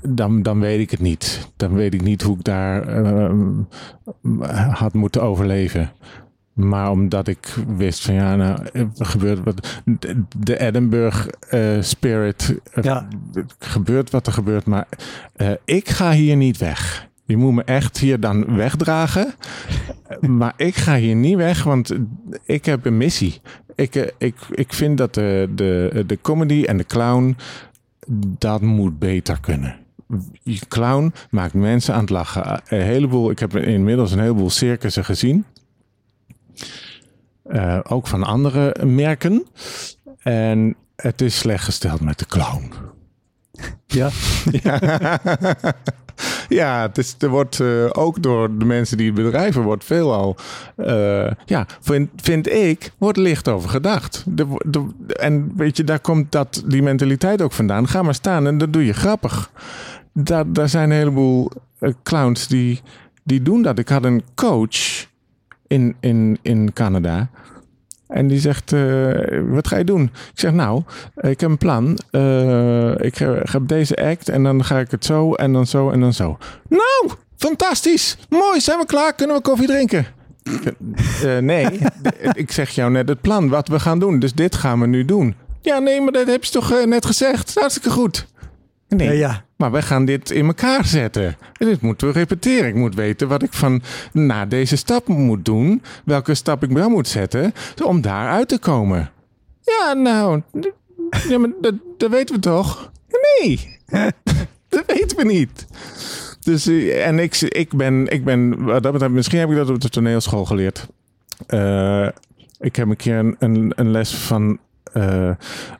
dan, 0.02 0.42
dan 0.42 0.60
weet 0.60 0.80
ik 0.80 0.90
het 0.90 1.00
niet. 1.00 1.50
Dan 1.56 1.74
weet 1.74 1.94
ik 1.94 2.02
niet 2.02 2.22
hoe 2.22 2.36
ik 2.36 2.44
daar 2.44 3.00
had 4.70 4.92
moeten 4.94 5.22
overleven. 5.22 5.90
Maar 6.56 6.90
omdat 6.90 7.28
ik 7.28 7.54
wist 7.76 8.04
van 8.04 8.14
ja, 8.14 8.36
nou, 8.36 8.58
er 8.72 8.88
gebeurt 9.06 9.44
wat. 9.44 9.80
De- 10.38 10.58
Edinburgh 10.58 11.26
eh, 11.48 11.82
spirit. 11.82 12.54
eh, 12.72 12.84
Ja. 12.84 13.08
gebeurt 13.58 14.10
wat 14.10 14.26
er 14.26 14.32
gebeurt, 14.32 14.64
maar 14.66 14.86
eh, 15.36 15.50
ik 15.64 15.88
ga 15.88 16.12
hier 16.12 16.36
niet 16.36 16.58
weg. 16.58 17.08
Je 17.24 17.36
moet 17.36 17.52
me 17.54 17.62
echt 17.64 17.98
hier 17.98 18.20
dan 18.20 18.56
wegdragen. 18.56 19.34
maar 20.38 20.52
ik 20.56 20.76
ga 20.76 20.96
hier 20.96 21.14
niet 21.16 21.36
weg, 21.36 21.62
want 21.62 21.94
ik 22.44 22.64
heb 22.64 22.84
een 22.86 22.96
missie. 22.96 23.40
Ik, 23.74 24.12
ik, 24.18 24.34
ik 24.50 24.72
vind 24.72 24.98
dat 24.98 25.14
de, 25.14 25.48
de, 25.54 26.04
de 26.06 26.18
comedy 26.22 26.64
en 26.64 26.76
de 26.76 26.84
clown, 26.84 27.36
dat 28.38 28.60
moet 28.60 28.98
beter 28.98 29.40
kunnen. 29.40 29.76
Je 30.42 30.60
clown 30.68 31.12
maakt 31.30 31.54
mensen 31.54 31.94
aan 31.94 32.00
het 32.00 32.10
lachen. 32.10 32.60
Een 32.68 32.80
heleboel, 32.82 33.30
ik 33.30 33.38
heb 33.38 33.56
inmiddels 33.56 34.12
een 34.12 34.20
heleboel 34.20 34.50
circussen 34.50 35.04
gezien. 35.04 35.44
Eh, 37.42 37.78
ook 37.88 38.06
van 38.06 38.22
andere 38.22 38.76
merken. 38.84 39.46
En 40.18 40.76
het 40.96 41.20
is 41.20 41.38
slecht 41.38 41.64
gesteld 41.64 42.00
met 42.00 42.18
de 42.18 42.26
clown. 42.26 42.72
ja. 43.86 44.10
ja, 46.48 46.82
het 46.82 46.98
is, 46.98 47.14
er 47.18 47.28
wordt 47.28 47.60
eh, 47.60 47.84
ook 47.92 48.22
door 48.22 48.58
de 48.58 48.64
mensen 48.64 48.96
die 48.96 49.06
het 49.06 49.14
bedrijven 49.14 49.62
wordt 49.62 49.84
veelal, 49.84 50.36
eh 50.76 51.30
ja, 51.44 51.66
vind, 51.80 52.10
vind 52.16 52.48
ik, 52.48 52.92
wordt 52.98 53.18
licht 53.18 53.48
over 53.48 53.68
gedacht. 53.68 54.24
De, 54.26 54.46
de- 54.66 55.14
en 55.14 55.52
weet 55.56 55.76
je, 55.76 55.84
daar 55.84 56.00
komt 56.00 56.32
dat, 56.32 56.62
die 56.66 56.82
mentaliteit 56.82 57.42
ook 57.42 57.52
vandaan. 57.52 57.88
Ga 57.88 58.02
maar 58.02 58.14
staan 58.14 58.46
en 58.46 58.58
dat 58.58 58.72
doe 58.72 58.86
je 58.86 58.92
grappig. 58.92 59.50
Daar, 60.12 60.52
daar 60.52 60.68
zijn 60.68 60.90
een 60.90 60.96
heleboel 60.96 61.50
clowns 62.02 62.48
die, 62.48 62.80
die 63.24 63.42
doen 63.42 63.62
dat. 63.62 63.78
Ik 63.78 63.88
had 63.88 64.04
een 64.04 64.22
coach 64.34 65.06
in, 65.66 65.96
in, 66.00 66.38
in 66.42 66.72
Canada. 66.72 67.28
En 68.08 68.26
die 68.26 68.38
zegt, 68.38 68.72
eh, 68.72 69.40
wat 69.48 69.68
ga 69.68 69.76
je 69.76 69.84
doen? 69.84 70.02
Ik 70.02 70.38
zeg, 70.40 70.52
nou, 70.52 70.82
ik 71.16 71.40
heb 71.40 71.50
een 71.50 71.58
plan. 71.58 71.98
Eh, 72.10 72.90
ik 72.90 73.20
op 73.54 73.68
deze 73.68 73.96
act 73.96 74.28
en 74.28 74.42
dan 74.42 74.64
ga 74.64 74.78
ik 74.78 74.90
het 74.90 75.04
zo 75.04 75.34
en 75.34 75.52
dan 75.52 75.66
zo 75.66 75.90
en 75.90 76.00
dan 76.00 76.12
zo. 76.12 76.38
Nou, 76.68 77.10
fantastisch. 77.36 78.16
Mooi, 78.28 78.60
zijn 78.60 78.78
we 78.78 78.86
klaar? 78.86 79.14
Kunnen 79.14 79.36
we 79.36 79.42
koffie 79.42 79.66
drinken? 79.66 80.06
Eh, 81.22 81.38
nee, 81.38 81.66
ik 82.32 82.52
zeg 82.52 82.70
jou 82.70 82.90
net 82.90 83.08
het 83.08 83.20
plan, 83.20 83.48
wat 83.48 83.68
we 83.68 83.80
gaan 83.80 83.98
doen. 83.98 84.18
Dus 84.18 84.32
dit 84.32 84.54
gaan 84.54 84.80
we 84.80 84.86
nu 84.86 85.04
doen. 85.04 85.34
Ja, 85.60 85.78
nee, 85.78 86.00
maar 86.00 86.12
dat 86.12 86.26
heb 86.26 86.44
je 86.44 86.50
toch 86.50 86.84
net 86.84 87.06
gezegd? 87.06 87.54
Hartstikke 87.54 87.90
goed. 87.90 88.26
Nee, 88.88 89.08
Ja, 89.08 89.12
ja. 89.12 89.44
maar 89.56 89.70
wij 89.70 89.82
gaan 89.82 90.04
dit 90.04 90.30
in 90.30 90.46
elkaar 90.46 90.84
zetten. 90.84 91.36
En 91.52 91.66
dit 91.66 91.80
moeten 91.80 92.06
we 92.06 92.12
repeteren. 92.12 92.68
Ik 92.68 92.74
moet 92.74 92.94
weten 92.94 93.28
wat 93.28 93.42
ik 93.42 93.52
van 93.52 93.82
na 94.12 94.46
deze 94.46 94.76
stap 94.76 95.08
moet 95.08 95.44
doen. 95.44 95.82
Welke 96.04 96.34
stap 96.34 96.62
ik 96.62 96.70
wel 96.70 96.88
moet 96.88 97.08
zetten 97.08 97.52
om 97.84 98.00
daar 98.00 98.28
uit 98.28 98.48
te 98.48 98.58
komen. 98.58 99.10
Ja, 99.60 99.92
nou, 99.92 100.42
ja, 101.28 101.38
maar 101.38 101.50
dat, 101.60 101.74
dat 101.96 102.10
weten 102.10 102.34
we 102.34 102.40
toch? 102.40 102.90
Nee, 103.40 103.78
dat 104.68 104.82
weten 104.86 105.16
we 105.16 105.24
niet. 105.24 105.66
Dus, 106.40 106.66
eh, 106.66 107.06
en 107.06 107.18
ik, 107.18 107.40
ik, 107.40 107.72
ben, 107.72 108.06
ik 108.08 108.24
ben, 108.24 108.64
wat 108.64 108.82
dat 108.82 108.92
betreft, 108.92 109.12
misschien 109.12 109.38
heb 109.38 109.50
ik 109.50 109.56
dat 109.56 109.70
op 109.70 109.80
de 109.80 109.88
toneelschool 109.88 110.44
geleerd. 110.44 110.86
Eh, 111.46 112.08
ik 112.60 112.76
heb 112.76 112.88
een 112.88 112.96
keer 112.96 113.16
een, 113.18 113.36
een, 113.38 113.72
een 113.76 113.90
les 113.90 114.14
van, 114.14 114.58
eh, 114.96 115.30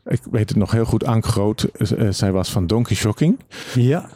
ik 0.07 0.21
weet 0.31 0.49
het 0.49 0.59
nog 0.59 0.71
heel 0.71 0.85
goed, 0.85 1.05
Ank 1.05 1.27
Groot. 1.27 1.63
Eh, 1.63 2.09
zij 2.11 2.33
was 2.33 2.51
van 2.51 2.67
Donkey 2.67 2.97
Shocking. 2.97 3.39
Ja. 3.75 4.09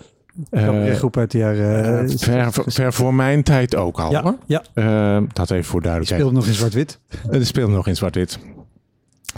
Eh, 0.51 0.95
groep 0.95 1.17
uit 1.17 1.31
de 1.31 1.39
jaren... 1.39 2.09
eh, 2.09 2.15
ver, 2.17 2.53
ver 2.67 2.93
voor 2.93 3.15
mijn 3.15 3.43
tijd 3.43 3.77
ook 3.77 4.01
al. 4.01 4.11
ja, 4.11 4.37
ja. 4.47 4.63
Eh, 4.75 5.23
dat 5.33 5.51
even 5.51 5.65
voor 5.65 5.81
duidelijkheid. 5.83 6.21
Speelde 6.21 6.39
nog 6.39 6.47
in 6.49 6.55
zwart-wit. 6.59 6.99
Het 7.31 7.47
speelt 7.47 7.71
nog 7.71 7.87
in 7.87 7.97
zwart-wit. 7.97 8.39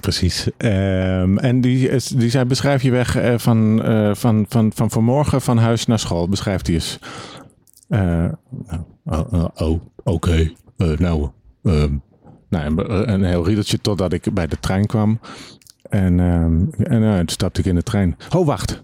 Precies. 0.00 0.48
Ehm, 0.56 1.38
en 1.38 1.60
die, 1.60 1.90
die 2.16 2.30
zei, 2.30 2.44
beschrijf 2.44 2.82
je 2.82 2.90
weg 2.90 3.18
van, 3.36 3.80
van, 4.16 4.46
van, 4.48 4.72
van 4.74 4.90
vanmorgen 4.90 5.40
van 5.40 5.58
huis 5.58 5.86
naar 5.86 5.98
school. 5.98 6.28
Beschrijft 6.28 6.66
hij 6.66 6.74
eens. 6.76 6.98
Nou, 9.04 9.48
oh, 9.54 9.80
oké. 10.04 10.52
Eh, 10.76 10.98
nou, 10.98 11.28
ehm, 11.62 11.94
nou, 12.52 12.66
een, 12.90 13.12
een 13.12 13.24
heel 13.24 13.44
riedeltje 13.46 13.80
totdat 13.80 14.12
ik 14.12 14.32
bij 14.34 14.46
de 14.46 14.56
trein 14.60 14.86
kwam. 14.86 15.18
En, 15.88 16.20
ehm, 16.20 16.84
en 16.92 17.02
eh, 17.02 17.16
toen 17.16 17.28
stapte 17.28 17.60
ik 17.60 17.66
in 17.66 17.74
de 17.74 17.82
trein. 17.82 18.16
Oh, 18.34 18.46
wacht. 18.46 18.82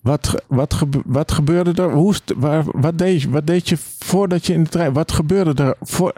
Wat, 0.00 0.42
wat, 0.46 0.74
gebe- 0.74 1.02
wat 1.04 1.32
gebeurde 1.32 1.82
er? 1.82 1.92
Hoe, 1.92 2.14
waar, 2.36 2.62
wat, 2.66 2.98
deed 2.98 3.22
je, 3.22 3.30
wat 3.30 3.46
deed 3.46 3.68
je 3.68 3.76
voordat 3.98 4.46
je 4.46 4.52
in 4.52 4.62
de 4.64 4.70
trein... 4.70 4.92
Wat 4.92 5.12
gebeurde 5.12 5.62
er 5.62 5.74
voor... 5.80 6.12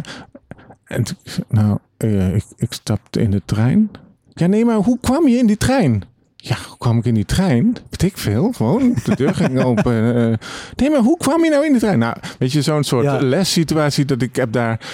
En 0.84 1.02
toen- 1.04 1.16
nou, 1.48 1.78
eh, 1.96 2.34
ik, 2.34 2.44
ik 2.56 2.72
stapte 2.72 3.20
in 3.20 3.30
de 3.30 3.42
trein. 3.44 3.90
Ja, 4.32 4.46
nee, 4.46 4.64
maar 4.64 4.76
hoe 4.76 4.98
kwam 5.00 5.28
je 5.28 5.36
in 5.36 5.46
die 5.46 5.56
trein? 5.56 6.02
Ja, 6.36 6.56
hoe 6.68 6.78
kwam 6.78 6.98
ik 6.98 7.04
in 7.04 7.14
die 7.14 7.24
trein? 7.24 7.76
Weet 7.90 8.02
ik 8.02 8.18
veel. 8.18 8.52
Gewoon, 8.52 8.94
de 9.04 9.16
deur 9.16 9.34
ging 9.34 9.62
open. 9.64 10.14
eh. 10.14 10.38
nee, 10.76 10.90
maar 10.90 11.00
hoe 11.00 11.16
kwam 11.16 11.44
je 11.44 11.50
nou 11.50 11.64
in 11.64 11.70
die 11.72 11.80
trein? 11.80 11.98
Nou, 11.98 12.16
weet 12.38 12.52
je, 12.52 12.62
zo'n 12.62 12.84
soort 12.84 13.04
Ja. 13.04 13.18
lessituatie 13.22 14.04
dat 14.04 14.22
ik 14.22 14.36
heb 14.36 14.52
daar 14.52 14.70
eh, 14.80 14.86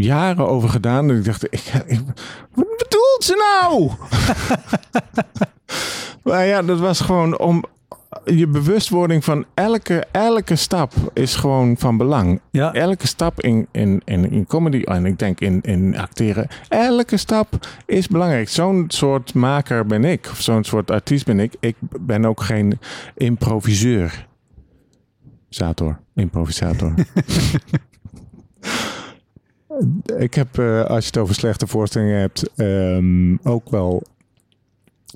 jaren 0.00 0.48
over 0.48 0.68
gedaan. 0.68 1.10
En 1.10 1.16
ik 1.16 1.24
dacht, 1.24 1.44
ik, 1.44 1.72
ik- 1.86 2.00
wat 2.54 2.76
bedoelt 2.76 3.18
ze 3.24 3.58
nou? 3.60 3.90
maar 6.24 6.46
ja, 6.46 6.62
dat 6.62 6.78
was 6.78 7.00
gewoon 7.00 7.38
om 7.38 7.64
je 8.24 8.46
bewustwording 8.46 9.24
van 9.24 9.44
elke, 9.54 10.04
elke 10.12 10.56
stap 10.56 10.92
is 11.14 11.34
gewoon 11.34 11.76
van 11.78 11.96
belang. 11.96 12.40
Ja. 12.50 12.72
Elke 12.74 13.06
stap 13.06 13.40
in, 13.40 13.66
in, 13.72 14.02
in, 14.04 14.30
in 14.30 14.46
comedy 14.46 14.82
en 14.82 15.06
ik 15.06 15.18
denk 15.18 15.40
in, 15.40 15.60
in 15.60 15.98
acteren, 15.98 16.48
elke 16.68 17.16
stap 17.16 17.66
is 17.86 18.08
belangrijk. 18.08 18.48
Zo'n 18.48 18.84
soort 18.88 19.34
maker 19.34 19.86
ben 19.86 20.04
ik, 20.04 20.26
of 20.30 20.40
zo'n 20.40 20.64
soort 20.64 20.90
artiest 20.90 21.24
ben 21.26 21.40
ik. 21.40 21.54
Ik 21.60 21.76
ben 22.00 22.24
ook 22.24 22.40
geen 22.42 22.78
improviseur. 23.16 24.26
Zator, 25.48 26.00
improvisator. 26.14 26.94
ik 30.16 30.34
heb, 30.34 30.58
eh, 30.58 30.84
als 30.84 31.04
je 31.04 31.10
het 31.10 31.18
over 31.18 31.34
slechte 31.34 31.66
voorstellingen 31.66 32.20
hebt, 32.20 32.50
ehm, 32.56 33.36
ook 33.42 33.70
wel 33.70 34.02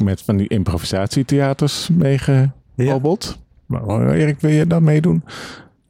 met 0.03 0.23
van 0.23 0.36
die 0.36 0.49
improvisatietheaters 0.49 1.89
meegehobbeld. 1.89 3.39
Maar 3.66 3.85
oh, 3.85 4.16
Erik, 4.16 4.41
wil 4.41 4.51
je 4.51 4.66
dat 4.66 4.82
meedoen? 4.82 5.24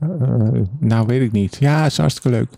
Eh, 0.01 0.09
nou, 0.79 1.07
weet 1.07 1.23
ik 1.23 1.33
niet. 1.33 1.57
Ja, 1.61 1.87
is 1.87 1.97
hartstikke 1.97 2.31
leuk. 2.31 2.49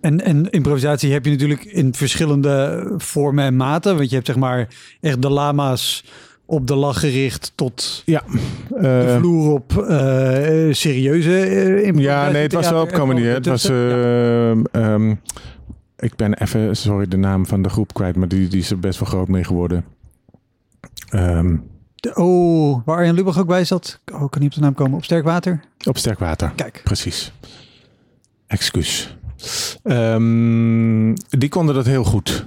En, 0.00 0.24
en 0.24 0.50
improvisatie 0.50 1.12
heb 1.12 1.24
je 1.24 1.30
natuurlijk 1.30 1.64
in 1.64 1.94
verschillende 1.94 2.84
vormen 2.96 3.44
en 3.44 3.56
maten. 3.56 3.96
Want 3.96 4.08
je 4.08 4.14
hebt 4.14 4.26
zeg 4.26 4.36
maar 4.36 4.68
echt 5.00 5.22
de 5.22 5.30
lama's 5.30 6.04
op 6.46 6.66
de 6.66 6.74
lach 6.74 7.00
gericht 7.00 7.52
tot 7.54 8.02
Ja, 8.04 8.22
de 8.68 9.04
eh, 9.06 9.16
vloer 9.16 9.52
op 9.52 9.78
eh, 9.78 10.72
serieuze 10.72 11.38
eh, 11.38 11.94
ja, 11.94 12.30
nee, 12.30 12.42
het 12.42 12.52
was 12.52 12.70
wel 12.70 12.82
op 12.82 12.90
comedy. 12.92 13.22
Het 13.22 13.46
was, 13.46 13.64
ehm, 13.64 14.64
ehm, 14.72 15.14
ik 15.98 16.16
ben 16.16 16.34
even, 16.34 16.76
sorry, 16.76 17.08
de 17.08 17.16
naam 17.16 17.46
van 17.46 17.62
de 17.62 17.68
groep 17.68 17.94
kwijt, 17.94 18.16
maar 18.16 18.28
die, 18.28 18.48
die 18.48 18.60
is 18.60 18.70
er 18.70 18.78
best 18.78 18.98
wel 18.98 19.08
groot 19.08 19.28
mee 19.28 19.44
geworden. 19.44 19.84
Ehm, 21.08 21.56
De- 21.94 22.14
oh, 22.14 22.80
waar 22.84 22.96
Arjen 22.96 23.14
Lubach 23.14 23.38
ook 23.38 23.46
bij 23.46 23.64
zat. 23.64 24.00
Oh, 24.12 24.30
kan 24.30 24.40
niet 24.40 24.50
op 24.50 24.54
de 24.54 24.60
naam 24.60 24.74
komen. 24.74 24.96
Op 24.96 25.04
sterk 25.04 25.24
water. 25.24 25.60
op 25.84 25.98
sterk 25.98 26.18
water. 26.18 26.52
Kijk. 26.56 26.80
Precies. 26.84 27.32
Excuus. 28.46 29.16
Die 31.28 31.48
konden 31.48 31.74
dat 31.74 31.86
heel 31.86 32.04
goed. 32.04 32.46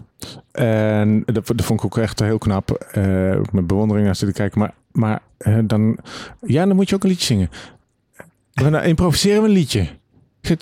En 0.51 1.23
dat, 1.25 1.51
vond 1.63 1.79
ik 1.79 1.85
ook 1.85 1.97
echt 1.97 2.19
heel 2.19 2.37
knap. 2.37 2.71
eh, 2.71 3.39
met 3.51 3.67
bewondering 3.67 4.05
naar 4.05 4.15
zitten 4.15 4.37
kijken. 4.37 4.59
Maar, 4.59 4.73
maar 4.91 5.21
dan, 5.65 5.97
ja, 6.41 6.65
dan 6.65 6.75
moet 6.75 6.89
je 6.89 6.95
ook 6.95 7.03
een 7.03 7.09
liedje 7.09 7.25
zingen. 7.25 7.49
Nou, 8.53 8.85
improviseren 8.85 9.41
we 9.41 9.47
een 9.47 9.53
liedje. 9.53 9.87
Zeg, 10.41 10.57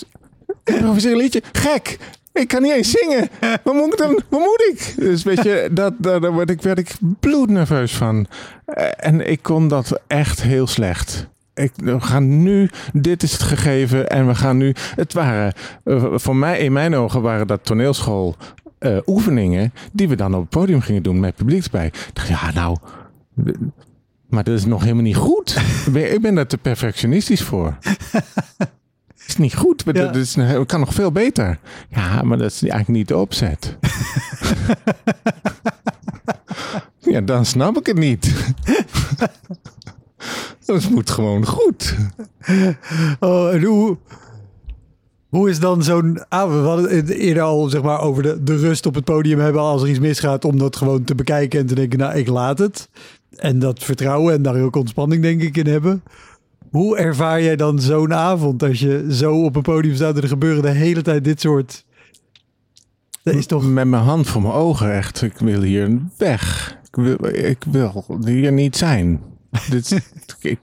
improviseren 0.64 1.18
een 1.18 1.23
liedje? 1.23 1.44
Gek! 1.52 1.98
Ik 2.34 2.48
kan 2.48 2.61
niet 2.61 2.72
eens 2.72 2.91
zingen. 2.91 3.30
Wat 3.64 3.73
moet 3.73 3.94
ik 3.94 3.98
dan? 3.98 4.22
Wat 4.30 4.40
moet 4.40 4.72
ik? 4.73 4.94
Dus 4.98 5.23
weet 5.23 5.44
je, 5.44 5.69
dat, 5.72 5.94
dat, 5.98 6.22
daar 6.22 6.35
werd 6.35 6.49
ik, 6.49 6.61
werd 6.61 6.77
ik 6.77 6.91
bloednerveus 7.19 7.95
van. 7.95 8.27
Eh, 8.65 8.88
en 8.98 9.30
ik 9.30 9.41
kon 9.41 9.68
dat 9.68 10.02
echt 10.07 10.41
heel 10.41 10.68
slecht. 10.68 11.27
Ik, 11.53 11.72
we 11.76 12.02
gaan 12.02 12.44
nu, 12.44 12.69
dit 12.94 13.23
is 13.23 13.31
het 13.31 13.41
gegeven 13.41 14.10
en 14.10 14.27
we 14.27 14.35
gaan 14.35 14.57
nu. 14.57 14.73
Het 14.95 15.14
waren, 15.14 15.53
eh, 15.84 16.06
voor 16.14 16.35
mij, 16.35 16.60
in 16.60 16.72
mijn 16.72 16.95
ogen, 16.95 17.22
waren 17.22 17.48
dat 17.48 17.65
toneelschool 17.65 18.35
eh, 18.84 18.97
oefeningen 19.05 19.73
die 19.91 20.07
we 20.07 20.15
dan 20.15 20.34
op 20.35 20.41
het 20.41 20.49
podium 20.49 20.81
gingen 20.81 21.03
doen 21.03 21.19
met 21.19 21.35
publiek 21.35 21.64
erbij. 21.64 21.85
Ik 21.85 22.10
dacht, 22.14 22.27
ja, 22.27 22.51
nou, 22.51 22.77
maar 24.30 24.43
dat 24.43 24.57
is 24.57 24.65
nog 24.65 24.81
helemaal 24.81 25.03
niet 25.03 25.15
goed. 25.15 25.57
Ik 25.93 26.22
ben- 26.22 26.35
daar 26.35 26.47
te 26.47 26.57
perfectionistisch 26.57 27.41
voor. 27.41 27.77
is 29.27 29.38
niet 29.38 29.55
goed, 29.55 29.85
maar 29.85 29.95
Ja. 29.95 30.05
dat 30.05 30.15
is, 30.15 30.35
het 30.35 30.68
kan 30.68 30.80
nog 30.80 30.93
veel 30.93 31.11
beter. 31.11 31.60
Ja, 31.89 32.22
maar 32.22 32.38
dat 32.38 32.51
is 32.51 32.61
eigenlijk 32.61 32.89
niet 32.89 33.07
de 33.07 33.18
opzet. 33.18 33.77
ja, 37.11 37.22
dan 37.22 37.45
snap 37.45 37.77
ik 37.77 37.85
het 37.85 37.97
niet. 37.97 38.31
Het 40.65 40.89
moet 40.89 41.10
gewoon 41.10 41.45
goed. 41.45 41.95
Oh, 43.19 43.53
en 43.53 43.64
hoe, 43.64 43.97
hoe 45.34 45.49
is 45.49 45.60
dan 45.60 45.84
zo'n 45.84 46.23
avond? 46.30 46.61
We 46.61 46.68
hadden 46.68 46.95
het 46.95 47.10
eerder 47.10 47.43
al 47.43 47.69
zeg 47.69 47.81
maar, 47.81 47.99
over 47.99 48.23
de, 48.23 48.43
de 48.43 48.57
rust 48.57 48.85
op 48.85 48.95
het 48.95 49.03
podium 49.03 49.39
hebben 49.39 49.61
als 49.61 49.81
er 49.81 49.89
iets 49.89 49.99
misgaat. 49.99 50.45
Om 50.45 50.57
dat 50.57 50.76
gewoon 50.76 51.03
te 51.03 51.15
bekijken 51.15 51.60
en 51.60 51.65
te 51.65 51.76
denken, 51.76 51.99
nou, 51.99 52.15
ik 52.15 52.27
laat 52.27 52.60
het. 52.60 52.89
En 53.35 53.60
dat 53.60 53.84
vertrouwen 53.84 54.34
en 54.34 54.41
daar 54.41 54.61
ook 54.61 54.76
ontspanning 54.76 55.22
denk 55.22 55.41
ik 55.41 55.57
in 55.57 55.68
hebben. 55.68 56.03
Hoe 56.69 56.97
ervaar 56.97 57.41
jij 57.41 57.55
dan 57.55 57.80
zo'n 57.80 58.14
avond 58.14 58.64
als 58.64 58.80
je 58.80 59.07
zo 59.10 59.43
op 59.43 59.55
een 59.55 59.61
podium 59.61 59.95
staat 59.95 60.15
en 60.15 60.22
er 60.22 60.27
gebeuren 60.27 60.61
de 60.61 60.69
hele 60.69 61.01
tijd 61.01 61.23
dit 61.23 61.41
soort... 61.41 61.85
Dat 63.23 63.34
is 63.34 63.45
toch... 63.45 63.69
Met 63.69 63.88
mijn 63.88 64.03
hand 64.03 64.27
voor 64.27 64.41
mijn 64.41 64.53
ogen 64.53 64.93
echt. 64.93 65.22
Ik 65.22 65.38
wil 65.38 65.61
hier 65.61 65.99
weg. 66.18 66.72
Ik 66.88 66.95
wil, 66.95 67.18
ik 67.26 67.64
wil 67.68 68.26
hier 68.26 68.51
niet 68.51 68.77
zijn. 68.77 69.22
Dit, 69.70 70.02
ik, 70.42 70.60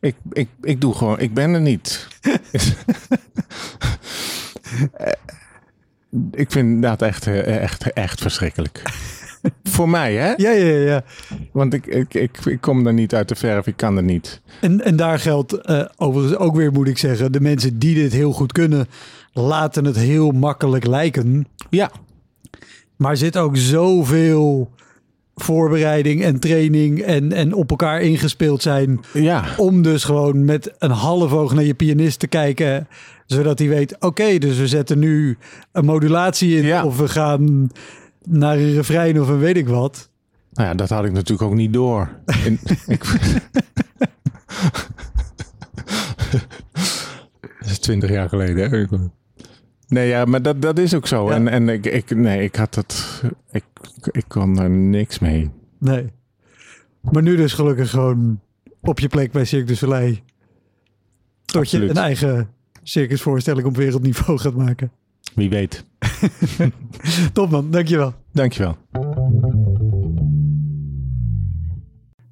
ik, 0.00 0.16
ik, 0.32 0.48
ik 0.62 0.80
doe 0.80 0.94
gewoon, 0.94 1.20
ik 1.20 1.34
ben 1.34 1.54
er 1.54 1.60
niet. 1.60 2.06
Ik 6.30 6.50
vind 6.50 6.82
dat 6.82 7.02
echt, 7.02 7.26
echt, 7.26 7.92
echt 7.92 8.20
verschrikkelijk. 8.20 8.82
Voor 9.62 9.88
mij, 9.88 10.14
hè? 10.14 10.32
Ja, 10.36 10.50
ja, 10.50 10.74
ja. 10.74 11.04
Want 11.52 11.74
ik, 11.74 11.86
ik, 11.86 12.14
ik, 12.14 12.38
ik 12.44 12.60
kom 12.60 12.86
er 12.86 12.92
niet 12.92 13.14
uit 13.14 13.28
de 13.28 13.34
verf, 13.34 13.66
ik 13.66 13.76
kan 13.76 13.96
er 13.96 14.02
niet. 14.02 14.40
En, 14.60 14.84
en 14.84 14.96
daar 14.96 15.18
geldt 15.18 15.52
eh, 15.52 15.84
overigens 15.96 16.38
ook 16.38 16.56
weer, 16.56 16.72
moet 16.72 16.88
ik 16.88 16.98
zeggen, 16.98 17.32
de 17.32 17.40
mensen 17.40 17.78
die 17.78 17.94
dit 17.94 18.12
heel 18.12 18.32
goed 18.32 18.52
kunnen, 18.52 18.86
laten 19.32 19.84
het 19.84 19.96
heel 19.96 20.30
makkelijk 20.30 20.86
lijken. 20.86 21.46
Ja, 21.70 21.90
Maar 22.96 23.10
er 23.10 23.16
zit 23.16 23.36
ook 23.36 23.56
zoveel 23.56 24.70
voorbereiding 25.40 26.22
en 26.24 26.38
training 26.38 27.00
en, 27.00 27.32
en 27.32 27.54
op 27.54 27.70
elkaar 27.70 28.00
ingespeeld 28.00 28.62
zijn. 28.62 29.00
ja. 29.12 29.44
Om 29.56 29.82
dus 29.82 30.04
gewoon 30.04 30.44
met 30.44 30.74
een 30.78 30.90
half 30.90 31.32
oog 31.32 31.54
naar 31.54 31.64
je 31.64 31.74
pianist 31.74 32.18
te 32.18 32.26
kijken. 32.26 32.88
Zodat 33.26 33.58
hij 33.58 33.68
weet, 33.68 33.96
oké, 34.00 34.38
dus 34.38 34.58
we 34.58 34.68
zetten 34.68 34.98
nu 34.98 35.38
een 35.72 35.84
modulatie 35.84 36.56
in. 36.56 36.64
Ja. 36.64 36.84
Of 36.84 36.98
we 36.98 37.08
gaan 37.08 37.70
naar 38.24 38.56
een 38.56 38.74
refrein 38.74 39.20
of 39.20 39.28
een 39.28 39.38
weet 39.38 39.56
ik 39.56 39.68
wat. 39.68 40.10
Nou 40.52 40.68
ja, 40.68 40.74
dat 40.74 40.88
had 40.88 41.04
ik 41.04 41.12
natuurlijk 41.12 41.50
ook 41.50 41.56
niet 41.56 41.72
door. 41.72 42.08
En 42.26 42.58
ik... 42.86 43.04
dat 47.60 47.70
is 47.70 47.78
twintig 47.78 48.10
jaar 48.10 48.28
geleden. 48.28 48.70
Hè? 48.70 48.86
Nee, 49.88 50.08
ja, 50.08 50.24
maar 50.24 50.42
dat, 50.42 50.62
dat 50.62 50.78
is 50.78 50.94
ook 50.94 51.06
zo. 51.06 51.28
Ja. 51.28 51.34
En, 51.34 51.48
en 51.48 51.68
ik, 51.68 51.86
ik, 51.86 52.14
nee, 52.14 52.42
ik 52.42 52.56
had 52.56 52.74
dat. 52.74 53.22
Ik, 53.50 53.64
ik 54.10 54.24
kon 54.28 54.58
er 54.58 54.70
niks 54.70 55.18
mee. 55.18 55.50
Nee. 55.78 56.06
Maar 57.00 57.22
nu 57.22 57.36
dus 57.36 57.52
gelukkig 57.52 57.90
gewoon 57.90 58.40
op 58.80 59.00
je 59.00 59.08
plek 59.08 59.32
bij 59.32 59.44
Cirque 59.44 59.66
du 59.66 59.74
Soleil. 59.74 60.16
Tot 61.44 61.56
Absoluut. 61.56 61.84
je 61.84 61.90
een 61.90 62.02
eigen 62.02 62.48
circusvoorstelling 62.82 63.66
op 63.66 63.76
wereldniveau 63.76 64.38
gaat 64.38 64.54
maken. 64.54 64.90
Wie 65.34 65.48
weet. 65.48 65.84
Top 67.32 67.50
man, 67.50 67.70
dankjewel. 67.70 68.14
Dankjewel. 68.32 68.76